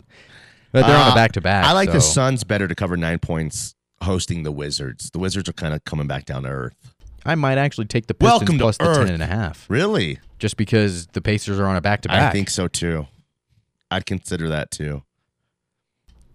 But 0.71 0.85
they're 0.87 0.95
on 0.97 1.07
a 1.07 1.11
Uh, 1.11 1.15
back-to-back, 1.15 1.65
I 1.65 1.71
like 1.71 1.91
the 1.91 2.01
Suns 2.01 2.43
better 2.43 2.67
to 2.67 2.75
cover 2.75 2.97
nine 2.97 3.19
points 3.19 3.75
hosting 4.01 4.43
the 4.43 4.51
Wizards. 4.51 5.09
The 5.11 5.19
Wizards 5.19 5.47
are 5.49 5.53
kind 5.53 5.73
of 5.73 5.83
coming 5.85 6.05
back 6.05 6.25
down 6.25 6.43
to 6.43 6.49
earth. 6.49 6.93
I 7.25 7.33
might 7.35 7.57
actually 7.57 7.85
take 7.87 8.05
the 8.07 8.13
Pistons 8.13 8.39
Welcome 8.41 8.57
to 8.59 8.63
plus 8.65 8.77
the 8.77 8.85
Earth. 8.87 8.97
ten 9.05 9.13
and 9.13 9.23
a 9.23 9.25
half. 9.25 9.65
Really? 9.69 10.19
Just 10.37 10.57
because 10.57 11.07
the 11.07 11.21
Pacers 11.21 11.59
are 11.59 11.65
on 11.65 11.75
a 11.75 11.81
back 11.81 12.01
to 12.01 12.09
back. 12.09 12.29
I 12.29 12.31
think 12.31 12.49
so 12.51 12.67
too. 12.67 13.07
I'd 13.89 14.05
consider 14.05 14.49
that 14.49 14.69
too. 14.69 15.01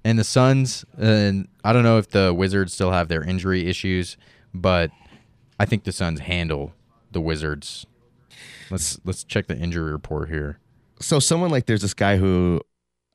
And 0.05 0.19
the 0.19 0.25
Suns, 0.25 0.85
and 0.99 1.49
I 1.63 1.73
don't 1.73 1.83
know 1.83 1.99
if 1.99 2.09
the 2.09 2.33
Wizards 2.33 2.73
still 2.73 2.91
have 2.91 3.09
their 3.09 3.23
injury 3.23 3.67
issues, 3.67 4.17
but 4.55 4.91
I 5.59 5.67
think 5.67 5.85
the 5.85 5.93
Suns 5.93 6.21
handle 6.21 6.73
the 7.11 7.21
Wizards. 7.21 7.87
Let's 8.71 9.01
let's 9.05 9.25
check 9.25 9.47
the 9.47 9.57
injury 9.57 9.93
report 9.93 10.29
here. 10.31 10.59
So 11.01 11.19
someone 11.19 11.51
like 11.51 11.67
there's 11.67 11.83
this 11.83 11.95
guy 11.95 12.17
who 12.17 12.61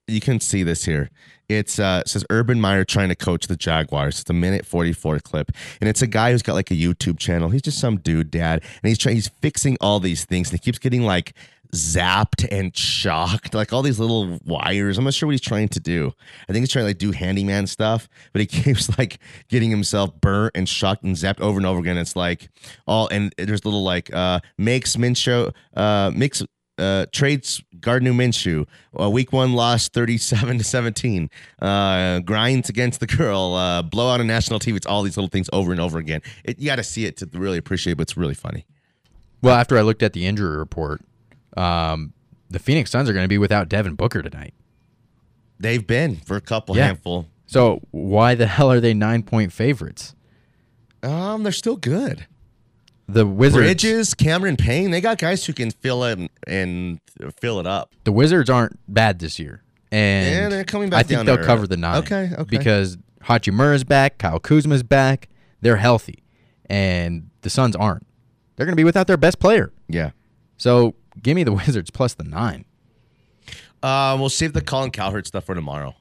you 0.08 0.20
can 0.20 0.40
see 0.40 0.64
this 0.64 0.86
here. 0.86 1.10
It's 1.48 1.80
uh 1.80 2.04
it 2.06 2.10
says 2.10 2.26
Urban 2.30 2.60
Meyer 2.60 2.84
trying 2.84 3.10
to 3.10 3.16
coach 3.16 3.48
the 3.48 3.56
Jaguars. 3.56 4.20
It's 4.20 4.30
a 4.30 4.34
minute 4.34 4.66
44 4.66 5.20
clip. 5.20 5.52
And 5.80 5.90
it's 5.90 6.02
a 6.02 6.08
guy 6.08 6.32
who's 6.32 6.42
got 6.42 6.54
like 6.54 6.72
a 6.72 6.76
YouTube 6.76 7.18
channel. 7.18 7.50
He's 7.50 7.62
just 7.62 7.80
some 7.80 7.98
dude, 7.98 8.32
dad. 8.32 8.62
And 8.62 8.90
he's 8.90 8.98
trying 8.98 9.16
he's 9.16 9.30
fixing 9.42 9.78
all 9.82 10.00
these 10.00 10.26
things. 10.26 10.50
And 10.50 10.60
he 10.60 10.64
keeps 10.64 10.80
getting 10.80 11.04
like 11.04 11.34
zapped 11.76 12.48
and 12.52 12.76
shocked, 12.76 13.54
like 13.54 13.74
all 13.74 13.82
these 13.82 14.00
little 14.00 14.40
wires. 14.46 14.98
I'm 14.98 15.04
not 15.04 15.14
sure 15.14 15.28
what 15.28 15.34
he's 15.34 15.42
trying 15.42 15.70
to 15.70 15.80
do. 15.80 16.14
I 16.48 16.54
think 16.54 16.64
he's 16.64 16.72
trying 16.72 16.84
to 16.84 16.90
like 16.90 16.98
do 16.98 17.12
handyman 17.12 17.68
stuff, 17.68 18.08
but 18.34 18.42
he 18.42 18.46
keeps 18.64 18.98
like 18.98 19.20
getting 19.48 19.70
himself 19.70 20.20
burnt 20.20 20.54
and 20.56 20.68
shocked 20.68 21.04
and 21.04 21.16
zapped 21.16 21.42
over 21.42 21.58
and 21.58 21.66
over 21.66 21.80
again. 21.80 21.98
It's 21.98 22.16
like 22.16 22.50
all 22.88 23.08
and 23.10 23.34
there's 23.38 23.66
little 23.66 23.84
like 23.84 24.14
uh 24.14 24.40
makes 24.58 24.96
Minshew 24.96 25.54
uh 25.76 26.12
makes 26.14 26.44
uh, 26.78 27.06
trades 27.12 27.64
Gardner 27.80 28.12
Minshew. 28.12 28.68
Uh, 29.00 29.10
week 29.10 29.32
one 29.32 29.54
loss 29.54 29.90
37 29.90 30.58
to 30.58 30.64
17. 30.64 31.30
Uh, 31.62 32.20
grinds 32.20 32.70
against 32.70 33.00
the 33.00 33.08
girl. 33.08 33.54
Uh, 33.54 33.82
blowout 33.82 34.20
on 34.20 34.28
national 34.28 34.60
TV. 34.60 34.76
It's 34.76 34.86
all 34.86 35.04
these 35.04 35.18
little 35.18 35.30
things 35.30 35.50
over 35.54 35.72
and 35.72 35.80
over 35.80 35.98
again. 35.98 36.22
It, 36.44 36.60
you 36.60 36.66
got 36.66 36.78
to 36.78 36.84
see 36.84 37.06
it 37.06 37.18
to 37.18 37.30
really 37.34 37.58
appreciate, 37.58 37.94
but 37.94 38.04
it's 38.04 38.18
really 38.18 38.34
funny. 38.34 38.66
Well, 39.42 39.56
after 39.56 39.78
I 39.78 39.82
looked 39.82 40.04
at 40.04 40.14
the 40.14 40.26
injury 40.26 40.58
report, 40.58 41.02
um, 41.56 42.14
the 42.50 42.60
Phoenix 42.60 42.92
Suns 42.92 43.10
are 43.10 43.14
going 43.14 43.24
to 43.24 43.30
be 43.30 43.38
without 43.38 43.70
Devin 43.70 43.96
Booker 43.96 44.22
tonight. 44.22 44.54
They've 45.60 45.86
been 45.86 46.18
for 46.18 46.36
a 46.36 46.42
couple 46.42 46.76
Yeah. 46.76 46.88
handful. 46.88 47.28
So 47.46 47.80
why 47.92 48.36
the 48.36 48.48
hell 48.48 48.72
are 48.72 48.80
they 48.80 48.94
nine 48.94 49.24
point 49.24 49.52
favorites? 49.54 50.16
Um, 51.04 51.44
they're 51.44 51.52
still 51.52 51.76
good. 51.78 52.26
The 53.08 53.26
Wizards, 53.26 53.64
Bridges, 53.64 54.14
Cameron 54.16 54.58
Payne, 54.58 54.90
they 54.90 55.00
got 55.00 55.20
guys 55.20 55.46
who 55.46 55.54
can 55.54 55.70
fill 55.70 56.04
it 56.06 56.18
and, 56.18 56.30
and 56.48 57.00
fill 57.40 57.60
it 57.60 57.68
up. 57.68 57.94
the 58.04 58.12
Wizards 58.12 58.50
aren't 58.50 58.80
bad 58.92 59.20
this 59.20 59.38
year, 59.38 59.62
and 59.92 60.28
Yeah, 60.36 60.50
they're 60.50 60.64
coming 60.64 60.90
back 60.90 61.02
I 61.02 61.04
think 61.04 61.24
they'll 61.26 61.38
cover 61.38 61.68
the 61.68 61.78
nine. 61.78 61.98
Okay, 61.98 62.32
okay. 62.34 62.44
Because 62.58 62.98
Hachimura's 63.26 63.84
back, 63.84 64.18
Kyle 64.18 64.40
Kuzma's 64.40 64.82
back. 64.82 65.30
They're 65.62 65.78
healthy, 65.78 66.24
and 66.68 67.30
the 67.42 67.52
Suns 67.52 67.76
aren't. 67.76 68.08
They're 68.56 68.66
going 68.66 68.74
to 68.74 68.80
be 68.80 68.84
without 68.84 69.06
their 69.06 69.18
best 69.18 69.38
player. 69.40 69.72
Yeah. 69.88 70.10
So 70.58 70.96
give 71.22 71.36
me 71.36 71.44
the 71.44 71.54
Wizards 71.54 71.90
plus 71.92 72.14
the 72.14 72.24
nine. 72.24 72.66
Uh, 73.84 74.18
we'll 74.20 74.30
save 74.30 74.54
the 74.54 74.62
Colin 74.62 74.92
Cowherd 74.92 75.28
stuff 75.28 75.46
for 75.46 75.54
tomorrow. 75.54 75.94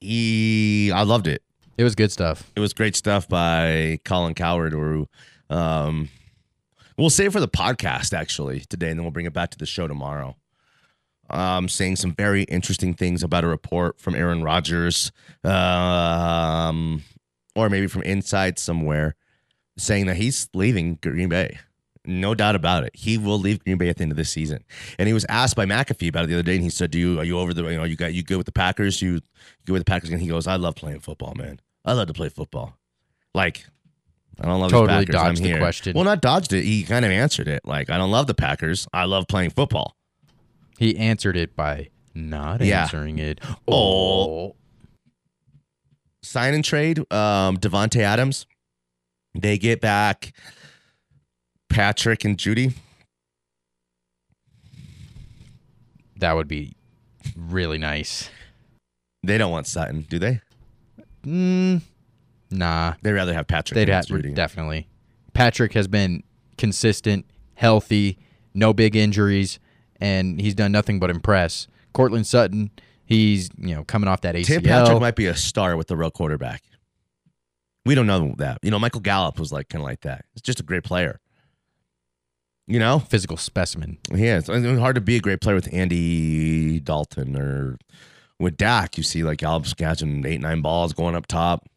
He, 0.00 0.90
I 0.90 1.02
loved 1.02 1.28
it. 1.28 1.42
It 1.78 1.84
was 1.84 1.94
good 1.94 2.10
stuff. 2.10 2.50
It 2.56 2.60
was 2.60 2.72
great 2.72 2.96
stuff 2.96 3.28
by 3.28 3.98
Colin 4.04 4.34
Cowherd. 4.34 4.74
Or, 4.74 5.06
um, 5.48 6.08
we'll 6.98 7.10
save 7.10 7.32
for 7.32 7.40
the 7.40 7.48
podcast 7.48 8.12
actually 8.12 8.60
today, 8.60 8.90
and 8.90 8.98
then 8.98 9.04
we'll 9.04 9.12
bring 9.12 9.26
it 9.26 9.32
back 9.32 9.50
to 9.50 9.58
the 9.58 9.66
show 9.66 9.86
tomorrow. 9.86 10.36
Um, 11.30 11.68
saying 11.68 11.96
some 11.96 12.14
very 12.14 12.42
interesting 12.44 12.94
things 12.94 13.22
about 13.22 13.44
a 13.44 13.46
report 13.46 13.98
from 13.98 14.14
Aaron 14.14 14.42
Rodgers, 14.42 15.12
um, 15.44 17.02
or 17.56 17.70
maybe 17.70 17.86
from 17.86 18.02
inside 18.02 18.58
somewhere, 18.58 19.14
saying 19.78 20.06
that 20.06 20.16
he's 20.16 20.48
leaving 20.52 20.98
Green 21.00 21.28
Bay. 21.28 21.58
No 22.04 22.34
doubt 22.34 22.56
about 22.56 22.82
it. 22.84 22.90
He 22.94 23.16
will 23.16 23.38
leave 23.38 23.62
Green 23.62 23.78
Bay 23.78 23.88
at 23.88 23.96
the 23.96 24.02
end 24.02 24.10
of 24.10 24.16
this 24.16 24.30
season. 24.30 24.64
And 24.98 25.06
he 25.06 25.14
was 25.14 25.24
asked 25.28 25.54
by 25.54 25.66
McAfee 25.66 26.08
about 26.08 26.24
it 26.24 26.26
the 26.28 26.34
other 26.34 26.42
day, 26.42 26.54
and 26.56 26.64
he 26.64 26.70
said, 26.70 26.90
"Do 26.90 26.98
you 26.98 27.20
are 27.20 27.24
you 27.24 27.38
over 27.38 27.54
the 27.54 27.62
you 27.64 27.76
know 27.76 27.84
you 27.84 27.94
got 27.96 28.12
you 28.12 28.22
good 28.24 28.38
with 28.38 28.46
the 28.46 28.52
Packers? 28.52 29.00
You, 29.00 29.12
you 29.14 29.20
good 29.66 29.72
with 29.74 29.80
the 29.82 29.90
Packers?" 29.90 30.10
And 30.10 30.20
he 30.20 30.26
goes, 30.26 30.46
"I 30.48 30.56
love 30.56 30.74
playing 30.74 31.00
football, 31.00 31.34
man. 31.36 31.60
I 31.84 31.92
love 31.92 32.08
to 32.08 32.12
play 32.12 32.28
football. 32.28 32.76
Like, 33.34 33.64
I 34.40 34.46
don't 34.46 34.60
love 34.60 34.70
Totally 34.70 35.04
the 35.04 35.12
Packers. 35.12 35.14
dodged 35.36 35.46
I'm 35.46 35.52
the 35.52 35.58
question. 35.58 35.94
Well, 35.94 36.04
not 36.04 36.20
dodged 36.20 36.52
it. 36.52 36.64
He 36.64 36.82
kind 36.82 37.04
of 37.04 37.10
answered 37.12 37.46
it. 37.48 37.64
Like, 37.64 37.88
I 37.88 37.98
don't 37.98 38.10
love 38.10 38.26
the 38.26 38.34
Packers. 38.34 38.86
I 38.92 39.04
love 39.04 39.26
playing 39.28 39.50
football. 39.50 39.96
He 40.78 40.96
answered 40.96 41.36
it 41.36 41.54
by 41.54 41.90
not 42.14 42.60
Yeah. 42.62 42.82
answering 42.82 43.18
it. 43.18 43.40
Oh. 43.68 44.56
Sign 46.22 46.54
and 46.54 46.64
trade. 46.64 46.98
Um, 47.12 47.56
Davante 47.58 48.00
Adams. 48.00 48.46
They 49.34 49.56
get 49.58 49.80
back 49.80 50.32
Patrick 51.72 52.24
and 52.24 52.36
Jeudy. 52.36 52.74
That 56.16 56.34
would 56.34 56.48
be 56.48 56.74
really 57.36 57.78
nice. 57.78 58.30
They 59.24 59.38
don't 59.38 59.50
want 59.50 59.66
Sutton, 59.66 60.02
do 60.08 60.18
they? 60.18 60.40
Mm, 61.24 61.82
nah. 62.50 62.94
They'd 63.02 63.12
rather 63.12 63.32
have 63.34 63.46
Patrick 63.46 63.74
They'd 63.74 63.88
than 63.88 63.94
have 63.94 64.06
Jeudy. 64.06 64.34
definitely. 64.34 64.88
Patrick 65.34 65.72
has 65.72 65.88
been 65.88 66.22
consistent, 66.58 67.24
healthy, 67.54 68.18
no 68.54 68.72
big 68.72 68.94
injuries, 68.94 69.58
and 70.00 70.40
he's 70.40 70.54
done 70.54 70.72
nothing 70.72 71.00
but 71.00 71.10
impress. 71.10 71.66
Courtland 71.94 72.26
Sutton, 72.26 72.70
he's 73.04 73.48
you 73.58 73.74
know 73.74 73.84
coming 73.84 74.08
off 74.08 74.20
that 74.22 74.34
ACL. 74.34 74.46
Tim 74.46 74.62
Patrick 74.62 75.00
might 75.00 75.16
be 75.16 75.26
a 75.26 75.34
star 75.34 75.76
with 75.76 75.88
the 75.88 75.96
real 75.96 76.10
quarterback. 76.10 76.62
We 77.86 77.94
don't 77.94 78.06
know 78.06 78.34
that. 78.38 78.58
You 78.62 78.70
know, 78.70 78.78
Michael 78.78 79.00
Gallup 79.00 79.38
was 79.38 79.52
like 79.52 79.68
kind 79.68 79.82
of 79.82 79.86
like 79.86 80.02
that. 80.02 80.24
He's 80.34 80.42
just 80.42 80.60
a 80.60 80.62
great 80.62 80.84
player. 80.84 81.20
You 82.72 82.78
know, 82.78 83.00
physical 83.00 83.36
specimen. 83.36 83.98
Yeah, 84.10 84.38
it's, 84.38 84.48
hard 84.48 84.94
to 84.94 85.02
be 85.02 85.16
a 85.16 85.20
great 85.20 85.42
player 85.42 85.54
with 85.54 85.68
Andy 85.74 86.80
Dalton 86.80 87.36
or 87.36 87.76
with 88.40 88.56
Dak. 88.56 88.96
You 88.96 89.02
see, 89.02 89.22
like 89.22 89.40
Gallup's 89.40 89.74
catching 89.74 90.24
eight, 90.24 90.40
nine 90.40 90.62
balls 90.62 90.94
going 90.94 91.14
up 91.14 91.26
top, 91.26 91.68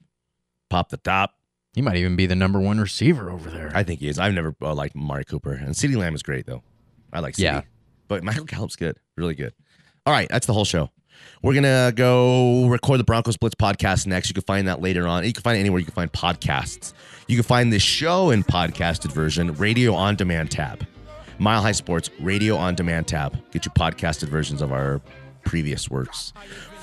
pop 0.70 0.88
the 0.88 0.96
top. 0.96 1.34
He 1.74 1.82
might 1.82 1.98
even 1.98 2.16
be 2.16 2.28
the 2.28 2.36
number 2.36 2.62
one 2.62 2.80
receiver 2.80 3.30
over 3.30 3.50
there. 3.50 3.74
I 3.76 3.84
think 3.84 4.00
he 4.00 4.08
is. 4.08 4.18
I've 4.18 4.34
never 4.34 4.56
uh, 4.62 4.74
liked 4.74 4.96
Amari 4.96 5.26
Cooper, 5.26 5.52
and 5.52 5.76
CeeDee 5.76 5.98
Lamb 5.98 6.16
is 6.16 6.24
great 6.24 6.46
though. 6.46 6.64
I 7.12 7.20
like 7.20 7.34
CeeDee. 7.34 7.42
Yeah. 7.42 7.62
but 8.08 8.24
Michael 8.24 8.46
Gallup's 8.46 8.78
good, 8.78 8.98
really 9.18 9.36
good. 9.36 9.54
All 10.06 10.14
right, 10.14 10.30
that's 10.30 10.48
the 10.48 10.54
whole 10.54 10.64
show. 10.64 10.92
We're 11.42 11.54
gonna 11.54 11.92
go 11.96 12.68
record 12.68 13.00
the 13.00 13.04
Broncos 13.04 13.38
Blitz 13.38 13.56
podcast 13.56 14.08
next. 14.08 14.30
You 14.30 14.34
can 14.34 14.44
find 14.44 14.68
that 14.68 14.82
later 14.82 15.08
on. 15.08 15.26
You 15.26 15.34
can 15.34 15.44
find 15.44 15.58
it 15.58 15.60
anywhere 15.60 15.80
you 15.80 15.86
can 15.86 15.94
find 15.94 16.12
podcasts. 16.12 16.94
You 17.28 17.36
can 17.36 17.44
find 17.44 17.72
this 17.72 17.84
show 17.84 18.32
in 18.32 18.44
podcasted 18.44 19.12
version, 19.12 19.54
radio 19.54 19.94
on 19.94 20.16
demand 20.16 20.52
tab. 20.52 20.86
Mile 21.38 21.62
High 21.62 21.74
Sports 21.74 22.10
radio 22.20 22.56
on 22.56 22.76
demand 22.76 23.08
tab. 23.08 23.38
Get 23.52 23.66
you 23.66 23.72
podcasted 23.72 24.30
versions 24.30 24.62
of 24.62 24.72
our 24.72 25.02
previous 25.44 25.90
works. 25.90 26.34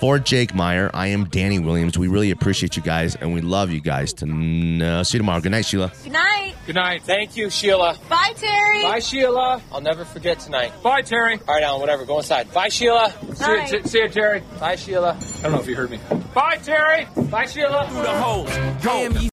For 0.02 0.18
Jake 0.18 0.52
Meyer, 0.52 0.90
I 0.92 1.06
am 1.06 1.26
Danny 1.26 1.60
Williams. 1.60 1.96
We 1.96 2.08
really 2.08 2.32
appreciate 2.32 2.76
you 2.76 2.82
guys 2.82 3.14
and 3.14 3.32
we 3.32 3.40
love 3.40 3.70
you 3.70 3.80
guys. 3.80 4.12
To 4.14 4.24
uh, 4.26 5.04
see 5.04 5.16
you 5.16 5.18
tomorrow. 5.20 5.40
Good 5.40 5.52
night, 5.52 5.64
Sheila. 5.64 5.92
Good 6.02 6.10
night. 6.10 6.54
Good 6.66 6.74
night. 6.74 7.04
Thank 7.04 7.36
you, 7.36 7.48
Sheila. 7.50 7.96
Bye, 8.08 8.32
Terry. 8.34 8.82
Bye, 8.82 8.98
Sheila. 8.98 9.62
I'll 9.70 9.80
never 9.80 10.04
forget 10.04 10.40
tonight. 10.40 10.72
Bye, 10.82 11.02
Terry. 11.02 11.38
All 11.46 11.54
right, 11.54 11.62
Alan, 11.62 11.80
whatever. 11.80 12.04
Go 12.04 12.18
inside. 12.18 12.52
Bye, 12.52 12.68
Sheila. 12.68 13.14
Bye. 13.38 13.66
See, 13.66 13.76
you, 13.76 13.82
see 13.84 13.98
you, 14.00 14.08
Terry. 14.08 14.42
Bye, 14.58 14.74
Sheila. 14.74 15.16
I 15.20 15.42
don't 15.42 15.52
know 15.52 15.60
if 15.60 15.68
you 15.68 15.76
heard 15.76 15.92
me. 15.92 16.00
Bye, 16.34 16.56
Terry. 16.64 17.06
Bye, 17.30 17.46
Sheila. 17.46 17.86
Through 17.88 18.02
the 18.02 18.20
hole. 18.20 19.28